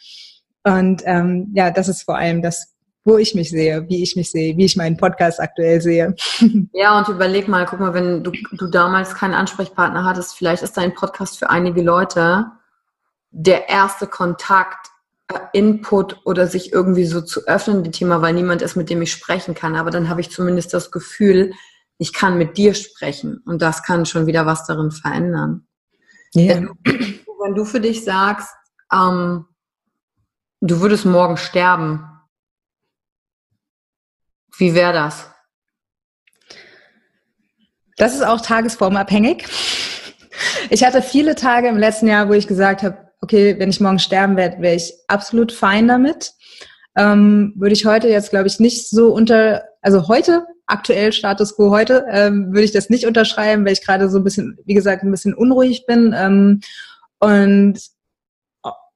Und 0.64 1.02
ähm, 1.06 1.50
ja, 1.54 1.70
das 1.70 1.88
ist 1.88 2.02
vor 2.02 2.16
allem 2.16 2.42
das, 2.42 2.74
wo 3.04 3.16
ich 3.16 3.34
mich 3.34 3.50
sehe, 3.50 3.88
wie 3.88 4.02
ich 4.02 4.16
mich 4.16 4.30
sehe, 4.30 4.56
wie 4.56 4.64
ich 4.64 4.76
meinen 4.76 4.96
Podcast 4.96 5.40
aktuell 5.40 5.80
sehe. 5.80 6.14
Ja, 6.72 6.98
und 6.98 7.08
überleg 7.08 7.48
mal, 7.48 7.66
guck 7.66 7.80
mal, 7.80 7.94
wenn 7.94 8.22
du, 8.22 8.32
du 8.52 8.66
damals 8.66 9.14
keinen 9.14 9.34
Ansprechpartner 9.34 10.04
hattest, 10.04 10.36
vielleicht 10.36 10.62
ist 10.62 10.76
dein 10.76 10.94
Podcast 10.94 11.38
für 11.38 11.50
einige 11.50 11.82
Leute 11.82 12.46
der 13.36 13.68
erste 13.68 14.06
Kontakt, 14.06 14.90
äh, 15.28 15.38
Input 15.52 16.24
oder 16.24 16.46
sich 16.46 16.72
irgendwie 16.72 17.04
so 17.04 17.20
zu 17.20 17.46
öffnen, 17.46 17.82
die 17.82 17.90
Thema, 17.90 18.22
weil 18.22 18.32
niemand 18.32 18.62
ist, 18.62 18.76
mit 18.76 18.88
dem 18.90 19.02
ich 19.02 19.12
sprechen 19.12 19.54
kann. 19.54 19.74
Aber 19.74 19.90
dann 19.90 20.08
habe 20.08 20.20
ich 20.20 20.30
zumindest 20.30 20.72
das 20.72 20.92
Gefühl, 20.92 21.52
ich 21.98 22.12
kann 22.12 22.38
mit 22.38 22.56
dir 22.56 22.74
sprechen 22.74 23.42
und 23.44 23.60
das 23.60 23.82
kann 23.82 24.06
schon 24.06 24.26
wieder 24.26 24.46
was 24.46 24.66
darin 24.66 24.92
verändern. 24.92 25.66
Yeah. 26.36 26.54
Wenn, 26.54 26.66
du, 26.66 26.74
wenn, 27.40 27.54
du, 27.54 27.64
für 27.64 27.80
dich 27.80 28.04
sagst, 28.04 28.48
ähm, 28.92 29.46
du 30.60 30.80
würdest 30.80 31.04
morgen 31.04 31.36
sterben. 31.36 32.08
Wie 34.56 34.74
wäre 34.74 34.92
das? 34.92 35.30
Das 37.96 38.14
ist 38.14 38.24
auch 38.24 38.40
tagesformabhängig. 38.40 39.46
Ich 40.70 40.84
hatte 40.84 41.02
viele 41.02 41.36
Tage 41.36 41.68
im 41.68 41.78
letzten 41.78 42.08
Jahr, 42.08 42.28
wo 42.28 42.32
ich 42.32 42.48
gesagt 42.48 42.82
habe, 42.82 43.03
okay, 43.24 43.58
wenn 43.58 43.70
ich 43.70 43.80
morgen 43.80 43.98
sterben 43.98 44.36
werde, 44.36 44.60
wäre 44.60 44.76
ich 44.76 44.92
absolut 45.08 45.50
fein 45.50 45.88
damit. 45.88 46.34
Ähm, 46.96 47.54
würde 47.56 47.72
ich 47.72 47.86
heute 47.86 48.08
jetzt, 48.08 48.30
glaube 48.30 48.46
ich, 48.46 48.60
nicht 48.60 48.88
so 48.88 49.12
unter, 49.12 49.64
also 49.80 50.06
heute, 50.08 50.46
aktuell 50.66 51.12
Status 51.12 51.56
quo 51.56 51.70
heute, 51.70 52.06
ähm, 52.10 52.48
würde 52.50 52.64
ich 52.64 52.72
das 52.72 52.90
nicht 52.90 53.06
unterschreiben, 53.06 53.64
weil 53.64 53.72
ich 53.72 53.84
gerade 53.84 54.08
so 54.08 54.18
ein 54.18 54.24
bisschen, 54.24 54.58
wie 54.64 54.74
gesagt, 54.74 55.02
ein 55.02 55.10
bisschen 55.10 55.34
unruhig 55.34 55.86
bin. 55.86 56.14
Ähm, 56.16 56.60
und 57.18 57.80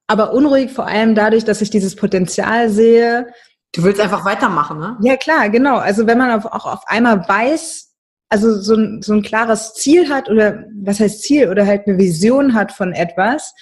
aber 0.07 0.33
unruhig 0.33 0.73
vor 0.73 0.87
allem 0.87 1.15
dadurch, 1.15 1.45
dass 1.45 1.61
ich 1.61 1.71
dieses 1.71 1.97
Potenzial 1.97 2.71
sehe. 2.71 3.29
Du 3.73 3.83
willst 3.83 4.01
einfach 4.01 4.25
weitermachen, 4.25 4.79
ne? 4.79 4.97
Ja, 5.03 5.17
klar, 5.17 5.51
genau. 5.51 5.77
Also 5.77 6.07
wenn 6.07 6.19
man 6.19 6.31
auch 6.31 6.67
auf 6.67 6.83
einmal 6.87 7.29
weiß, 7.29 7.95
also 8.31 8.61
so 8.61 8.75
ein, 8.75 9.03
so 9.03 9.15
ein 9.15 9.23
klares 9.23 9.75
Ziel 9.75 10.09
hat 10.09 10.29
oder 10.29 10.65
was 10.83 11.01
heißt 11.01 11.23
Ziel 11.23 11.49
oder 11.49 11.67
halt 11.67 11.87
eine 11.87 11.99
Vision 11.99 12.55
hat 12.55 12.73
von 12.73 12.93
etwas, 12.93 13.55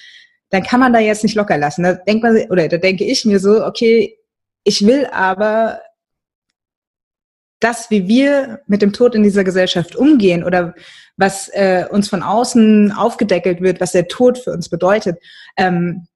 dann 0.51 0.63
kann 0.63 0.81
man 0.81 0.93
da 0.93 0.99
jetzt 0.99 1.25
nicht 1.25 1.35
locker 1.35 1.59
lassen. 1.59 1.83
Da 1.83 1.95
denkt 1.95 2.23
man, 2.23 2.37
oder 2.51 2.69
da 2.69 2.77
denke 2.77 3.05
ich 3.05 3.25
mir 3.25 3.41
so, 3.41 3.65
okay, 3.65 4.17
ich 4.65 4.87
will 4.87 5.07
aber 5.07 5.81
das, 7.61 7.91
wie 7.91 8.07
wir 8.07 8.61
mit 8.67 8.83
dem 8.83 8.93
Tod 8.93 9.15
in 9.15 9.23
dieser 9.23 9.45
Gesellschaft 9.45 9.97
umgehen 9.97 10.45
oder 10.45 10.75
was 11.17 11.49
äh, 11.49 11.87
uns 11.91 12.09
von 12.09 12.23
außen 12.23 12.93
aufgedeckelt 12.93 13.61
wird, 13.61 13.81
was 13.81 13.93
der 13.93 14.09
Tod 14.09 14.39
für 14.39 14.53
uns 14.53 14.69
bedeutet, 14.69 15.19
ähm, 15.57 16.07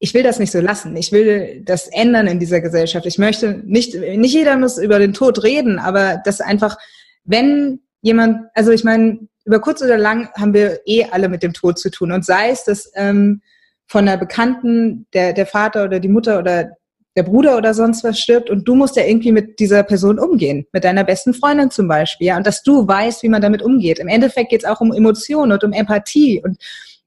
ich 0.00 0.14
will 0.14 0.22
das 0.22 0.38
nicht 0.38 0.52
so 0.52 0.60
lassen. 0.60 0.96
Ich 0.96 1.10
will 1.10 1.62
das 1.64 1.88
ändern 1.88 2.28
in 2.28 2.38
dieser 2.38 2.60
Gesellschaft. 2.60 3.04
Ich 3.04 3.18
möchte 3.18 3.60
nicht, 3.64 3.94
nicht 3.94 4.32
jeder 4.32 4.56
muss 4.56 4.78
über 4.78 4.98
den 4.98 5.12
Tod 5.12 5.42
reden, 5.42 5.78
aber 5.78 6.22
das 6.24 6.40
einfach, 6.40 6.78
wenn 7.24 7.80
jemand, 8.00 8.46
also 8.54 8.70
ich 8.70 8.84
meine, 8.84 9.18
über 9.44 9.60
kurz 9.60 9.82
oder 9.82 9.98
lang 9.98 10.30
haben 10.34 10.54
wir 10.54 10.80
eh 10.86 11.04
alle 11.10 11.28
mit 11.28 11.42
dem 11.42 11.52
Tod 11.52 11.78
zu 11.78 11.90
tun. 11.90 12.12
Und 12.12 12.24
sei 12.24 12.50
es, 12.50 12.64
dass 12.64 12.90
ähm, 12.94 13.42
von 13.88 14.06
einer 14.06 14.18
Bekannten 14.18 15.06
der, 15.14 15.32
der 15.32 15.46
Vater 15.46 15.84
oder 15.84 15.98
die 15.98 16.08
Mutter 16.08 16.38
oder 16.38 16.70
der 17.16 17.22
Bruder 17.24 17.56
oder 17.56 17.74
sonst 17.74 18.04
was 18.04 18.20
stirbt 18.20 18.48
und 18.48 18.68
du 18.68 18.76
musst 18.76 18.94
ja 18.94 19.04
irgendwie 19.04 19.32
mit 19.32 19.58
dieser 19.58 19.82
Person 19.82 20.20
umgehen, 20.20 20.66
mit 20.72 20.84
deiner 20.84 21.02
besten 21.02 21.34
Freundin 21.34 21.70
zum 21.70 21.88
Beispiel, 21.88 22.28
ja, 22.28 22.36
und 22.36 22.46
dass 22.46 22.62
du 22.62 22.86
weißt, 22.86 23.24
wie 23.24 23.28
man 23.28 23.42
damit 23.42 23.60
umgeht. 23.60 23.98
Im 23.98 24.06
Endeffekt 24.06 24.50
geht 24.50 24.62
es 24.62 24.68
auch 24.68 24.80
um 24.80 24.92
Emotionen 24.92 25.50
und 25.50 25.64
um 25.64 25.72
Empathie 25.72 26.40
und 26.44 26.58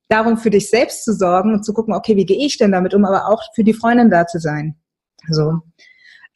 darum, 0.10 0.38
für 0.38 0.50
dich 0.50 0.70
selbst 0.70 1.06
zu 1.06 1.14
sorgen 1.14 1.54
und 1.54 1.64
zu 1.64 1.74
gucken, 1.74 1.94
okay, 1.94 2.18
wie 2.18 2.26
gehe 2.26 2.46
ich 2.46 2.58
denn 2.58 2.74
damit 2.74 2.94
um, 2.94 3.06
aber 3.06 3.30
auch 3.30 3.42
für 3.56 3.64
die 3.64 3.74
Freundin 3.74 4.10
da 4.10 4.28
zu 4.28 4.40
sein. 4.40 4.76
So. 5.30 5.62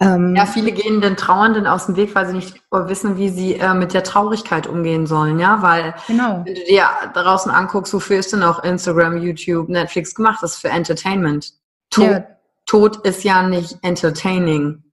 Ähm, 0.01 0.35
ja, 0.35 0.45
viele 0.45 0.73
gehen 0.73 0.99
den 0.99 1.15
Trauernden 1.15 1.67
aus 1.67 1.85
dem 1.85 1.95
Weg, 1.95 2.15
weil 2.15 2.27
sie 2.27 2.33
nicht 2.33 2.61
wissen, 2.69 3.17
wie 3.17 3.29
sie 3.29 3.53
äh, 3.53 3.73
mit 3.73 3.93
der 3.93 4.03
Traurigkeit 4.03 4.67
umgehen 4.67 5.07
sollen, 5.07 5.39
ja, 5.39 5.61
weil 5.61 5.95
genau. 6.07 6.41
wenn 6.43 6.55
du 6.55 6.65
dir 6.65 6.89
draußen 7.13 7.49
anguckst, 7.49 7.93
wofür 7.93 8.17
ist 8.17 8.33
denn 8.33 8.43
auch 8.43 8.61
Instagram, 8.63 9.17
YouTube, 9.17 9.69
Netflix 9.69 10.13
gemacht? 10.13 10.39
Das 10.41 10.55
ist 10.55 10.61
für 10.61 10.69
Entertainment. 10.69 11.53
Tod, 11.91 12.11
ja. 12.11 12.27
Tod 12.65 13.05
ist 13.05 13.23
ja 13.23 13.43
nicht 13.43 13.77
entertaining. 13.83 14.83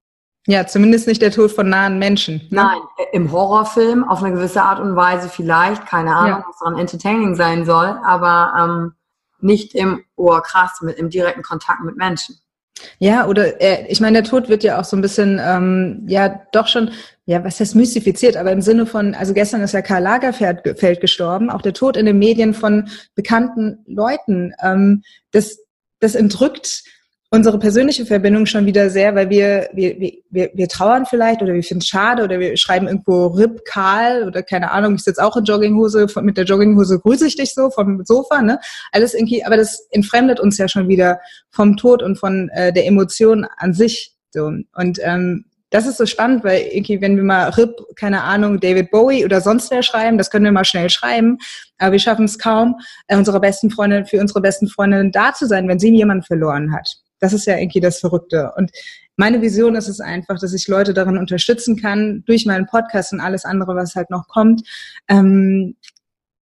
Ja, 0.47 0.67
zumindest 0.67 1.09
nicht 1.09 1.23
der 1.23 1.31
Tod 1.31 1.51
von 1.51 1.69
nahen 1.69 1.99
Menschen. 1.99 2.47
Ne? 2.51 2.63
Nein, 2.63 2.81
im 3.13 3.31
Horrorfilm 3.31 4.05
auf 4.09 4.23
eine 4.23 4.35
gewisse 4.35 4.63
Art 4.63 4.79
und 4.79 4.95
Weise 4.95 5.29
vielleicht, 5.29 5.87
keine 5.87 6.15
Ahnung, 6.15 6.41
ja. 6.41 6.45
was 6.49 6.59
daran 6.59 6.79
entertaining 6.79 7.35
sein 7.35 7.65
soll, 7.65 7.99
aber 8.05 8.53
ähm, 8.59 8.93
nicht 9.41 9.75
im, 9.75 10.05
oh 10.17 10.39
krass, 10.41 10.81
mit 10.81 10.97
im 10.97 11.11
direkten 11.11 11.43
Kontakt 11.43 11.83
mit 11.83 11.97
Menschen. 11.97 12.39
Ja, 12.99 13.27
oder 13.27 13.61
äh, 13.61 13.87
ich 13.89 14.01
meine, 14.01 14.23
der 14.23 14.31
Tod 14.31 14.49
wird 14.49 14.65
ja 14.65 14.81
auch 14.81 14.85
so 14.85 14.97
ein 14.97 15.03
bisschen, 15.03 15.41
ähm, 15.43 16.05
ja, 16.09 16.43
doch 16.53 16.69
schon, 16.69 16.91
ja, 17.27 17.45
was 17.45 17.61
heißt 17.61 17.75
mystifiziert, 17.75 18.37
aber 18.37 18.53
im 18.53 18.61
Sinne 18.61 18.87
von, 18.87 19.15
also 19.15 19.35
gestern 19.35 19.63
ist 19.63 19.73
ja 19.73 19.83
Karl 19.83 20.03
Lagerfeld 20.03 21.01
gestorben, 21.01 21.51
auch 21.51 21.63
der 21.63 21.75
Tod 21.75 21.97
in 21.97 22.07
den 22.07 22.19
Medien 22.19 22.55
von 22.55 22.89
bekannten 23.15 23.85
Leuten, 23.87 24.53
ähm, 24.63 25.03
das, 25.31 25.59
das 26.01 26.15
entrückt 26.15 26.83
unsere 27.35 27.59
persönliche 27.59 28.05
Verbindung 28.05 28.45
schon 28.45 28.67
wieder 28.67 28.91
sehr, 28.91 29.15
weil 29.15 29.31
wir, 29.31 29.71
wir, 29.73 29.99
wir, 30.29 30.51
wir 30.53 30.69
trauern 30.69 31.07
vielleicht 31.07 31.41
oder 31.41 31.55
wir 31.55 31.63
finden 31.63 31.81
es 31.81 31.89
schade 31.89 32.25
oder 32.25 32.39
wir 32.39 32.59
schreiben 32.59 32.87
irgendwo 32.87 33.29
Rip 33.29 33.65
Karl 33.65 34.25
oder 34.27 34.43
keine 34.43 34.71
Ahnung, 34.71 34.97
ich 34.97 35.03
sitze 35.03 35.25
auch 35.25 35.35
in 35.39 35.45
Jogginghose, 35.45 36.07
mit 36.21 36.37
der 36.37 36.45
Jogginghose 36.45 37.01
grüße 37.01 37.27
ich 37.27 37.37
dich 37.37 37.55
so 37.55 37.71
vom 37.71 38.05
Sofa, 38.05 38.43
ne? 38.43 38.61
Alles 38.93 39.15
irgendwie, 39.15 39.43
aber 39.47 39.57
das 39.57 39.89
entfremdet 39.93 40.41
uns 40.41 40.59
ja 40.59 40.69
schon 40.69 40.89
wieder 40.89 41.21
vom 41.49 41.79
Tod 41.79 42.03
und 42.03 42.17
von 42.17 42.51
äh, 42.51 42.71
der 42.71 42.87
Emotion 42.87 43.47
an 43.57 43.73
sich. 43.73 44.15
So. 44.31 44.53
Und 44.75 44.99
ähm, 45.03 45.47
das 45.71 45.87
ist 45.87 45.97
so 45.97 46.05
spannend, 46.05 46.45
weil 46.45 46.61
irgendwie, 46.71 47.01
wenn 47.01 47.17
wir 47.17 47.25
mal 47.25 47.49
RIP, 47.49 47.75
keine 47.97 48.25
Ahnung, 48.25 48.61
David 48.61 48.91
Bowie 48.91 49.25
oder 49.25 49.41
sonst 49.41 49.71
wer 49.71 49.83
schreiben, 49.83 50.19
das 50.19 50.31
können 50.31 50.45
wir 50.45 50.53
mal 50.53 50.67
schnell 50.67 50.91
schreiben, 50.91 51.39
aber 51.79 51.93
wir 51.93 51.99
schaffen 51.99 52.27
es 52.27 52.39
kaum, 52.39 52.77
äh, 53.07 53.17
unsere 53.17 53.41
besten 53.41 53.71
Freunde, 53.71 54.05
für 54.05 54.21
unsere 54.21 54.43
besten 54.43 54.69
Freundinnen 54.69 55.13
da 55.13 55.33
zu 55.33 55.47
sein, 55.47 55.67
wenn 55.67 55.79
sie 55.79 55.97
jemanden 55.97 56.25
verloren 56.25 56.75
hat. 56.75 57.02
Das 57.23 57.33
ist 57.33 57.47
ja 57.47 57.57
irgendwie 57.57 57.81
das 57.81 58.01
Verrückte. 58.01 58.53
Und 58.57 58.71
meine 59.17 59.41
Vision 59.41 59.77
ist 59.77 59.89
es 59.89 60.01
einfach, 60.01 60.39
dass 60.39 60.53
ich 60.53 60.69
Leute 60.69 60.93
darin 60.93 61.17
unterstützen 61.17 61.81
kann, 61.81 62.25
durch 62.27 62.45
meinen 62.45 62.67
Podcast 62.67 63.13
und 63.13 63.21
alles 63.21 63.45
andere, 63.45 63.75
was 63.77 63.95
halt 63.95 64.11
noch 64.11 64.27
kommt, 64.29 64.63
ähm, 65.09 65.77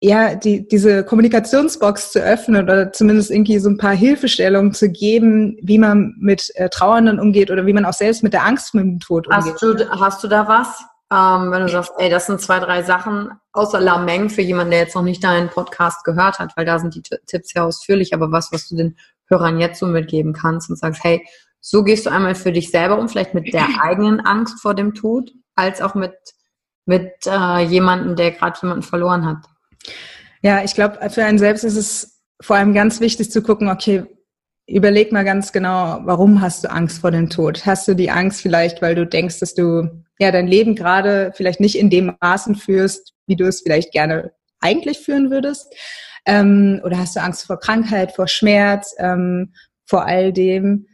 ja, 0.03 0.33
die, 0.33 0.67
diese 0.67 1.03
Kommunikationsbox 1.03 2.11
zu 2.11 2.19
öffnen 2.19 2.63
oder 2.63 2.91
zumindest 2.91 3.29
irgendwie 3.29 3.59
so 3.59 3.69
ein 3.69 3.77
paar 3.77 3.93
Hilfestellungen 3.93 4.73
zu 4.73 4.89
geben, 4.89 5.57
wie 5.61 5.77
man 5.77 6.15
mit 6.19 6.49
äh, 6.55 6.69
Trauernden 6.69 7.19
umgeht 7.19 7.51
oder 7.51 7.67
wie 7.67 7.73
man 7.73 7.85
auch 7.85 7.93
selbst 7.93 8.23
mit 8.23 8.33
der 8.33 8.43
Angst 8.43 8.73
mit 8.73 8.83
dem 8.83 8.99
Tod 8.99 9.27
umgeht. 9.27 9.53
Hast 9.53 9.61
du, 9.61 9.89
hast 9.91 10.23
du 10.23 10.27
da 10.27 10.47
was? 10.47 10.83
Ähm, 11.11 11.51
wenn 11.51 11.61
du 11.61 11.69
sagst, 11.69 11.91
ey, 11.97 12.09
das 12.09 12.25
sind 12.25 12.41
zwei, 12.41 12.59
drei 12.59 12.81
Sachen, 12.81 13.31
außer 13.51 13.79
Lameng 13.79 14.29
für 14.29 14.41
jemanden, 14.41 14.71
der 14.71 14.79
jetzt 14.79 14.95
noch 14.95 15.03
nicht 15.03 15.23
deinen 15.23 15.49
Podcast 15.49 16.03
gehört 16.03 16.39
hat, 16.39 16.55
weil 16.55 16.65
da 16.65 16.79
sind 16.79 16.95
die 16.95 17.03
Tipps 17.27 17.49
sehr 17.49 17.65
ausführlich, 17.65 18.13
aber 18.13 18.31
was, 18.31 18.51
was 18.51 18.69
du 18.69 18.77
den 18.77 18.97
Hörern 19.31 19.59
jetzt 19.59 19.79
so 19.79 19.87
mitgeben 19.87 20.33
kannst 20.33 20.69
und 20.69 20.77
sagst, 20.77 21.03
hey, 21.03 21.25
so 21.59 21.83
gehst 21.83 22.05
du 22.05 22.11
einmal 22.11 22.35
für 22.35 22.51
dich 22.51 22.69
selber 22.69 22.99
um, 22.99 23.07
vielleicht 23.07 23.33
mit 23.33 23.53
der 23.53 23.67
eigenen 23.81 24.19
Angst 24.19 24.61
vor 24.61 24.75
dem 24.75 24.93
Tod, 24.93 25.31
als 25.55 25.81
auch 25.81 25.95
mit, 25.95 26.13
mit 26.85 27.11
äh, 27.25 27.63
jemandem, 27.63 28.15
der 28.15 28.31
gerade 28.31 28.59
jemanden 28.61 28.83
verloren 28.83 29.25
hat. 29.25 29.45
Ja, 30.41 30.63
ich 30.63 30.73
glaube, 30.73 31.09
für 31.09 31.23
einen 31.23 31.39
selbst 31.39 31.63
ist 31.63 31.77
es 31.77 32.21
vor 32.41 32.55
allem 32.55 32.73
ganz 32.73 32.99
wichtig 32.99 33.31
zu 33.31 33.43
gucken, 33.43 33.69
okay, 33.69 34.05
überleg 34.67 35.11
mal 35.11 35.23
ganz 35.23 35.51
genau, 35.51 36.01
warum 36.03 36.41
hast 36.41 36.63
du 36.63 36.71
Angst 36.71 36.99
vor 37.01 37.11
dem 37.11 37.29
Tod? 37.29 37.65
Hast 37.65 37.87
du 37.87 37.93
die 37.93 38.09
Angst 38.09 38.41
vielleicht, 38.41 38.81
weil 38.81 38.95
du 38.95 39.05
denkst, 39.05 39.39
dass 39.39 39.53
du 39.53 40.03
ja 40.19 40.31
dein 40.31 40.47
Leben 40.47 40.75
gerade 40.75 41.31
vielleicht 41.35 41.59
nicht 41.59 41.77
in 41.77 41.89
dem 41.89 42.15
Maßen 42.19 42.55
führst, 42.55 43.13
wie 43.27 43.35
du 43.35 43.45
es 43.45 43.61
vielleicht 43.61 43.91
gerne 43.91 44.31
eigentlich 44.59 44.99
führen 44.99 45.29
würdest? 45.29 45.73
Ähm, 46.25 46.81
oder 46.83 46.97
hast 46.97 47.15
du 47.15 47.21
Angst 47.21 47.45
vor 47.45 47.59
Krankheit, 47.59 48.13
vor 48.15 48.27
Schmerz, 48.27 48.95
ähm, 48.99 49.53
vor 49.85 50.05
all 50.05 50.31
dem? 50.31 50.87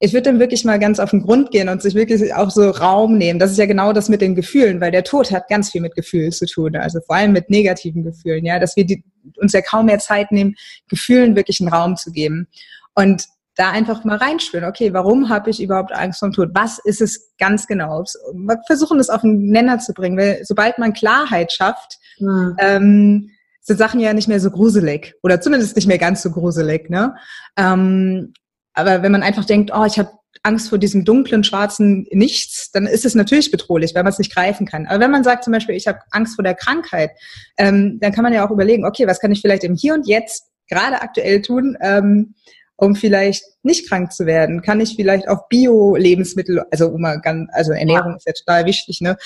Ich 0.00 0.12
würde 0.12 0.24
dann 0.24 0.40
wirklich 0.40 0.64
mal 0.64 0.78
ganz 0.78 0.98
auf 0.98 1.10
den 1.10 1.22
Grund 1.22 1.50
gehen 1.50 1.68
und 1.68 1.80
sich 1.80 1.94
wirklich 1.94 2.34
auch 2.34 2.50
so 2.50 2.70
Raum 2.70 3.16
nehmen. 3.16 3.38
Das 3.38 3.50
ist 3.50 3.58
ja 3.58 3.66
genau 3.66 3.92
das 3.92 4.08
mit 4.08 4.20
den 4.20 4.34
Gefühlen, 4.34 4.80
weil 4.80 4.90
der 4.90 5.04
Tod 5.04 5.30
hat 5.30 5.48
ganz 5.48 5.70
viel 5.70 5.80
mit 5.80 5.94
Gefühlen 5.94 6.32
zu 6.32 6.46
tun, 6.46 6.76
also 6.76 7.00
vor 7.06 7.16
allem 7.16 7.32
mit 7.32 7.48
negativen 7.48 8.02
Gefühlen, 8.02 8.44
ja, 8.44 8.58
dass 8.58 8.76
wir 8.76 8.84
die, 8.84 9.02
uns 9.40 9.52
ja 9.52 9.62
kaum 9.62 9.86
mehr 9.86 10.00
Zeit 10.00 10.30
nehmen, 10.32 10.56
Gefühlen 10.88 11.36
wirklich 11.36 11.60
einen 11.60 11.72
Raum 11.72 11.96
zu 11.96 12.10
geben. 12.10 12.48
Und 12.94 13.24
da 13.56 13.70
einfach 13.70 14.04
mal 14.04 14.16
reinspüren, 14.16 14.68
okay, 14.68 14.92
warum 14.92 15.28
habe 15.28 15.50
ich 15.50 15.62
überhaupt 15.62 15.92
Angst 15.92 16.20
vom 16.20 16.32
Tod? 16.32 16.50
Was 16.54 16.78
ist 16.80 17.00
es 17.00 17.32
ganz 17.38 17.66
genau? 17.66 18.04
Wir 18.32 18.60
versuchen 18.66 18.98
es 18.98 19.10
auf 19.10 19.20
den 19.20 19.46
Nenner 19.50 19.78
zu 19.78 19.92
bringen, 19.92 20.18
weil 20.18 20.40
sobald 20.42 20.78
man 20.78 20.92
Klarheit 20.92 21.52
schafft, 21.52 21.98
hm. 22.18 22.56
ähm, 22.58 23.30
sind 23.64 23.78
Sachen 23.78 23.98
ja 23.98 24.12
nicht 24.12 24.28
mehr 24.28 24.40
so 24.40 24.50
gruselig 24.50 25.14
oder 25.22 25.40
zumindest 25.40 25.74
nicht 25.74 25.88
mehr 25.88 25.98
ganz 25.98 26.22
so 26.22 26.30
gruselig. 26.30 26.90
Ne? 26.90 27.14
Ähm, 27.56 28.34
aber 28.74 29.02
wenn 29.02 29.12
man 29.12 29.22
einfach 29.22 29.44
denkt, 29.44 29.72
oh, 29.74 29.84
ich 29.84 29.98
habe 29.98 30.10
Angst 30.42 30.68
vor 30.68 30.78
diesem 30.78 31.04
dunklen, 31.06 31.42
schwarzen 31.42 32.06
Nichts, 32.10 32.70
dann 32.72 32.86
ist 32.86 33.06
es 33.06 33.14
natürlich 33.14 33.50
bedrohlich, 33.50 33.94
weil 33.94 34.02
man 34.02 34.12
es 34.12 34.18
nicht 34.18 34.34
greifen 34.34 34.66
kann. 34.66 34.86
Aber 34.86 35.00
wenn 35.00 35.10
man 35.10 35.24
sagt 35.24 35.44
zum 35.44 35.52
Beispiel, 35.52 35.74
ich 35.74 35.86
habe 35.86 36.00
Angst 36.10 36.34
vor 36.34 36.42
der 36.42 36.54
Krankheit, 36.54 37.12
ähm, 37.56 37.98
dann 38.00 38.12
kann 38.12 38.22
man 38.22 38.34
ja 38.34 38.46
auch 38.46 38.50
überlegen, 38.50 38.84
okay, 38.84 39.06
was 39.06 39.20
kann 39.20 39.32
ich 39.32 39.40
vielleicht 39.40 39.64
im 39.64 39.74
Hier 39.74 39.94
und 39.94 40.06
Jetzt 40.06 40.50
gerade 40.68 41.00
aktuell 41.00 41.40
tun, 41.40 41.78
ähm, 41.80 42.34
um 42.76 42.96
vielleicht 42.96 43.44
nicht 43.62 43.88
krank 43.88 44.12
zu 44.12 44.26
werden? 44.26 44.62
Kann 44.62 44.80
ich 44.80 44.96
vielleicht 44.96 45.28
auf 45.28 45.48
Bio-Lebensmittel, 45.48 46.64
also 46.70 46.88
um 46.88 47.02
ganz, 47.22 47.48
also 47.52 47.72
Ernährung 47.72 48.12
ja. 48.12 48.16
ist 48.16 48.26
ja 48.26 48.32
total 48.32 48.66
wichtig, 48.66 49.00
ne? 49.00 49.16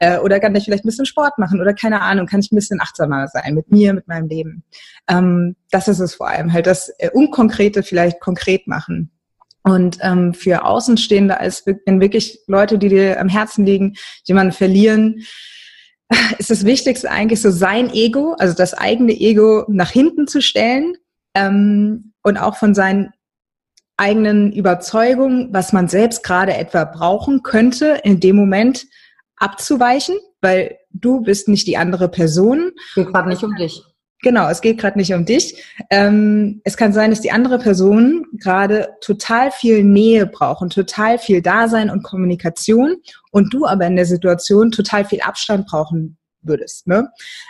Äh, 0.00 0.18
oder 0.18 0.40
kann 0.40 0.54
ich 0.54 0.64
vielleicht 0.64 0.84
ein 0.84 0.88
bisschen 0.88 1.06
Sport 1.06 1.38
machen 1.38 1.60
oder 1.60 1.74
keine 1.74 2.02
Ahnung, 2.02 2.26
kann 2.26 2.40
ich 2.40 2.52
ein 2.52 2.56
bisschen 2.56 2.80
achtsamer 2.80 3.28
sein 3.28 3.54
mit 3.54 3.70
mir, 3.70 3.94
mit 3.94 4.08
meinem 4.08 4.28
Leben? 4.28 4.64
Ähm, 5.08 5.56
das 5.70 5.88
ist 5.88 6.00
es 6.00 6.14
vor 6.14 6.28
allem, 6.28 6.52
halt 6.52 6.66
das 6.66 6.90
äh, 6.98 7.10
Unkonkrete 7.10 7.82
vielleicht 7.82 8.20
konkret 8.20 8.66
machen. 8.66 9.10
Und 9.62 9.98
ähm, 10.02 10.32
für 10.32 10.64
Außenstehende, 10.64 11.38
als 11.38 11.64
wenn 11.66 12.00
wirklich 12.00 12.40
Leute, 12.46 12.78
die 12.78 12.88
dir 12.88 13.20
am 13.20 13.28
Herzen 13.28 13.66
liegen, 13.66 13.96
jemanden 14.24 14.52
verlieren, 14.52 15.24
ist 16.38 16.50
das 16.50 16.64
Wichtigste 16.64 17.10
eigentlich 17.10 17.42
so 17.42 17.50
sein 17.50 17.92
Ego, 17.92 18.34
also 18.38 18.54
das 18.54 18.74
eigene 18.74 19.12
Ego 19.12 19.64
nach 19.68 19.90
hinten 19.90 20.26
zu 20.26 20.40
stellen 20.40 20.94
ähm, 21.34 22.07
und 22.22 22.36
auch 22.36 22.56
von 22.56 22.74
seinen 22.74 23.12
eigenen 23.96 24.52
Überzeugung, 24.52 25.48
was 25.52 25.72
man 25.72 25.88
selbst 25.88 26.22
gerade 26.22 26.54
etwa 26.54 26.84
brauchen 26.84 27.42
könnte, 27.42 28.00
in 28.04 28.20
dem 28.20 28.36
Moment 28.36 28.86
abzuweichen, 29.36 30.16
weil 30.40 30.78
du 30.92 31.20
bist 31.20 31.48
nicht 31.48 31.66
die 31.66 31.76
andere 31.76 32.08
Person. 32.08 32.70
Geht 32.94 33.08
gerade 33.08 33.28
nicht 33.28 33.42
um 33.42 33.54
dich. 33.56 33.82
Genau, 34.22 34.48
es 34.48 34.60
geht 34.60 34.78
gerade 34.78 34.98
nicht 34.98 35.14
um 35.14 35.24
dich. 35.24 35.62
Ähm, 35.90 36.60
es 36.64 36.76
kann 36.76 36.92
sein, 36.92 37.10
dass 37.10 37.20
die 37.20 37.30
andere 37.30 37.58
Person 37.58 38.26
gerade 38.32 38.88
total 39.00 39.52
viel 39.52 39.84
Nähe 39.84 40.26
braucht 40.26 40.60
und 40.60 40.72
total 40.72 41.18
viel 41.18 41.40
Dasein 41.40 41.88
und 41.88 42.02
Kommunikation 42.02 42.96
und 43.30 43.54
du 43.54 43.66
aber 43.66 43.86
in 43.86 43.94
der 43.94 44.06
Situation 44.06 44.72
total 44.72 45.04
viel 45.04 45.20
Abstand 45.20 45.66
brauchen 45.66 46.17
würdest. 46.42 46.86
Ne? 46.86 47.08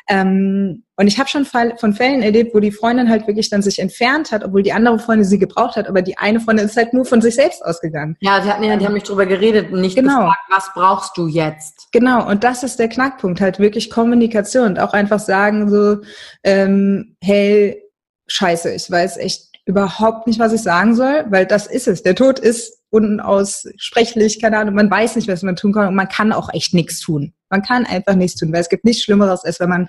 Ähm, 0.09 0.85
und 0.97 1.07
ich 1.07 1.19
habe 1.19 1.29
schon 1.29 1.45
von 1.45 1.95
Fällen 1.95 2.23
erlebt, 2.23 2.55
wo 2.55 2.61
die 2.61 2.73
Freundin 2.73 3.09
halt 3.09 3.27
wirklich 3.27 3.51
dann 3.51 3.63
sich 3.63 3.79
entfernt 3.79 4.33
hat, 4.33 4.45
obwohl 4.45 4.63
die 4.63 4.73
andere 4.73 4.99
Freundin 4.99 5.25
sie 5.25 5.39
gebraucht 5.39 5.77
hat, 5.77 5.89
aber 5.89 6.03
die 6.03 6.19
eine 6.19 6.41
Freundin 6.41 6.67
ist 6.67 6.77
halt 6.77 6.93
nur 6.93 7.05
von 7.05 7.21
sich 7.21 7.37
selbst 7.37 7.65
ausgegangen. 7.65 8.17
Ja, 8.21 8.41
die 8.41 8.49
hatten 8.49 8.65
ja, 8.65 8.77
die 8.77 8.85
haben 8.85 8.95
nicht 8.95 9.09
drüber 9.09 9.27
geredet 9.27 9.73
und 9.73 9.81
nicht 9.81 9.97
genau. 9.97 10.21
gefragt, 10.21 10.41
was 10.51 10.71
brauchst 10.75 11.17
du 11.17 11.29
jetzt? 11.29 11.89
Genau, 11.93 12.29
und 12.29 12.45
das 12.45 12.63
ist 12.63 12.79
der 12.79 12.89
Knackpunkt, 12.89 13.41
halt 13.41 13.59
wirklich 13.59 13.91
Kommunikation 13.91 14.67
und 14.67 14.79
auch 14.81 14.93
einfach 14.93 15.21
sagen 15.21 15.71
so, 15.71 15.99
ähm, 16.43 17.17
hey, 17.23 17.83
scheiße, 18.27 18.73
ich 18.73 18.91
weiß 18.91 19.19
echt 19.19 19.49
überhaupt 19.67 20.27
nicht, 20.27 20.39
was 20.39 20.53
ich 20.53 20.63
sagen 20.63 20.95
soll, 20.95 21.27
weil 21.29 21.47
das 21.47 21.67
ist 21.67 21.89
es. 21.89 22.03
Der 22.03 22.15
Tod 22.15 22.39
ist 22.39 22.78
unaussprechlich, 22.91 24.41
keine 24.41 24.59
Ahnung, 24.59 24.75
man 24.75 24.91
weiß 24.91 25.17
nicht, 25.17 25.29
was 25.29 25.43
man 25.43 25.57
tun 25.57 25.73
kann 25.73 25.89
und 25.89 25.95
man 25.95 26.09
kann 26.09 26.33
auch 26.33 26.53
echt 26.53 26.75
nichts 26.75 27.01
tun. 27.01 27.35
Man 27.51 27.63
kann 27.63 27.85
einfach 27.85 28.15
nichts 28.15 28.39
tun, 28.39 28.53
weil 28.53 28.61
es 28.61 28.69
gibt 28.69 28.85
nichts 28.85 29.03
Schlimmeres, 29.03 29.45
als 29.45 29.61
wenn 29.61 29.69
man 29.69 29.89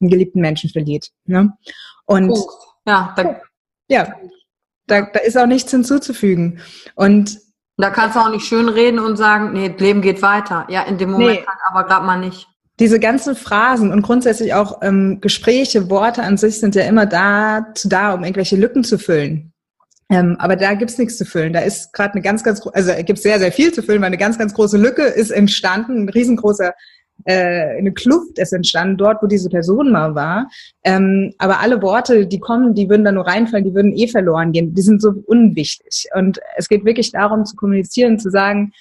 einen 0.00 0.10
geliebten 0.10 0.40
Menschen 0.40 0.70
verliert. 0.70 1.10
Ne? 1.24 1.52
Und 2.06 2.30
oh, 2.30 2.50
ja, 2.86 3.12
da, 3.16 3.40
ja 3.88 4.14
da, 4.88 5.02
da 5.02 5.20
ist 5.20 5.38
auch 5.38 5.46
nichts 5.46 5.70
hinzuzufügen. 5.70 6.60
Und 6.94 7.38
da 7.76 7.90
kannst 7.90 8.16
du 8.16 8.20
auch 8.20 8.30
nicht 8.30 8.46
schön 8.46 8.68
reden 8.68 8.98
und 8.98 9.16
sagen, 9.16 9.52
nee, 9.52 9.72
Leben 9.78 10.02
geht 10.02 10.20
weiter. 10.20 10.66
Ja, 10.68 10.82
in 10.82 10.98
dem 10.98 11.12
Moment 11.12 11.40
nee. 11.40 11.44
kann 11.44 11.56
aber 11.70 11.84
gerade 11.84 12.04
mal 12.04 12.18
nicht. 12.18 12.48
Diese 12.80 12.98
ganzen 12.98 13.36
Phrasen 13.36 13.92
und 13.92 14.02
grundsätzlich 14.02 14.54
auch 14.54 14.82
ähm, 14.82 15.20
Gespräche, 15.20 15.90
Worte 15.90 16.22
an 16.22 16.36
sich 16.36 16.60
sind 16.60 16.74
ja 16.74 16.82
immer 16.84 17.06
dazu 17.06 17.88
da, 17.88 18.14
um 18.14 18.22
irgendwelche 18.22 18.56
Lücken 18.56 18.84
zu 18.84 18.98
füllen. 18.98 19.52
Ähm, 20.10 20.36
aber 20.38 20.56
da 20.56 20.74
gibt's 20.74 20.96
nichts 20.96 21.18
zu 21.18 21.26
füllen. 21.26 21.52
Da 21.52 21.60
ist 21.60 21.92
gerade 21.92 22.14
eine 22.14 22.22
ganz, 22.22 22.42
ganz, 22.42 22.66
also 22.72 22.92
gibt 23.04 23.18
sehr, 23.18 23.38
sehr 23.38 23.52
viel 23.52 23.72
zu 23.72 23.82
füllen, 23.82 24.00
weil 24.00 24.06
eine 24.06 24.16
ganz, 24.16 24.38
ganz 24.38 24.54
große 24.54 24.78
Lücke 24.78 25.02
ist 25.02 25.30
entstanden, 25.30 26.04
ein 26.04 26.08
riesengroßer 26.08 26.72
äh, 27.24 27.78
eine 27.78 27.92
Kluft 27.92 28.38
ist 28.38 28.52
entstanden, 28.52 28.96
dort, 28.96 29.22
wo 29.22 29.26
diese 29.26 29.48
Person 29.48 29.90
mal 29.90 30.14
war. 30.14 30.48
Ähm, 30.84 31.34
aber 31.38 31.60
alle 31.60 31.82
Worte, 31.82 32.26
die 32.26 32.38
kommen, 32.38 32.74
die 32.74 32.88
würden 32.88 33.04
da 33.04 33.12
nur 33.12 33.26
reinfallen, 33.26 33.64
die 33.64 33.74
würden 33.74 33.96
eh 33.96 34.08
verloren 34.08 34.52
gehen. 34.52 34.74
Die 34.74 34.82
sind 34.82 35.02
so 35.02 35.12
unwichtig. 35.26 36.08
Und 36.14 36.40
es 36.56 36.68
geht 36.68 36.84
wirklich 36.84 37.12
darum, 37.12 37.44
zu 37.44 37.56
kommunizieren, 37.56 38.18
zu 38.18 38.30
sagen, 38.30 38.72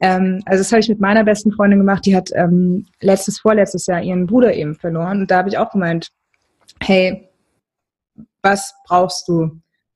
ähm, 0.00 0.42
also 0.46 0.60
das 0.60 0.72
habe 0.72 0.80
ich 0.80 0.88
mit 0.88 1.00
meiner 1.00 1.24
besten 1.24 1.52
Freundin 1.52 1.78
gemacht, 1.78 2.06
die 2.06 2.16
hat 2.16 2.30
ähm, 2.34 2.86
letztes, 3.00 3.38
vorletztes 3.40 3.86
Jahr 3.86 4.02
ihren 4.02 4.26
Bruder 4.26 4.54
eben 4.54 4.74
verloren. 4.74 5.22
Und 5.22 5.30
da 5.30 5.38
habe 5.38 5.48
ich 5.48 5.58
auch 5.58 5.70
gemeint, 5.72 6.10
hey, 6.82 7.28
was 8.42 8.74
brauchst 8.86 9.28
du? 9.28 9.50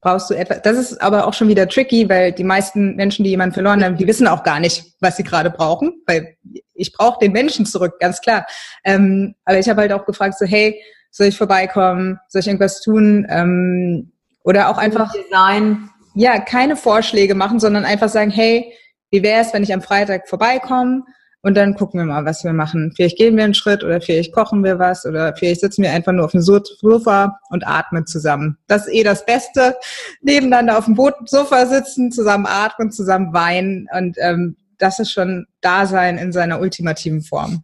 Brauchst 0.05 0.31
du 0.31 0.35
etwas. 0.35 0.63
Das 0.63 0.77
ist 0.77 1.03
aber 1.03 1.27
auch 1.27 1.35
schon 1.35 1.49
wieder 1.49 1.67
tricky, 1.69 2.09
weil 2.09 2.31
die 2.31 2.45
meisten 2.45 2.95
Menschen, 2.95 3.25
die 3.25 3.31
jemanden 3.31 3.55
verloren 3.55 3.83
haben, 3.83 3.97
die 3.97 4.07
wissen 4.07 4.29
auch 4.29 4.45
gar 4.45 4.61
nicht, 4.61 4.85
was 5.01 5.17
sie 5.17 5.25
gerade 5.25 5.51
brauchen, 5.51 6.03
weil 6.07 6.37
ich 6.75 6.93
brauche 6.93 7.19
den 7.19 7.33
Menschen 7.33 7.67
zurück, 7.67 7.95
ganz 7.99 8.21
klar. 8.21 8.47
Ähm, 8.85 9.35
aber 9.45 9.59
ich 9.59 9.69
habe 9.69 9.81
halt 9.81 9.93
auch 9.93 10.05
gefragt, 10.05 10.39
so 10.39 10.45
hey, 10.45 10.81
soll 11.11 11.29
ich 11.29 11.39
vorbeikommen, 11.39 12.19
soll 12.29 12.41
ich 12.41 12.47
irgendwas 12.47 12.81
tun 12.83 13.27
ähm, 13.31 14.13
oder 14.45 14.69
auch 14.69 14.79
einfach 14.79 15.13
Design. 15.13 15.89
ja 16.15 16.39
keine 16.39 16.77
Vorschläge 16.77 17.35
machen, 17.35 17.59
sondern 17.59 17.85
einfach 17.85 18.09
sagen, 18.09 18.31
hey, 18.31 18.73
wie 19.11 19.23
wäre 19.23 19.41
es, 19.41 19.55
wenn 19.55 19.63
ich 19.63 19.73
am 19.73 19.83
Freitag 19.83 20.29
vorbeikomme? 20.29 21.03
Und 21.45 21.59
dann 21.59 21.75
gucken 21.75 22.01
wir 22.01 22.07
mal, 22.07 22.25
was 22.25 22.43
wir 22.43 22.55
machen. 22.55 22.91
Vielleicht 22.97 23.19
gehen 23.19 23.37
wir 23.37 23.45
einen 23.45 23.53
Schritt 23.53 23.85
oder 23.85 24.01
vielleicht 24.01 24.33
kochen 24.33 24.65
wir 24.65 24.79
was 24.79 25.05
oder 25.05 25.37
vielleicht 25.37 25.61
sitzen 25.61 25.83
wir 25.83 25.93
einfach 25.93 26.13
nur 26.13 26.25
auf 26.25 26.33
dem 26.33 26.41
Sofa 26.41 27.39
und 27.51 27.67
atmen 27.67 28.07
zusammen. 28.07 28.57
Das 28.67 28.87
ist 28.87 28.95
eh 28.95 29.03
das 29.03 29.27
Beste. 29.27 29.77
Nebeneinander 30.23 30.79
auf 30.79 30.87
dem 30.87 30.99
Sofa 31.27 31.67
sitzen, 31.67 32.11
zusammen 32.11 32.47
atmen, 32.49 32.91
zusammen 32.91 33.35
weinen. 33.35 33.89
Und 33.95 34.17
ähm, 34.21 34.57
das 34.79 34.99
ist 34.99 35.13
schon 35.13 35.47
Dasein 35.61 36.17
in 36.17 36.33
seiner 36.33 36.61
ultimativen 36.61 37.21
Form. 37.21 37.63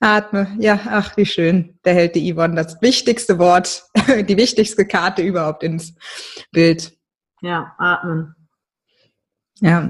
Atme. 0.00 0.48
Ja, 0.58 0.80
ach, 0.84 1.16
wie 1.16 1.26
schön. 1.26 1.78
Da 1.84 1.92
hält 1.92 2.16
die 2.16 2.34
Yvonne 2.34 2.56
das 2.56 2.82
wichtigste 2.82 3.38
Wort, 3.38 3.84
die 4.08 4.36
wichtigste 4.36 4.84
Karte 4.84 5.22
überhaupt 5.22 5.62
ins 5.62 5.94
Bild. 6.50 6.92
Ja, 7.40 7.72
atmen. 7.78 8.34
Ja. 9.60 9.88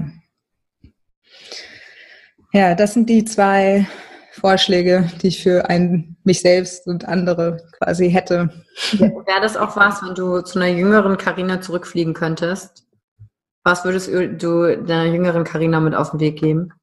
Ja, 2.51 2.73
das 2.73 2.93
sind 2.93 3.09
die 3.09 3.25
zwei 3.25 3.87
Vorschläge, 4.31 5.11
die 5.21 5.27
ich 5.27 5.43
für 5.43 5.69
ein, 5.69 6.17
mich 6.23 6.41
selbst 6.41 6.87
und 6.87 7.05
andere 7.05 7.61
quasi 7.77 8.09
hätte. 8.09 8.49
Wäre 8.93 9.41
das 9.41 9.55
auch 9.55 9.75
was, 9.75 10.01
wenn 10.01 10.15
du 10.15 10.41
zu 10.41 10.59
einer 10.59 10.69
jüngeren 10.69 11.17
Karina 11.17 11.61
zurückfliegen 11.61 12.13
könntest? 12.13 12.87
Was 13.63 13.85
würdest 13.85 14.07
du 14.07 14.77
deiner 14.83 15.05
jüngeren 15.05 15.43
Karina 15.43 15.79
mit 15.79 15.93
auf 15.93 16.09
den 16.11 16.19
Weg 16.21 16.39
geben? 16.39 16.73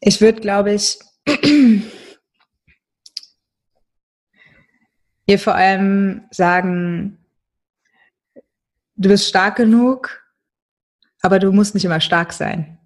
Ich 0.00 0.20
würde, 0.20 0.40
glaube 0.40 0.72
ich, 0.72 0.98
ihr 5.26 5.38
vor 5.38 5.54
allem 5.54 6.24
sagen, 6.30 7.18
du 8.96 9.08
bist 9.10 9.28
stark 9.28 9.56
genug, 9.56 10.21
aber 11.22 11.38
du 11.38 11.52
musst 11.52 11.74
nicht 11.74 11.84
immer 11.84 12.00
stark 12.00 12.32
sein. 12.32 12.78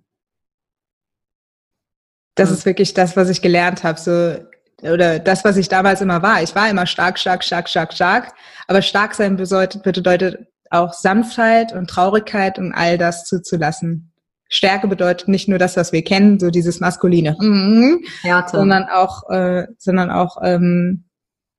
Das 2.36 2.50
mhm. 2.50 2.56
ist 2.56 2.66
wirklich 2.66 2.94
das, 2.94 3.16
was 3.16 3.28
ich 3.28 3.42
gelernt 3.42 3.82
habe, 3.82 3.98
so 3.98 4.36
oder 4.82 5.18
das, 5.18 5.42
was 5.44 5.56
ich 5.56 5.68
damals 5.68 6.02
immer 6.02 6.22
war. 6.22 6.42
Ich 6.42 6.54
war 6.54 6.68
immer 6.68 6.86
stark, 6.86 7.18
stark, 7.18 7.42
stark, 7.42 7.68
stark, 7.68 7.94
stark. 7.94 8.34
Aber 8.68 8.82
stark 8.82 9.14
sein 9.14 9.36
bedeutet, 9.36 9.82
bedeutet 9.82 10.46
auch 10.70 10.92
Sanftheit 10.92 11.72
und 11.72 11.88
Traurigkeit 11.88 12.58
und 12.58 12.74
all 12.74 12.98
das 12.98 13.24
zuzulassen. 13.24 14.12
Stärke 14.48 14.86
bedeutet 14.86 15.28
nicht 15.28 15.48
nur 15.48 15.58
das, 15.58 15.76
was 15.76 15.92
wir 15.92 16.04
kennen, 16.04 16.38
so 16.38 16.50
dieses 16.50 16.78
maskuline, 16.78 17.36
mhm, 17.40 18.04
sondern 18.46 18.84
auch, 18.84 19.28
äh, 19.30 19.66
sondern 19.78 20.10
auch 20.10 20.36
ähm, 20.42 21.08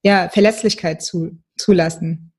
ja 0.03 0.30
Verletzlichkeit 0.30 1.01
zu, 1.01 1.38
zulassen. 1.57 2.34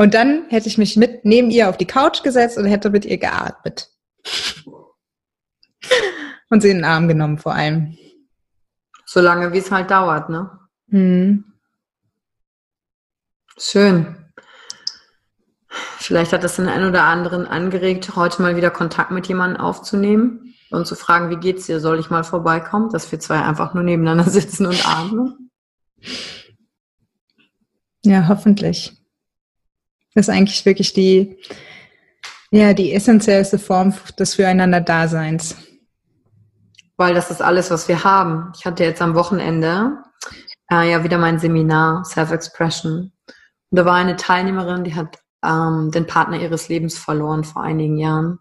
Und 0.00 0.14
dann 0.14 0.48
hätte 0.48 0.66
ich 0.66 0.78
mich 0.78 0.96
mit 0.96 1.26
neben 1.26 1.50
ihr 1.50 1.68
auf 1.68 1.76
die 1.76 1.86
Couch 1.86 2.22
gesetzt 2.22 2.56
und 2.56 2.64
hätte 2.64 2.88
mit 2.88 3.04
ihr 3.04 3.18
geatmet. 3.18 3.90
und 6.48 6.62
sie 6.62 6.70
in 6.70 6.78
den 6.78 6.84
Arm 6.86 7.06
genommen 7.06 7.36
vor 7.36 7.52
allem. 7.52 7.98
Solange 9.04 9.52
wie 9.52 9.58
es 9.58 9.70
halt 9.70 9.90
dauert, 9.90 10.30
ne? 10.30 10.58
Mhm. 10.86 11.52
Schön. 13.58 14.32
Vielleicht 15.98 16.32
hat 16.32 16.44
das 16.44 16.56
den 16.56 16.68
einen 16.68 16.88
oder 16.88 17.04
anderen 17.04 17.46
angeregt, 17.46 18.16
heute 18.16 18.40
mal 18.40 18.56
wieder 18.56 18.70
Kontakt 18.70 19.10
mit 19.10 19.28
jemandem 19.28 19.60
aufzunehmen 19.60 20.54
und 20.70 20.86
zu 20.86 20.94
fragen, 20.94 21.28
wie 21.28 21.36
geht's 21.36 21.66
dir? 21.66 21.78
Soll 21.78 22.00
ich 22.00 22.08
mal 22.08 22.24
vorbeikommen? 22.24 22.88
Dass 22.88 23.12
wir 23.12 23.20
zwei 23.20 23.42
einfach 23.42 23.74
nur 23.74 23.82
nebeneinander 23.82 24.30
sitzen 24.30 24.64
und 24.64 24.82
atmen. 24.88 25.50
Ja, 28.02 28.28
hoffentlich. 28.28 28.99
Das 30.14 30.28
ist 30.28 30.34
eigentlich 30.34 30.64
wirklich 30.66 30.92
die, 30.92 31.38
ja, 32.50 32.74
die 32.74 32.92
essentiellste 32.92 33.58
Form 33.58 33.94
des 34.18 34.34
Füreinander-Daseins. 34.34 35.56
Weil 36.96 37.14
das 37.14 37.30
ist 37.30 37.40
alles, 37.40 37.70
was 37.70 37.88
wir 37.88 38.04
haben. 38.04 38.52
Ich 38.56 38.64
hatte 38.66 38.84
jetzt 38.84 39.00
am 39.00 39.14
Wochenende 39.14 39.98
äh, 40.70 40.90
ja 40.90 41.04
wieder 41.04 41.18
mein 41.18 41.38
Seminar 41.38 42.04
Self-Expression. 42.04 43.12
Und 43.70 43.76
da 43.76 43.84
war 43.84 43.94
eine 43.94 44.16
Teilnehmerin, 44.16 44.84
die 44.84 44.94
hat 44.94 45.18
ähm, 45.44 45.90
den 45.92 46.06
Partner 46.06 46.38
ihres 46.38 46.68
Lebens 46.68 46.98
verloren 46.98 47.44
vor 47.44 47.62
einigen 47.62 47.96
Jahren. 47.96 48.40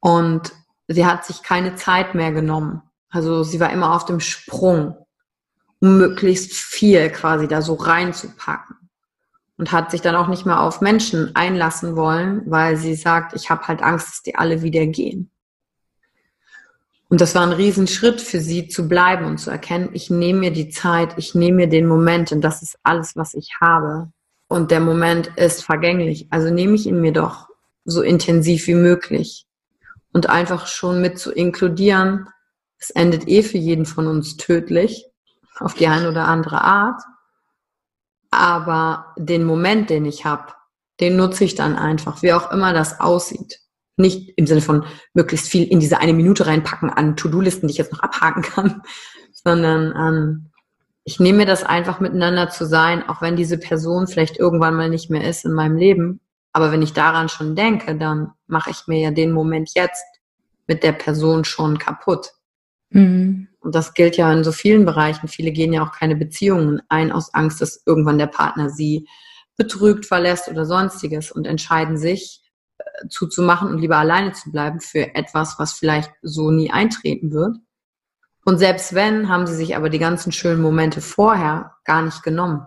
Und 0.00 0.52
sie 0.86 1.04
hat 1.04 1.24
sich 1.24 1.42
keine 1.42 1.74
Zeit 1.74 2.14
mehr 2.14 2.32
genommen. 2.32 2.82
Also 3.10 3.42
sie 3.42 3.60
war 3.60 3.70
immer 3.70 3.94
auf 3.94 4.06
dem 4.06 4.20
Sprung, 4.20 4.96
um 5.80 5.98
möglichst 5.98 6.52
viel 6.52 7.10
quasi 7.10 7.48
da 7.48 7.60
so 7.60 7.74
reinzupacken 7.74 8.81
und 9.62 9.70
hat 9.70 9.92
sich 9.92 10.00
dann 10.00 10.16
auch 10.16 10.26
nicht 10.26 10.44
mehr 10.44 10.60
auf 10.60 10.80
Menschen 10.80 11.36
einlassen 11.36 11.94
wollen, 11.94 12.42
weil 12.46 12.76
sie 12.76 12.96
sagt, 12.96 13.32
ich 13.36 13.48
habe 13.48 13.68
halt 13.68 13.80
Angst, 13.80 14.08
dass 14.08 14.22
die 14.24 14.34
alle 14.34 14.62
wieder 14.62 14.86
gehen. 14.86 15.30
Und 17.08 17.20
das 17.20 17.36
war 17.36 17.42
ein 17.46 17.52
Riesenschritt 17.52 18.20
für 18.20 18.40
sie 18.40 18.66
zu 18.66 18.88
bleiben 18.88 19.24
und 19.24 19.38
zu 19.38 19.52
erkennen, 19.52 19.90
ich 19.92 20.10
nehme 20.10 20.40
mir 20.40 20.50
die 20.50 20.68
Zeit, 20.68 21.16
ich 21.16 21.36
nehme 21.36 21.58
mir 21.58 21.66
den 21.68 21.86
Moment 21.86 22.32
und 22.32 22.40
das 22.40 22.60
ist 22.60 22.76
alles, 22.82 23.14
was 23.14 23.34
ich 23.34 23.50
habe. 23.60 24.10
Und 24.48 24.72
der 24.72 24.80
Moment 24.80 25.28
ist 25.36 25.62
vergänglich. 25.62 26.26
Also 26.30 26.50
nehme 26.52 26.74
ich 26.74 26.88
ihn 26.88 27.00
mir 27.00 27.12
doch 27.12 27.46
so 27.84 28.02
intensiv 28.02 28.66
wie 28.66 28.74
möglich. 28.74 29.46
Und 30.12 30.28
einfach 30.28 30.66
schon 30.66 31.00
mit 31.00 31.20
zu 31.20 31.30
inkludieren, 31.30 32.26
es 32.80 32.90
endet 32.90 33.28
eh 33.28 33.44
für 33.44 33.58
jeden 33.58 33.86
von 33.86 34.08
uns 34.08 34.36
tödlich, 34.36 35.06
auf 35.60 35.74
die 35.74 35.86
eine 35.86 36.08
oder 36.08 36.26
andere 36.26 36.62
Art 36.62 37.00
aber 38.32 39.14
den 39.16 39.44
Moment, 39.44 39.90
den 39.90 40.04
ich 40.06 40.24
habe, 40.24 40.52
den 41.00 41.16
nutze 41.16 41.44
ich 41.44 41.54
dann 41.54 41.76
einfach, 41.76 42.22
wie 42.22 42.32
auch 42.32 42.50
immer 42.50 42.72
das 42.72 42.98
aussieht. 42.98 43.60
Nicht 43.96 44.32
im 44.36 44.46
Sinne 44.46 44.62
von 44.62 44.84
möglichst 45.12 45.48
viel 45.48 45.64
in 45.64 45.80
diese 45.80 45.98
eine 45.98 46.14
Minute 46.14 46.46
reinpacken 46.46 46.90
an 46.90 47.14
To-Do-Listen, 47.14 47.68
die 47.68 47.72
ich 47.72 47.78
jetzt 47.78 47.92
noch 47.92 48.00
abhaken 48.00 48.42
kann, 48.42 48.82
sondern 49.32 49.94
ähm, 49.96 50.50
ich 51.04 51.20
nehme 51.20 51.38
mir 51.38 51.46
das 51.46 51.62
einfach 51.62 52.00
miteinander 52.00 52.48
zu 52.48 52.64
sein, 52.64 53.06
auch 53.08 53.20
wenn 53.20 53.36
diese 53.36 53.58
Person 53.58 54.06
vielleicht 54.06 54.38
irgendwann 54.38 54.76
mal 54.76 54.88
nicht 54.88 55.10
mehr 55.10 55.28
ist 55.28 55.44
in 55.44 55.52
meinem 55.52 55.76
Leben. 55.76 56.20
Aber 56.52 56.72
wenn 56.72 56.82
ich 56.82 56.94
daran 56.94 57.28
schon 57.28 57.54
denke, 57.54 57.96
dann 57.96 58.30
mache 58.46 58.70
ich 58.70 58.86
mir 58.86 59.00
ja 59.00 59.10
den 59.10 59.32
Moment 59.32 59.70
jetzt 59.74 60.04
mit 60.66 60.82
der 60.82 60.92
Person 60.92 61.44
schon 61.44 61.78
kaputt. 61.78 62.30
Mhm. 62.90 63.48
Und 63.62 63.74
das 63.74 63.94
gilt 63.94 64.16
ja 64.16 64.32
in 64.32 64.44
so 64.44 64.52
vielen 64.52 64.84
Bereichen. 64.84 65.28
Viele 65.28 65.52
gehen 65.52 65.72
ja 65.72 65.84
auch 65.84 65.92
keine 65.92 66.16
Beziehungen 66.16 66.82
ein 66.88 67.12
aus 67.12 67.32
Angst, 67.32 67.60
dass 67.60 67.82
irgendwann 67.86 68.18
der 68.18 68.26
Partner 68.26 68.68
sie 68.68 69.08
betrügt, 69.56 70.06
verlässt 70.06 70.48
oder 70.48 70.66
sonstiges 70.66 71.30
und 71.30 71.46
entscheiden 71.46 71.96
sich 71.96 72.42
äh, 72.78 73.08
zuzumachen 73.08 73.68
und 73.68 73.78
lieber 73.78 73.98
alleine 73.98 74.32
zu 74.32 74.50
bleiben 74.50 74.80
für 74.80 75.14
etwas, 75.14 75.58
was 75.58 75.72
vielleicht 75.72 76.10
so 76.22 76.50
nie 76.50 76.72
eintreten 76.72 77.32
wird. 77.32 77.56
Und 78.44 78.58
selbst 78.58 78.94
wenn, 78.94 79.28
haben 79.28 79.46
sie 79.46 79.54
sich 79.54 79.76
aber 79.76 79.88
die 79.88 80.00
ganzen 80.00 80.32
schönen 80.32 80.60
Momente 80.60 81.00
vorher 81.00 81.74
gar 81.84 82.02
nicht 82.02 82.24
genommen. 82.24 82.66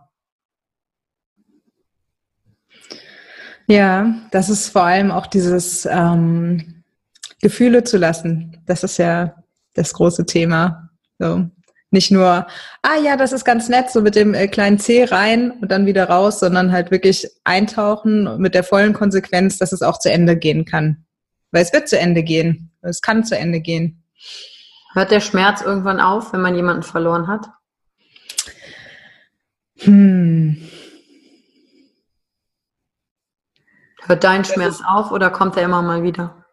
Ja, 3.68 4.16
das 4.32 4.50
ist 4.50 4.70
vor 4.70 4.84
allem 4.84 5.12
auch 5.12 5.28
dieses 5.28 5.86
ähm, 5.86 6.84
Gefühle 7.42 7.84
zu 7.84 7.98
lassen. 7.98 8.62
Das 8.66 8.84
ist 8.84 8.98
ja 8.98 9.36
das 9.74 9.94
große 9.94 10.26
Thema. 10.26 10.85
So. 11.20 11.50
Nicht 11.92 12.12
nur, 12.12 12.48
ah 12.82 12.98
ja, 13.02 13.16
das 13.16 13.32
ist 13.32 13.46
ganz 13.46 13.70
nett, 13.70 13.90
so 13.90 14.02
mit 14.02 14.16
dem 14.16 14.34
äh, 14.34 14.48
kleinen 14.48 14.80
C 14.80 15.06
rein 15.06 15.52
und 15.52 15.72
dann 15.72 15.86
wieder 15.86 16.10
raus, 16.10 16.40
sondern 16.40 16.72
halt 16.72 16.92
wirklich 16.92 17.28
eintauchen 17.46 18.38
mit 18.40 18.54
der 18.54 18.64
vollen 18.64 18.94
Konsequenz, 18.94 19.58
dass 19.60 19.72
es 19.72 19.82
auch 19.82 20.00
zu 20.00 20.12
Ende 20.12 20.36
gehen 20.36 20.66
kann. 20.66 21.06
Weil 21.52 21.64
es 21.64 21.72
wird 21.72 21.88
zu 21.88 21.98
Ende 21.98 22.24
gehen. 22.24 22.72
Es 22.82 23.02
kann 23.02 23.24
zu 23.24 23.38
Ende 23.38 23.62
gehen. 23.62 24.04
Hört 24.94 25.12
der 25.12 25.22
Schmerz 25.22 25.62
irgendwann 25.62 26.00
auf, 26.00 26.34
wenn 26.34 26.42
man 26.42 26.56
jemanden 26.56 26.84
verloren 26.84 27.28
hat? 27.28 27.48
Hm. 29.80 30.70
Hört 34.06 34.24
dein 34.24 34.46
Schmerz 34.46 34.82
auf 34.86 35.12
oder 35.12 35.30
kommt 35.30 35.58
er 35.58 35.64
immer 35.64 35.82
mal 35.82 36.04
wieder? 36.04 36.45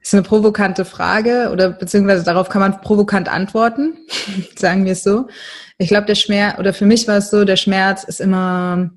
Ist 0.00 0.14
eine 0.14 0.22
provokante 0.22 0.84
Frage 0.84 1.50
oder 1.52 1.70
beziehungsweise 1.70 2.24
darauf 2.24 2.48
kann 2.48 2.60
man 2.60 2.80
provokant 2.80 3.28
antworten, 3.28 3.96
sagen 4.56 4.84
wir 4.84 4.92
es 4.92 5.02
so. 5.02 5.28
Ich 5.76 5.88
glaube, 5.88 6.06
der 6.06 6.14
Schmerz, 6.14 6.58
oder 6.58 6.72
für 6.72 6.86
mich 6.86 7.06
war 7.08 7.18
es 7.18 7.30
so, 7.30 7.44
der 7.44 7.56
Schmerz 7.56 8.04
ist 8.04 8.20
immer, 8.20 8.90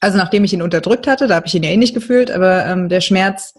also 0.00 0.18
nachdem 0.18 0.44
ich 0.44 0.52
ihn 0.52 0.62
unterdrückt 0.62 1.06
hatte, 1.06 1.26
da 1.26 1.36
habe 1.36 1.46
ich 1.46 1.54
ihn 1.54 1.62
ja 1.62 1.70
eh 1.70 1.76
nicht 1.76 1.94
gefühlt, 1.94 2.30
aber 2.30 2.66
ähm, 2.66 2.88
der 2.88 3.00
Schmerz, 3.00 3.54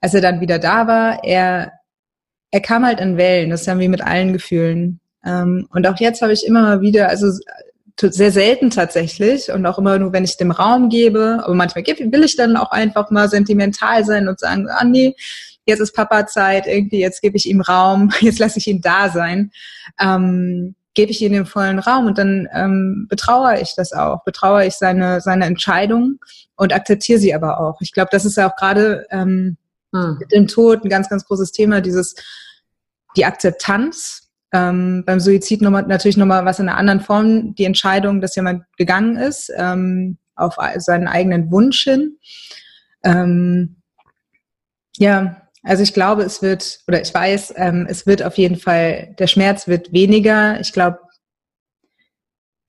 als 0.00 0.14
er 0.14 0.20
dann 0.20 0.40
wieder 0.40 0.58
da 0.58 0.86
war, 0.86 1.24
er 1.24 1.72
er 2.50 2.60
kam 2.60 2.84
halt 2.84 3.00
in 3.00 3.16
Wellen, 3.16 3.50
das 3.50 3.66
haben 3.68 3.80
wir 3.80 3.88
mit 3.88 4.00
allen 4.00 4.32
Gefühlen. 4.32 5.00
Ähm, 5.24 5.68
und 5.70 5.86
auch 5.86 5.98
jetzt 5.98 6.22
habe 6.22 6.32
ich 6.32 6.46
immer 6.46 6.62
mal 6.62 6.80
wieder, 6.80 7.08
also 7.08 7.30
sehr 8.00 8.30
selten 8.30 8.70
tatsächlich 8.70 9.50
und 9.50 9.66
auch 9.66 9.78
immer 9.78 9.98
nur, 9.98 10.12
wenn 10.12 10.24
ich 10.24 10.36
dem 10.36 10.52
Raum 10.52 10.88
gebe, 10.88 11.40
aber 11.42 11.54
manchmal 11.54 11.84
will 11.84 12.24
ich 12.24 12.36
dann 12.36 12.56
auch 12.56 12.70
einfach 12.70 13.10
mal 13.10 13.28
sentimental 13.28 14.04
sein 14.04 14.28
und 14.28 14.38
sagen, 14.38 14.68
ah 14.70 14.84
nee, 14.84 15.16
jetzt 15.68 15.80
ist 15.80 15.94
Papa 15.94 16.26
Zeit, 16.26 16.66
irgendwie 16.66 16.98
jetzt 16.98 17.22
gebe 17.22 17.36
ich 17.36 17.48
ihm 17.48 17.60
Raum, 17.60 18.10
jetzt 18.20 18.38
lasse 18.38 18.58
ich 18.58 18.66
ihn 18.66 18.80
da 18.80 19.10
sein, 19.10 19.52
ähm, 20.00 20.74
gebe 20.94 21.12
ich 21.12 21.22
ihm 21.22 21.32
den 21.32 21.46
vollen 21.46 21.78
Raum 21.78 22.06
und 22.06 22.18
dann 22.18 22.48
ähm, 22.52 23.06
betrauere 23.08 23.60
ich 23.60 23.74
das 23.76 23.92
auch, 23.92 24.24
betrauere 24.24 24.66
ich 24.66 24.74
seine, 24.74 25.20
seine 25.20 25.44
Entscheidung 25.44 26.18
und 26.56 26.72
akzeptiere 26.72 27.20
sie 27.20 27.34
aber 27.34 27.60
auch. 27.60 27.80
Ich 27.80 27.92
glaube, 27.92 28.08
das 28.10 28.24
ist 28.24 28.36
ja 28.36 28.50
auch 28.50 28.56
gerade 28.56 29.06
ähm, 29.10 29.56
hm. 29.94 30.16
mit 30.18 30.32
dem 30.32 30.48
Tod 30.48 30.84
ein 30.84 30.88
ganz, 30.88 31.08
ganz 31.08 31.24
großes 31.24 31.52
Thema, 31.52 31.80
dieses 31.80 32.16
die 33.16 33.24
Akzeptanz. 33.24 34.24
Ähm, 34.50 35.04
beim 35.04 35.20
Suizid 35.20 35.60
nochmal, 35.60 35.82
natürlich 35.82 36.16
nochmal 36.16 36.46
was 36.46 36.58
in 36.58 36.70
einer 36.70 36.78
anderen 36.78 37.00
Form, 37.00 37.54
die 37.54 37.66
Entscheidung, 37.66 38.22
dass 38.22 38.34
jemand 38.34 38.64
gegangen 38.78 39.16
ist, 39.16 39.52
ähm, 39.54 40.16
auf 40.36 40.56
seinen 40.76 41.06
eigenen 41.06 41.50
Wunsch 41.50 41.84
hin. 41.84 42.16
Ähm, 43.04 43.76
ja, 44.96 45.47
also 45.68 45.82
ich 45.82 45.92
glaube, 45.92 46.22
es 46.22 46.40
wird, 46.40 46.80
oder 46.88 47.02
ich 47.02 47.12
weiß, 47.12 47.52
ähm, 47.56 47.86
es 47.88 48.06
wird 48.06 48.22
auf 48.22 48.38
jeden 48.38 48.56
Fall, 48.56 49.14
der 49.18 49.26
Schmerz 49.26 49.68
wird 49.68 49.92
weniger. 49.92 50.58
Ich 50.60 50.72
glaube, 50.72 50.98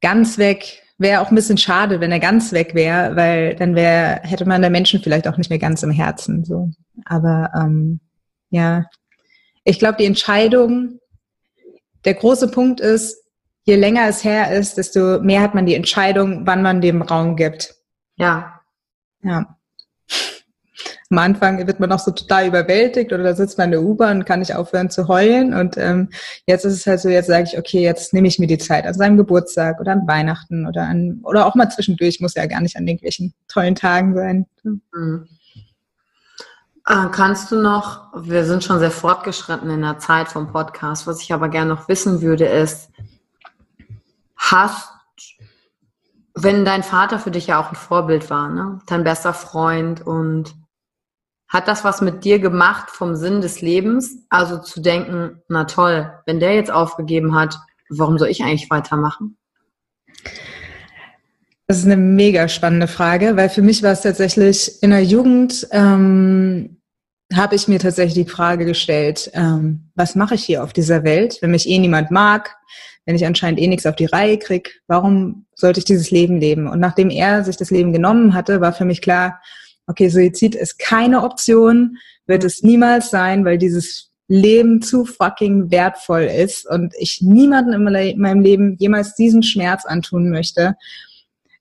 ganz 0.01 0.37
weg 0.37 0.83
wäre 0.97 1.21
auch 1.21 1.29
ein 1.29 1.35
bisschen 1.35 1.57
schade, 1.57 2.01
wenn 2.01 2.11
er 2.11 2.19
ganz 2.19 2.51
weg 2.51 2.75
wäre, 2.75 3.15
weil 3.15 3.55
dann 3.55 3.73
wäre, 3.73 4.19
hätte 4.23 4.45
man 4.45 4.61
der 4.61 4.69
Menschen 4.69 5.01
vielleicht 5.01 5.29
auch 5.29 5.37
nicht 5.37 5.49
mehr 5.49 5.59
ganz 5.59 5.81
im 5.81 5.91
Herzen. 5.91 6.43
So. 6.43 6.71
Aber 7.05 7.51
ähm, 7.55 8.01
ja, 8.49 8.85
ich 9.63 9.79
glaube, 9.79 9.97
die 9.97 10.05
Entscheidung, 10.05 10.99
der 12.03 12.15
große 12.15 12.51
Punkt 12.51 12.81
ist, 12.81 13.23
je 13.63 13.77
länger 13.77 14.09
es 14.09 14.25
her 14.25 14.51
ist, 14.51 14.77
desto 14.77 15.21
mehr 15.21 15.41
hat 15.41 15.55
man 15.55 15.65
die 15.65 15.75
Entscheidung, 15.75 16.45
wann 16.45 16.61
man 16.61 16.81
dem 16.81 17.01
Raum 17.01 17.37
gibt. 17.37 17.75
Ja. 18.17 18.59
Ja. 19.23 19.57
Am 21.11 21.17
Anfang 21.17 21.65
wird 21.65 21.79
man 21.79 21.89
noch 21.89 21.99
so 21.99 22.11
total 22.11 22.47
überwältigt 22.47 23.11
oder 23.11 23.23
da 23.23 23.33
sitzt 23.33 23.57
man 23.57 23.65
in 23.65 23.71
der 23.71 23.81
U-Bahn 23.81 24.19
und 24.19 24.25
kann 24.25 24.39
nicht 24.39 24.55
aufhören 24.55 24.91
zu 24.91 25.07
heulen. 25.07 25.55
Und 25.55 25.75
ähm, 25.77 26.09
jetzt 26.45 26.65
ist 26.65 26.73
es 26.73 26.85
halt 26.85 26.99
so, 26.99 27.09
jetzt 27.09 27.25
sage 27.25 27.45
ich, 27.51 27.57
okay, 27.57 27.81
jetzt 27.81 28.13
nehme 28.13 28.27
ich 28.27 28.37
mir 28.37 28.45
die 28.45 28.59
Zeit 28.59 28.85
an 28.85 28.93
seinem 28.93 29.17
Geburtstag 29.17 29.79
oder 29.79 29.93
an 29.93 30.07
Weihnachten 30.07 30.67
oder 30.67 30.83
an 30.83 31.21
oder 31.23 31.47
auch 31.47 31.55
mal 31.55 31.69
zwischendurch, 31.69 32.19
muss 32.21 32.35
ja 32.35 32.45
gar 32.45 32.61
nicht 32.61 32.77
an 32.77 32.87
irgendwelchen 32.87 33.33
tollen 33.47 33.73
Tagen 33.73 34.13
sein. 34.13 34.45
Mhm. 34.63 35.27
Äh, 36.85 37.07
kannst 37.11 37.51
du 37.51 37.61
noch, 37.61 38.13
wir 38.15 38.45
sind 38.45 38.63
schon 38.63 38.79
sehr 38.79 38.91
fortgeschritten 38.91 39.69
in 39.69 39.81
der 39.81 39.97
Zeit 39.99 40.27
vom 40.27 40.51
Podcast, 40.51 41.07
was 41.07 41.21
ich 41.21 41.33
aber 41.33 41.49
gerne 41.49 41.69
noch 41.69 41.87
wissen 41.87 42.21
würde, 42.21 42.45
ist, 42.45 42.89
hast, 44.35 44.89
wenn 46.35 46.65
dein 46.65 46.83
Vater 46.83 47.19
für 47.19 47.31
dich 47.31 47.47
ja 47.47 47.59
auch 47.59 47.69
ein 47.69 47.75
Vorbild 47.75 48.29
war, 48.29 48.49
ne? 48.49 48.79
dein 48.87 49.03
bester 49.03 49.33
Freund 49.33 50.05
und 50.05 50.55
hat 51.49 51.67
das 51.67 51.83
was 51.83 52.01
mit 52.01 52.23
dir 52.23 52.39
gemacht 52.39 52.91
vom 52.91 53.15
Sinn 53.15 53.41
des 53.41 53.61
Lebens? 53.61 54.19
Also 54.29 54.59
zu 54.59 54.81
denken, 54.81 55.41
na 55.49 55.65
toll, 55.65 56.11
wenn 56.25 56.39
der 56.39 56.53
jetzt 56.53 56.71
aufgegeben 56.71 57.35
hat, 57.35 57.57
warum 57.89 58.19
soll 58.19 58.29
ich 58.29 58.43
eigentlich 58.43 58.69
weitermachen? 58.69 59.35
Das 61.65 61.79
ist 61.79 61.85
eine 61.85 61.97
mega 61.97 62.47
spannende 62.47 62.87
Frage, 62.87 63.35
weil 63.35 63.49
für 63.49 63.61
mich 63.61 63.83
war 63.83 63.91
es 63.91 64.01
tatsächlich 64.01 64.81
in 64.81 64.91
der 64.91 65.03
Jugend, 65.03 65.67
ähm, 65.71 66.81
habe 67.33 67.55
ich 67.55 67.67
mir 67.67 67.79
tatsächlich 67.79 68.25
die 68.25 68.31
Frage 68.31 68.65
gestellt, 68.65 69.29
ähm, 69.33 69.91
was 69.93 70.15
mache 70.15 70.35
ich 70.35 70.43
hier 70.43 70.63
auf 70.63 70.73
dieser 70.73 71.03
Welt, 71.03 71.37
wenn 71.41 71.51
mich 71.51 71.69
eh 71.69 71.77
niemand 71.77 72.09
mag, 72.09 72.55
wenn 73.05 73.15
ich 73.15 73.25
anscheinend 73.25 73.59
eh 73.59 73.67
nichts 73.67 73.85
auf 73.85 73.95
die 73.95 74.05
Reihe 74.05 74.37
krieg, 74.37 74.81
warum 74.87 75.45
sollte 75.55 75.79
ich 75.79 75.85
dieses 75.85 76.09
Leben 76.09 76.39
leben? 76.39 76.67
Und 76.67 76.79
nachdem 76.79 77.09
er 77.09 77.43
sich 77.43 77.57
das 77.57 77.71
Leben 77.71 77.93
genommen 77.93 78.33
hatte, 78.33 78.61
war 78.61 78.73
für 78.73 78.85
mich 78.85 79.01
klar, 79.01 79.39
okay, 79.89 80.07
Suizid 80.07 80.55
ist 80.55 80.77
keine 80.77 81.23
Option, 81.23 81.97
wird 82.27 82.43
es 82.43 82.61
niemals 82.61 83.09
sein, 83.09 83.43
weil 83.43 83.57
dieses 83.57 84.11
Leben 84.27 84.81
zu 84.83 85.05
fucking 85.05 85.71
wertvoll 85.71 86.21
ist 86.21 86.69
und 86.69 86.93
ich 86.99 87.21
niemanden 87.21 87.73
in 87.73 88.19
meinem 88.21 88.41
Leben 88.41 88.77
jemals 88.77 89.15
diesen 89.15 89.41
Schmerz 89.41 89.85
antun 89.85 90.29
möchte, 90.29 90.77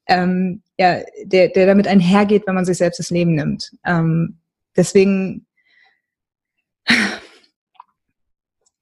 ähm, 0.07 0.63
ja, 0.79 1.01
der, 1.25 1.49
der 1.49 1.67
damit 1.67 1.89
einhergeht, 1.89 2.47
wenn 2.47 2.55
man 2.55 2.67
sich 2.67 2.77
selbst 2.77 2.99
das 2.99 3.11
Leben 3.11 3.35
nimmt. 3.35 3.73
Ähm, 3.87 4.39
deswegen, 4.77 5.47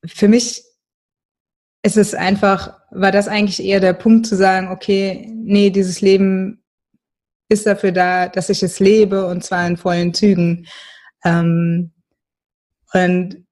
für 0.05 0.29
mich 0.29 0.65
ist 1.85 1.97
es 1.97 2.15
einfach, 2.15 2.81
war 2.91 3.13
das 3.13 3.29
eigentlich 3.29 3.65
eher 3.65 3.79
der 3.79 3.93
Punkt 3.93 4.27
zu 4.27 4.35
sagen, 4.35 4.69
okay, 4.69 5.31
nee, 5.33 5.71
dieses 5.71 6.01
Leben 6.01 6.65
ist 7.49 7.67
dafür 7.67 7.93
da, 7.93 8.29
dass 8.29 8.49
ich 8.49 8.63
es 8.63 8.81
lebe 8.81 9.27
und 9.27 9.45
zwar 9.45 9.67
in 9.67 9.77
vollen 9.77 10.15
Zügen. 10.15 10.67
Ähm, 11.25 11.93
und 12.93 13.47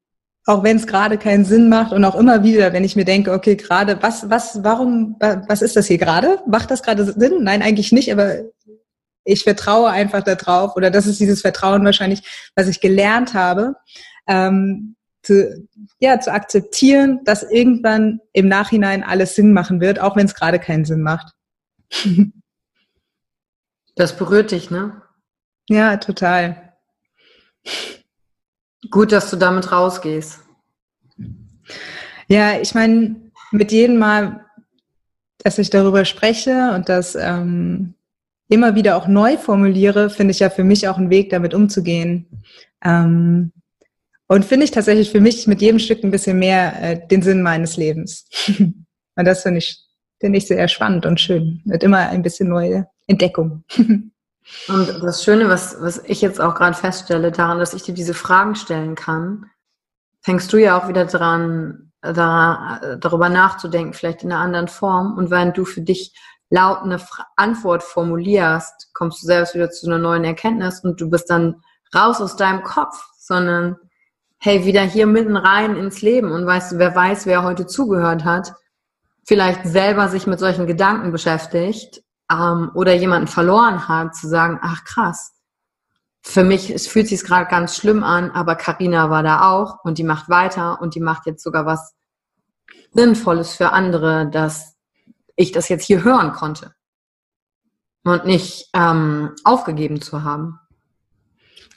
auch 0.46 0.62
wenn 0.62 0.76
es 0.76 0.86
gerade 0.86 1.16
keinen 1.16 1.44
Sinn 1.44 1.68
macht 1.68 1.92
und 1.92 2.04
auch 2.04 2.16
immer 2.16 2.42
wieder, 2.42 2.72
wenn 2.72 2.84
ich 2.84 2.96
mir 2.96 3.04
denke, 3.04 3.32
okay, 3.32 3.56
gerade, 3.56 4.02
was, 4.02 4.28
was, 4.28 4.62
warum, 4.62 5.16
was 5.20 5.62
ist 5.62 5.76
das 5.76 5.86
hier 5.86 5.98
gerade? 5.98 6.40
Macht 6.46 6.70
das 6.70 6.82
gerade 6.82 7.04
Sinn? 7.04 7.42
Nein, 7.42 7.62
eigentlich 7.62 7.92
nicht, 7.92 8.12
aber 8.12 8.40
ich 9.24 9.42
vertraue 9.42 9.88
einfach 9.88 10.22
darauf 10.22 10.76
oder 10.76 10.90
das 10.90 11.06
ist 11.06 11.18
dieses 11.18 11.40
Vertrauen 11.40 11.84
wahrscheinlich, 11.84 12.50
was 12.54 12.68
ich 12.68 12.80
gelernt 12.80 13.32
habe, 13.32 13.74
ähm, 14.26 14.96
zu, 15.22 15.66
ja, 15.98 16.20
zu 16.20 16.30
akzeptieren, 16.30 17.20
dass 17.24 17.42
irgendwann 17.42 18.20
im 18.34 18.48
Nachhinein 18.48 19.02
alles 19.02 19.34
Sinn 19.34 19.54
machen 19.54 19.80
wird, 19.80 19.98
auch 19.98 20.16
wenn 20.16 20.26
es 20.26 20.34
gerade 20.34 20.58
keinen 20.58 20.84
Sinn 20.84 21.00
macht. 21.00 21.32
Das 23.94 24.16
berührt 24.16 24.50
dich, 24.50 24.70
ne? 24.70 25.02
Ja, 25.68 25.96
total. 25.96 26.72
Gut, 28.90 29.12
dass 29.12 29.30
du 29.30 29.36
damit 29.36 29.70
rausgehst. 29.72 30.40
Ja, 32.28 32.58
ich 32.60 32.74
meine, 32.74 33.16
mit 33.50 33.72
jedem 33.72 33.98
Mal, 33.98 34.44
dass 35.38 35.58
ich 35.58 35.70
darüber 35.70 36.04
spreche 36.04 36.72
und 36.74 36.88
das 36.88 37.14
ähm, 37.14 37.94
immer 38.48 38.74
wieder 38.74 38.96
auch 38.96 39.06
neu 39.06 39.36
formuliere, 39.36 40.10
finde 40.10 40.32
ich 40.32 40.40
ja 40.40 40.50
für 40.50 40.64
mich 40.64 40.88
auch 40.88 40.98
einen 40.98 41.10
Weg, 41.10 41.30
damit 41.30 41.54
umzugehen. 41.54 42.42
Ähm, 42.82 43.52
und 44.26 44.44
finde 44.44 44.64
ich 44.64 44.70
tatsächlich 44.70 45.10
für 45.10 45.20
mich 45.20 45.46
mit 45.46 45.60
jedem 45.60 45.78
Stück 45.78 46.02
ein 46.02 46.10
bisschen 46.10 46.38
mehr 46.38 46.82
äh, 46.82 47.06
den 47.08 47.22
Sinn 47.22 47.42
meines 47.42 47.76
Lebens. 47.76 48.26
und 48.58 49.24
das 49.24 49.42
finde 49.42 49.58
ich, 49.58 49.78
finde 50.20 50.38
ich 50.38 50.46
sehr 50.46 50.66
spannend 50.68 51.06
und 51.06 51.20
schön. 51.20 51.62
Wird 51.64 51.82
immer 51.82 52.08
ein 52.08 52.22
bisschen 52.22 52.48
neue 52.48 52.86
Entdeckung. 53.06 53.64
und 53.76 54.12
das 55.02 55.24
Schöne, 55.24 55.48
was, 55.48 55.80
was 55.80 56.02
ich 56.04 56.20
jetzt 56.20 56.40
auch 56.40 56.54
gerade 56.54 56.76
feststelle, 56.76 57.32
daran, 57.32 57.58
dass 57.58 57.74
ich 57.74 57.82
dir 57.82 57.94
diese 57.94 58.14
Fragen 58.14 58.54
stellen 58.54 58.94
kann, 58.94 59.50
fängst 60.20 60.52
du 60.52 60.56
ja 60.56 60.78
auch 60.78 60.88
wieder 60.88 61.04
dran, 61.04 61.92
da, 62.00 62.96
darüber 62.98 63.28
nachzudenken, 63.28 63.94
vielleicht 63.94 64.22
in 64.22 64.32
einer 64.32 64.40
anderen 64.40 64.68
Form. 64.68 65.16
Und 65.16 65.30
wenn 65.30 65.52
du 65.52 65.64
für 65.64 65.80
dich 65.80 66.14
laut 66.50 66.82
eine 66.82 67.00
Antwort 67.36 67.82
formulierst, 67.82 68.90
kommst 68.92 69.22
du 69.22 69.26
selbst 69.26 69.54
wieder 69.54 69.70
zu 69.70 69.86
einer 69.86 69.98
neuen 69.98 70.24
Erkenntnis 70.24 70.80
und 70.80 71.00
du 71.00 71.08
bist 71.08 71.30
dann 71.30 71.62
raus 71.94 72.20
aus 72.20 72.36
deinem 72.36 72.62
Kopf, 72.62 73.02
sondern 73.18 73.76
hey, 74.38 74.66
wieder 74.66 74.82
hier 74.82 75.06
mitten 75.06 75.36
rein 75.36 75.76
ins 75.76 76.02
Leben 76.02 76.30
und 76.30 76.44
weißt 76.44 76.72
du, 76.72 76.78
wer 76.78 76.94
weiß, 76.94 77.24
wer 77.24 77.42
heute 77.42 77.66
zugehört 77.66 78.24
hat, 78.24 78.52
vielleicht 79.24 79.66
selber 79.66 80.08
sich 80.08 80.26
mit 80.26 80.38
solchen 80.38 80.66
Gedanken 80.66 81.12
beschäftigt 81.12 82.02
ähm, 82.30 82.70
oder 82.74 82.94
jemanden 82.94 83.28
verloren 83.28 83.88
hat, 83.88 84.14
zu 84.14 84.28
sagen, 84.28 84.58
ach 84.62 84.84
krass, 84.84 85.32
für 86.22 86.42
mich 86.42 86.70
es 86.70 86.86
fühlt 86.86 87.08
sich 87.08 87.22
gerade 87.22 87.48
ganz 87.50 87.76
schlimm 87.76 88.02
an, 88.02 88.30
aber 88.30 88.56
Karina 88.56 89.10
war 89.10 89.22
da 89.22 89.50
auch 89.50 89.84
und 89.84 89.98
die 89.98 90.04
macht 90.04 90.28
weiter 90.28 90.80
und 90.80 90.94
die 90.94 91.00
macht 91.00 91.26
jetzt 91.26 91.42
sogar 91.42 91.66
was 91.66 91.94
Sinnvolles 92.92 93.54
für 93.54 93.72
andere, 93.72 94.30
dass 94.30 94.76
ich 95.36 95.52
das 95.52 95.68
jetzt 95.68 95.84
hier 95.84 96.02
hören 96.04 96.32
konnte 96.32 96.74
und 98.04 98.24
nicht 98.24 98.70
ähm, 98.72 99.34
aufgegeben 99.44 100.00
zu 100.00 100.22
haben. 100.22 100.60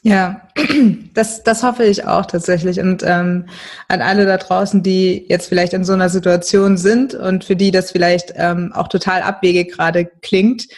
Ja, 0.07 0.47
das, 1.13 1.43
das 1.43 1.63
hoffe 1.63 1.83
ich 1.83 2.05
auch 2.05 2.25
tatsächlich. 2.25 2.79
Und 2.79 3.03
ähm, 3.05 3.47
an 3.89 4.01
alle 4.01 4.25
da 4.25 4.37
draußen, 4.37 4.81
die 4.81 5.25
jetzt 5.27 5.49
vielleicht 5.49 5.73
in 5.73 5.83
so 5.83 5.91
einer 5.91 6.07
Situation 6.07 6.77
sind 6.77 7.13
und 7.13 7.43
für 7.43 7.57
die 7.57 7.71
das 7.71 7.91
vielleicht 7.91 8.31
ähm, 8.37 8.71
auch 8.73 8.87
total 8.87 9.21
abwegig 9.21 9.73
gerade 9.73 10.05
klingt, 10.05 10.69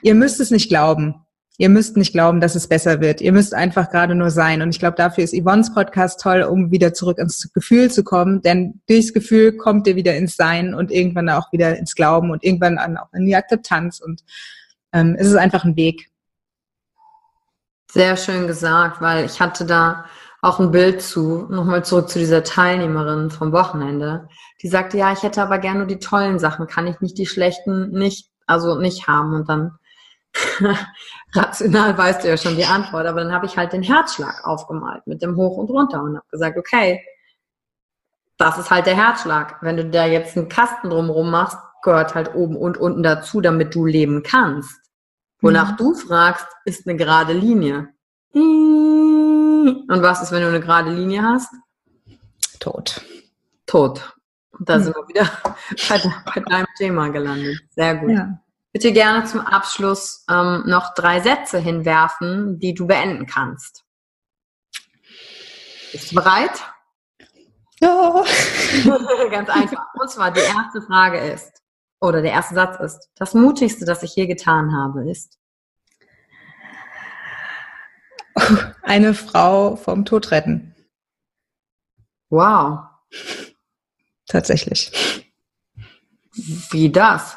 ihr 0.00 0.14
müsst 0.14 0.40
es 0.40 0.50
nicht 0.50 0.70
glauben. 0.70 1.16
Ihr 1.58 1.68
müsst 1.68 1.98
nicht 1.98 2.12
glauben, 2.12 2.40
dass 2.40 2.54
es 2.54 2.68
besser 2.68 3.02
wird. 3.02 3.20
Ihr 3.20 3.32
müsst 3.32 3.52
einfach 3.52 3.90
gerade 3.90 4.14
nur 4.14 4.30
sein. 4.30 4.62
Und 4.62 4.70
ich 4.70 4.78
glaube, 4.78 4.96
dafür 4.96 5.24
ist 5.24 5.34
Yvonnes 5.34 5.74
Podcast 5.74 6.22
toll, 6.22 6.44
um 6.44 6.70
wieder 6.70 6.94
zurück 6.94 7.18
ins 7.18 7.52
Gefühl 7.52 7.90
zu 7.90 8.02
kommen. 8.02 8.40
Denn 8.40 8.80
durchs 8.88 9.12
Gefühl 9.12 9.58
kommt 9.58 9.86
ihr 9.86 9.96
wieder 9.96 10.16
ins 10.16 10.36
Sein 10.36 10.72
und 10.72 10.90
irgendwann 10.90 11.28
auch 11.28 11.52
wieder 11.52 11.76
ins 11.76 11.94
Glauben 11.94 12.30
und 12.30 12.42
irgendwann 12.44 12.78
auch 12.96 13.12
in 13.12 13.26
die 13.26 13.36
Akzeptanz. 13.36 14.00
Und 14.00 14.22
ähm, 14.94 15.16
es 15.18 15.26
ist 15.26 15.36
einfach 15.36 15.66
ein 15.66 15.76
Weg. 15.76 16.08
Sehr 17.90 18.16
schön 18.16 18.46
gesagt, 18.46 19.00
weil 19.00 19.24
ich 19.24 19.40
hatte 19.40 19.64
da 19.64 20.04
auch 20.42 20.60
ein 20.60 20.70
Bild 20.70 21.02
zu, 21.02 21.46
nochmal 21.48 21.84
zurück 21.84 22.08
zu 22.08 22.18
dieser 22.18 22.44
Teilnehmerin 22.44 23.30
vom 23.30 23.52
Wochenende. 23.52 24.28
Die 24.62 24.68
sagte, 24.68 24.98
ja, 24.98 25.12
ich 25.12 25.22
hätte 25.22 25.42
aber 25.42 25.58
gerne 25.58 25.80
nur 25.80 25.88
die 25.88 25.98
tollen 25.98 26.38
Sachen, 26.38 26.66
kann 26.66 26.86
ich 26.86 27.00
nicht 27.00 27.18
die 27.18 27.26
schlechten 27.26 27.90
nicht, 27.90 28.30
also 28.46 28.78
nicht 28.78 29.08
haben. 29.08 29.34
Und 29.34 29.48
dann 29.48 29.78
rational 31.34 31.96
weißt 31.96 32.24
du 32.24 32.28
ja 32.28 32.36
schon 32.36 32.56
die 32.56 32.66
Antwort, 32.66 33.06
aber 33.06 33.22
dann 33.22 33.32
habe 33.32 33.46
ich 33.46 33.56
halt 33.56 33.72
den 33.72 33.82
Herzschlag 33.82 34.46
aufgemalt 34.46 35.06
mit 35.06 35.22
dem 35.22 35.36
Hoch 35.36 35.56
und 35.56 35.70
Runter 35.70 36.02
und 36.02 36.16
habe 36.16 36.26
gesagt, 36.30 36.58
okay, 36.58 37.00
das 38.36 38.58
ist 38.58 38.70
halt 38.70 38.86
der 38.86 38.96
Herzschlag. 38.96 39.56
Wenn 39.62 39.76
du 39.78 39.86
da 39.86 40.06
jetzt 40.06 40.36
einen 40.36 40.48
Kasten 40.48 40.90
drumherum 40.90 41.30
machst, 41.30 41.58
gehört 41.82 42.14
halt 42.14 42.34
oben 42.34 42.56
und 42.56 42.76
unten 42.76 43.02
dazu, 43.02 43.40
damit 43.40 43.74
du 43.74 43.86
leben 43.86 44.22
kannst. 44.22 44.87
Wonach 45.40 45.72
mhm. 45.72 45.76
du 45.76 45.94
fragst, 45.94 46.46
ist 46.64 46.86
eine 46.86 46.96
gerade 46.96 47.32
Linie. 47.32 47.88
Und 48.32 49.86
was 49.88 50.22
ist, 50.22 50.32
wenn 50.32 50.42
du 50.42 50.48
eine 50.48 50.60
gerade 50.60 50.90
Linie 50.90 51.22
hast? 51.22 51.52
Tot. 52.58 53.00
Tot. 53.66 54.16
Und 54.50 54.68
da 54.68 54.78
mhm. 54.78 54.82
sind 54.82 54.96
wir 54.96 55.08
wieder 55.08 55.30
bei, 55.88 56.32
bei, 56.34 56.40
deinem 56.40 56.66
Thema 56.76 57.08
gelandet. 57.08 57.60
Sehr 57.70 57.96
gut. 57.96 58.10
Ja. 58.10 58.40
Bitte 58.72 58.92
gerne 58.92 59.24
zum 59.24 59.40
Abschluss 59.40 60.24
ähm, 60.28 60.64
noch 60.66 60.94
drei 60.94 61.20
Sätze 61.20 61.58
hinwerfen, 61.58 62.58
die 62.58 62.74
du 62.74 62.86
beenden 62.86 63.26
kannst. 63.26 63.84
Bist 65.92 66.10
du 66.10 66.16
bereit? 66.16 66.62
Ja. 67.80 68.24
Ganz 69.30 69.48
einfach. 69.48 69.86
Und 69.94 70.10
zwar 70.10 70.30
die 70.32 70.40
erste 70.40 70.82
Frage 70.82 71.18
ist, 71.18 71.62
oder 72.00 72.22
der 72.22 72.32
erste 72.32 72.54
Satz 72.54 72.80
ist, 72.80 73.10
das 73.16 73.34
Mutigste, 73.34 73.84
das 73.84 74.02
ich 74.02 74.14
je 74.14 74.26
getan 74.26 74.72
habe, 74.76 75.10
ist. 75.10 75.38
Eine 78.82 79.14
Frau 79.14 79.76
vom 79.76 80.04
Tod 80.04 80.30
retten. 80.30 80.74
Wow. 82.30 82.80
Tatsächlich. 84.26 84.92
Wie 86.70 86.90
das? 86.90 87.36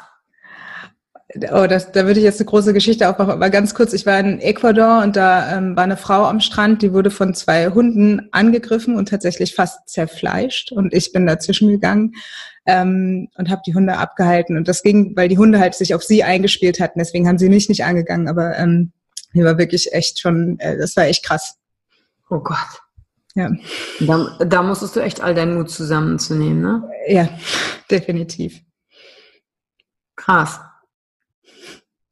Oh, 1.34 1.66
das, 1.66 1.92
da 1.92 2.04
würde 2.06 2.20
ich 2.20 2.24
jetzt 2.24 2.40
eine 2.40 2.46
große 2.46 2.74
Geschichte 2.74 3.08
aufmachen. 3.08 3.32
Aber 3.32 3.48
ganz 3.48 3.74
kurz, 3.74 3.92
ich 3.94 4.04
war 4.04 4.20
in 4.20 4.38
Ecuador 4.40 5.02
und 5.02 5.16
da 5.16 5.56
ähm, 5.56 5.76
war 5.76 5.84
eine 5.84 5.96
Frau 5.96 6.24
am 6.24 6.40
Strand, 6.40 6.82
die 6.82 6.92
wurde 6.92 7.10
von 7.10 7.34
zwei 7.34 7.70
Hunden 7.70 8.28
angegriffen 8.32 8.96
und 8.96 9.08
tatsächlich 9.08 9.54
fast 9.54 9.88
zerfleischt. 9.88 10.72
Und 10.72 10.92
ich 10.92 11.12
bin 11.12 11.26
dazwischen 11.26 11.68
gegangen 11.68 12.12
ähm, 12.66 13.28
und 13.36 13.48
habe 13.48 13.62
die 13.66 13.74
Hunde 13.74 13.96
abgehalten. 13.96 14.58
Und 14.58 14.68
das 14.68 14.82
ging, 14.82 15.16
weil 15.16 15.28
die 15.28 15.38
Hunde 15.38 15.58
halt 15.58 15.74
sich 15.74 15.94
auf 15.94 16.02
sie 16.02 16.22
eingespielt 16.22 16.80
hatten. 16.80 16.98
Deswegen 16.98 17.26
haben 17.26 17.38
sie 17.38 17.48
mich 17.48 17.68
nicht 17.68 17.84
angegangen. 17.84 18.28
Aber 18.28 18.58
ähm, 18.58 18.92
die 19.34 19.42
war 19.42 19.56
wirklich 19.56 19.92
echt 19.92 20.20
schon, 20.20 20.58
äh, 20.58 20.76
das 20.76 20.96
war 20.96 21.04
echt 21.04 21.24
krass. 21.24 21.56
Oh 22.28 22.40
Gott. 22.40 22.58
Ja. 23.34 23.50
Da, 24.00 24.36
da 24.44 24.62
musstest 24.62 24.96
du 24.96 25.00
echt 25.00 25.22
all 25.22 25.34
deinen 25.34 25.54
Mut 25.54 25.70
zusammenzunehmen, 25.70 26.60
ne? 26.60 26.90
Ja, 27.08 27.28
definitiv. 27.90 28.60
Krass. 30.16 30.60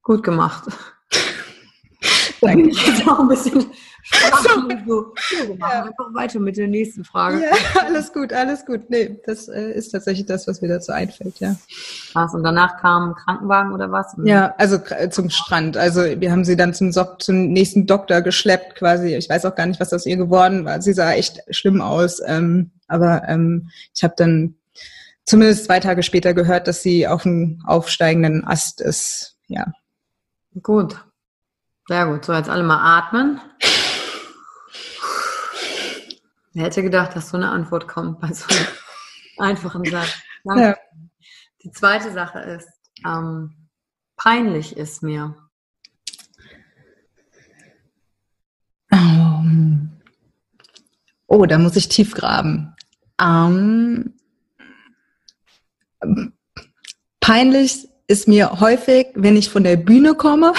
Gut 0.03 0.23
gemacht. 0.23 0.65
Danke. 2.41 2.71
Jetzt 2.71 3.07
auch 3.07 3.21
ein 3.21 3.29
bisschen 3.29 3.67
so, 4.87 5.13
so 5.47 5.57
ja. 5.59 5.85
Einfach 5.85 6.15
weiter 6.15 6.41
mit 6.41 6.57
der 6.57 6.69
nächsten 6.69 7.05
Frage. 7.05 7.43
Ja, 7.43 7.83
alles 7.87 8.13
gut, 8.13 8.33
alles 8.33 8.65
gut. 8.65 8.89
Nee, 8.89 9.21
das 9.25 9.49
äh, 9.49 9.73
ist 9.73 9.91
tatsächlich 9.91 10.27
das, 10.27 10.47
was 10.47 10.61
mir 10.61 10.69
dazu 10.69 10.93
einfällt, 10.93 11.39
ja. 11.39 11.57
Was, 12.15 12.35
und 12.35 12.43
danach 12.43 12.81
kam 12.81 13.11
ein 13.11 13.15
Krankenwagen 13.15 13.73
oder 13.73 13.93
was? 13.93 14.17
Ja, 14.25 14.55
also 14.59 14.79
zum 15.11 15.31
Strand. 15.31 15.77
Also 15.77 16.03
wir 16.03 16.33
haben 16.33 16.45
sie 16.45 16.57
dann 16.57 16.75
zum, 16.75 16.93
so 16.93 17.05
zum 17.19 17.53
nächsten 17.53 17.87
Doktor 17.87 18.23
geschleppt 18.23 18.77
quasi. 18.77 19.15
Ich 19.15 19.29
weiß 19.29 19.45
auch 19.45 19.55
gar 19.55 19.67
nicht, 19.67 19.81
was 19.81 19.93
aus 19.93 20.07
ihr 20.07 20.17
geworden 20.17 20.65
war. 20.65 20.81
Sie 20.81 20.93
sah 20.93 21.13
echt 21.13 21.41
schlimm 21.51 21.81
aus. 21.81 22.21
Ähm, 22.25 22.73
aber 22.89 23.29
ähm, 23.29 23.71
ich 23.95 24.03
habe 24.03 24.15
dann 24.17 24.57
zumindest 25.25 25.67
zwei 25.67 25.79
Tage 25.79 26.03
später 26.03 26.35
gehört, 26.35 26.67
dass 26.67 26.83
sie 26.83 27.07
auf 27.07 27.25
einem 27.25 27.63
aufsteigenden 27.67 28.45
Ast 28.45 28.81
ist. 28.81 29.37
Ja. 29.47 29.67
Gut. 30.63 31.05
Sehr 31.87 32.07
gut. 32.07 32.25
So, 32.25 32.33
jetzt 32.33 32.49
alle 32.49 32.63
mal 32.63 32.99
atmen. 32.99 33.41
Wer 36.53 36.65
hätte 36.65 36.83
gedacht, 36.83 37.15
dass 37.15 37.31
so 37.31 37.37
eine 37.37 37.51
Antwort 37.51 37.87
kommt 37.87 38.21
bei 38.21 38.33
so 38.33 38.47
einem 38.49 38.67
einfachen 39.39 39.85
Satz? 39.85 40.19
Ja. 40.45 40.77
Die 41.63 41.71
zweite 41.71 42.13
Sache 42.13 42.41
ist, 42.41 42.69
ähm, 43.07 43.69
peinlich 44.17 44.77
ist 44.77 45.03
mir. 45.03 45.37
Um, 48.91 50.01
oh, 51.27 51.47
da 51.47 51.59
muss 51.59 51.77
ich 51.77 51.89
tief 51.89 52.15
graben. 52.15 52.75
Um, 53.21 54.15
peinlich 57.21 57.89
ist 58.11 58.27
mir 58.27 58.61
häufig, 58.61 59.07
wenn 59.15 59.37
ich 59.37 59.49
von 59.49 59.63
der 59.63 59.77
Bühne 59.77 60.15
komme 60.15 60.53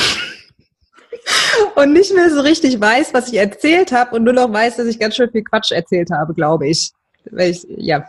und 1.76 1.92
nicht 1.92 2.14
mehr 2.14 2.30
so 2.30 2.40
richtig 2.40 2.80
weiß, 2.80 3.14
was 3.14 3.28
ich 3.28 3.40
erzählt 3.40 3.92
habe 3.92 4.16
und 4.16 4.24
nur 4.24 4.32
noch 4.32 4.52
weiß, 4.52 4.78
dass 4.78 4.88
ich 4.88 4.98
ganz 4.98 5.18
schön 5.18 5.30
viel 5.30 5.44
Quatsch 5.44 5.74
erzählt 5.74 6.12
habe, 6.12 6.34
glaube 6.34 6.70
ich. 6.70 6.92
Ich 7.38 7.68
ja. 7.68 8.06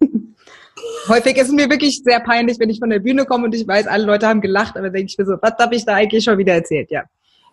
Häufig 1.08 1.36
ist 1.36 1.46
es 1.46 1.52
mir 1.52 1.70
wirklich 1.70 2.02
sehr 2.02 2.18
peinlich, 2.20 2.58
wenn 2.58 2.70
ich 2.70 2.80
von 2.80 2.90
der 2.90 2.98
Bühne 2.98 3.24
komme 3.24 3.44
und 3.44 3.54
ich 3.54 3.66
weiß, 3.68 3.86
alle 3.86 4.04
Leute 4.04 4.26
haben 4.26 4.40
gelacht, 4.40 4.76
aber 4.76 4.90
denke 4.90 5.10
ich 5.10 5.18
mir 5.18 5.26
so, 5.26 5.36
was 5.40 5.54
habe 5.60 5.76
ich 5.76 5.84
da 5.84 5.94
eigentlich 5.94 6.24
schon 6.24 6.38
wieder 6.38 6.54
erzählt, 6.54 6.90
ja. 6.90 7.04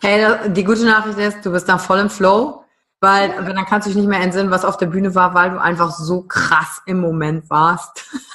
Hey, 0.01 0.25
die 0.49 0.63
gute 0.63 0.83
Nachricht 0.85 1.19
ist, 1.19 1.45
du 1.45 1.51
bist 1.51 1.69
da 1.69 1.77
voll 1.77 1.99
im 1.99 2.09
Flow, 2.09 2.63
weil 3.01 3.29
dann 3.29 3.65
kannst 3.65 3.85
du 3.85 3.91
dich 3.91 3.97
nicht 3.97 4.09
mehr 4.09 4.21
entsinnen, 4.21 4.49
was 4.49 4.65
auf 4.65 4.77
der 4.77 4.87
Bühne 4.87 5.13
war, 5.13 5.35
weil 5.35 5.51
du 5.51 5.61
einfach 5.61 5.91
so 5.91 6.23
krass 6.23 6.81
im 6.87 6.99
Moment 7.01 7.49
warst. 7.51 8.03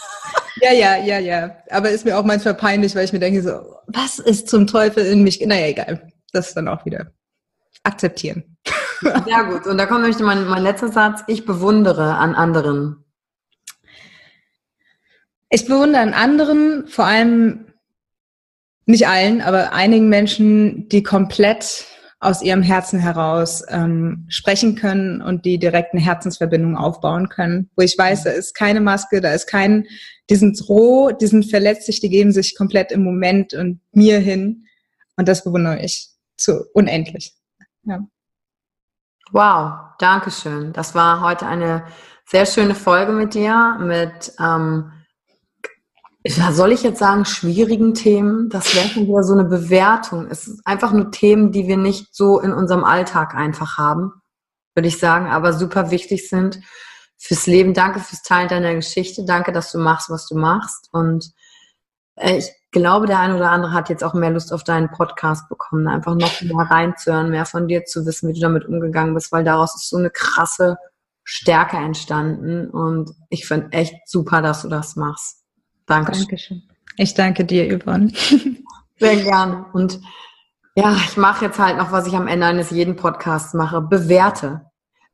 Ja, 0.64 0.72
ja, 0.72 0.96
ja, 0.96 1.18
ja. 1.18 1.56
Aber 1.68 1.90
ist 1.90 2.06
mir 2.06 2.18
auch 2.18 2.24
manchmal 2.24 2.54
peinlich, 2.54 2.94
weil 2.94 3.04
ich 3.04 3.12
mir 3.12 3.18
denke 3.18 3.42
so, 3.42 3.76
was 3.86 4.18
ist 4.18 4.48
zum 4.48 4.66
Teufel 4.66 5.04
in 5.04 5.22
mich? 5.22 5.44
Naja, 5.44 5.66
egal. 5.66 6.10
Das 6.32 6.54
dann 6.54 6.68
auch 6.68 6.86
wieder 6.86 7.12
akzeptieren. 7.82 8.56
Sehr 9.00 9.44
gut. 9.44 9.66
Und 9.66 9.76
da 9.76 9.84
kommt 9.84 10.00
nämlich 10.00 10.18
mein, 10.20 10.46
mein 10.46 10.62
letzter 10.62 10.88
Satz. 10.88 11.22
Ich 11.26 11.44
bewundere 11.44 12.14
an 12.14 12.34
anderen. 12.34 13.04
Ich 15.50 15.66
bewundere 15.66 16.00
an 16.00 16.14
anderen, 16.14 16.88
vor 16.88 17.04
allem 17.04 17.66
nicht 18.86 19.06
allen, 19.06 19.42
aber 19.42 19.74
einigen 19.74 20.08
Menschen, 20.08 20.88
die 20.88 21.02
komplett 21.02 21.84
aus 22.20 22.40
ihrem 22.40 22.62
Herzen 22.62 22.98
heraus 22.98 23.62
ähm, 23.68 24.24
sprechen 24.28 24.76
können 24.76 25.20
und 25.20 25.44
die 25.44 25.58
direkt 25.58 25.92
eine 25.92 26.02
Herzensverbindung 26.02 26.74
aufbauen 26.74 27.28
können, 27.28 27.68
wo 27.76 27.82
ich 27.82 27.98
weiß, 27.98 28.24
da 28.24 28.30
ist 28.30 28.54
keine 28.54 28.80
Maske, 28.80 29.20
da 29.20 29.32
ist 29.32 29.46
kein, 29.46 29.86
die 30.30 30.36
sind 30.36 30.68
roh, 30.68 31.10
die 31.10 31.26
sind 31.26 31.48
verletzlich, 31.48 32.00
die 32.00 32.08
geben 32.08 32.32
sich 32.32 32.56
komplett 32.56 32.92
im 32.92 33.02
Moment 33.02 33.54
und 33.54 33.80
mir 33.92 34.18
hin 34.18 34.66
und 35.16 35.28
das 35.28 35.44
bewundere 35.44 35.82
ich 35.82 36.08
zu 36.36 36.64
unendlich. 36.72 37.34
Ja. 37.82 38.00
Wow, 39.32 39.94
danke 39.98 40.30
schön. 40.30 40.72
Das 40.72 40.94
war 40.94 41.20
heute 41.20 41.46
eine 41.46 41.84
sehr 42.26 42.46
schöne 42.46 42.74
Folge 42.74 43.12
mit 43.12 43.34
dir, 43.34 43.76
mit 43.80 44.32
ähm, 44.38 44.92
soll 46.26 46.72
ich 46.72 46.82
jetzt 46.82 46.98
sagen, 46.98 47.26
schwierigen 47.26 47.92
Themen, 47.92 48.48
das 48.48 48.74
wäre 48.74 48.88
schon 48.88 49.06
wieder 49.06 49.22
so 49.22 49.34
eine 49.34 49.44
Bewertung. 49.44 50.26
Es 50.30 50.46
ist 50.46 50.66
einfach 50.66 50.92
nur 50.92 51.10
Themen, 51.10 51.52
die 51.52 51.68
wir 51.68 51.76
nicht 51.76 52.14
so 52.14 52.40
in 52.40 52.52
unserem 52.52 52.82
Alltag 52.82 53.34
einfach 53.34 53.76
haben, 53.76 54.12
würde 54.74 54.88
ich 54.88 54.98
sagen, 54.98 55.26
aber 55.26 55.52
super 55.52 55.90
wichtig 55.90 56.28
sind 56.30 56.60
fürs 57.18 57.46
Leben. 57.46 57.74
Danke 57.74 58.00
fürs 58.00 58.22
Teilen 58.22 58.48
deiner 58.48 58.74
Geschichte. 58.74 59.24
Danke, 59.24 59.52
dass 59.52 59.72
du 59.72 59.78
machst, 59.78 60.10
was 60.10 60.26
du 60.26 60.36
machst. 60.36 60.88
Und 60.92 61.32
äh, 62.16 62.38
ich 62.38 62.50
glaube, 62.70 63.06
der 63.06 63.20
eine 63.20 63.36
oder 63.36 63.50
andere 63.50 63.72
hat 63.72 63.88
jetzt 63.88 64.04
auch 64.04 64.14
mehr 64.14 64.30
Lust 64.30 64.52
auf 64.52 64.64
deinen 64.64 64.90
Podcast 64.90 65.48
bekommen, 65.48 65.86
einfach 65.88 66.14
noch 66.14 66.40
mehr 66.42 66.66
reinzuhören, 66.70 67.30
mehr 67.30 67.46
von 67.46 67.68
dir 67.68 67.84
zu 67.84 68.04
wissen, 68.04 68.28
wie 68.28 68.34
du 68.34 68.40
damit 68.40 68.66
umgegangen 68.66 69.14
bist, 69.14 69.32
weil 69.32 69.44
daraus 69.44 69.74
ist 69.74 69.88
so 69.88 69.96
eine 69.96 70.10
krasse 70.10 70.76
Stärke 71.22 71.76
entstanden. 71.76 72.68
Und 72.68 73.10
ich 73.30 73.46
finde 73.46 73.72
echt 73.72 73.94
super, 74.06 74.42
dass 74.42 74.62
du 74.62 74.68
das 74.68 74.96
machst. 74.96 75.44
Dankeschön. 75.86 76.22
Dankeschön. 76.24 76.62
Ich 76.96 77.14
danke 77.14 77.44
dir, 77.44 77.78
Yvonne. 77.78 78.12
Sehr 78.98 79.16
gerne. 79.16 79.66
Und 79.72 80.00
ja, 80.76 80.96
ich 80.96 81.16
mache 81.16 81.46
jetzt 81.46 81.58
halt 81.58 81.76
noch, 81.76 81.92
was 81.92 82.06
ich 82.06 82.14
am 82.14 82.26
Ende 82.26 82.46
eines 82.46 82.70
jeden 82.70 82.96
Podcasts 82.96 83.54
mache. 83.54 83.80
Bewerte. 83.80 84.66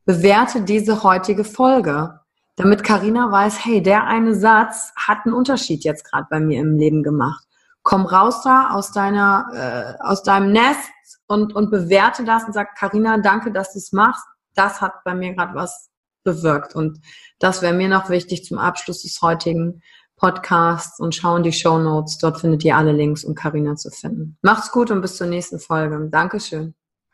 Bewerte 0.05 0.63
diese 0.63 1.03
heutige 1.03 1.45
Folge, 1.45 2.21
damit 2.57 2.85
Karina 2.85 3.31
weiß, 3.31 3.65
hey, 3.65 3.83
der 3.83 4.05
eine 4.05 4.35
Satz 4.35 4.93
hat 4.97 5.19
einen 5.25 5.35
Unterschied 5.35 5.85
jetzt 5.85 6.05
gerade 6.05 6.27
bei 6.31 6.41
mir 6.41 6.61
im 6.61 6.77
Leben 6.77 7.03
gemacht. 7.03 7.45
Komm 7.83 8.07
raus 8.07 8.43
da 8.43 8.71
aus 8.71 8.93
deiner, 8.93 9.97
äh, 9.99 10.03
aus 10.03 10.23
deinem 10.23 10.53
Nest 10.53 10.91
und, 11.27 11.55
und 11.55 11.71
bewerte 11.71 12.25
das 12.25 12.45
und 12.45 12.53
sag, 12.53 12.77
Karina, 12.77 13.19
danke, 13.19 13.53
dass 13.53 13.73
du 13.73 13.79
es 13.79 13.93
machst. 13.93 14.25
Das 14.55 14.81
hat 14.81 15.05
bei 15.05 15.15
mir 15.15 15.35
gerade 15.35 15.55
was 15.55 15.91
bewirkt. 16.23 16.75
Und 16.75 17.01
das 17.39 17.63
wäre 17.63 17.73
mir 17.73 17.89
noch 17.89 18.11
wichtig 18.11 18.45
zum 18.45 18.59
Abschluss 18.59 19.03
des 19.03 19.23
heutigen 19.23 19.83
Podcasts 20.17 21.01
und 21.01 21.15
schau 21.15 21.37
in 21.37 21.43
die 21.43 21.53
Show 21.53 21.79
Notes. 21.79 22.19
Dort 22.19 22.41
findet 22.41 22.65
ihr 22.65 22.77
alle 22.77 22.93
Links, 22.93 23.25
um 23.25 23.35
Karina 23.35 23.77
zu 23.77 23.91
finden. 23.91 24.37
Macht's 24.43 24.71
gut 24.71 24.91
und 24.91 25.01
bis 25.01 25.17
zur 25.17 25.29
nächsten 25.29 25.59
Folge. 25.59 26.09
Dankeschön. 26.11 26.75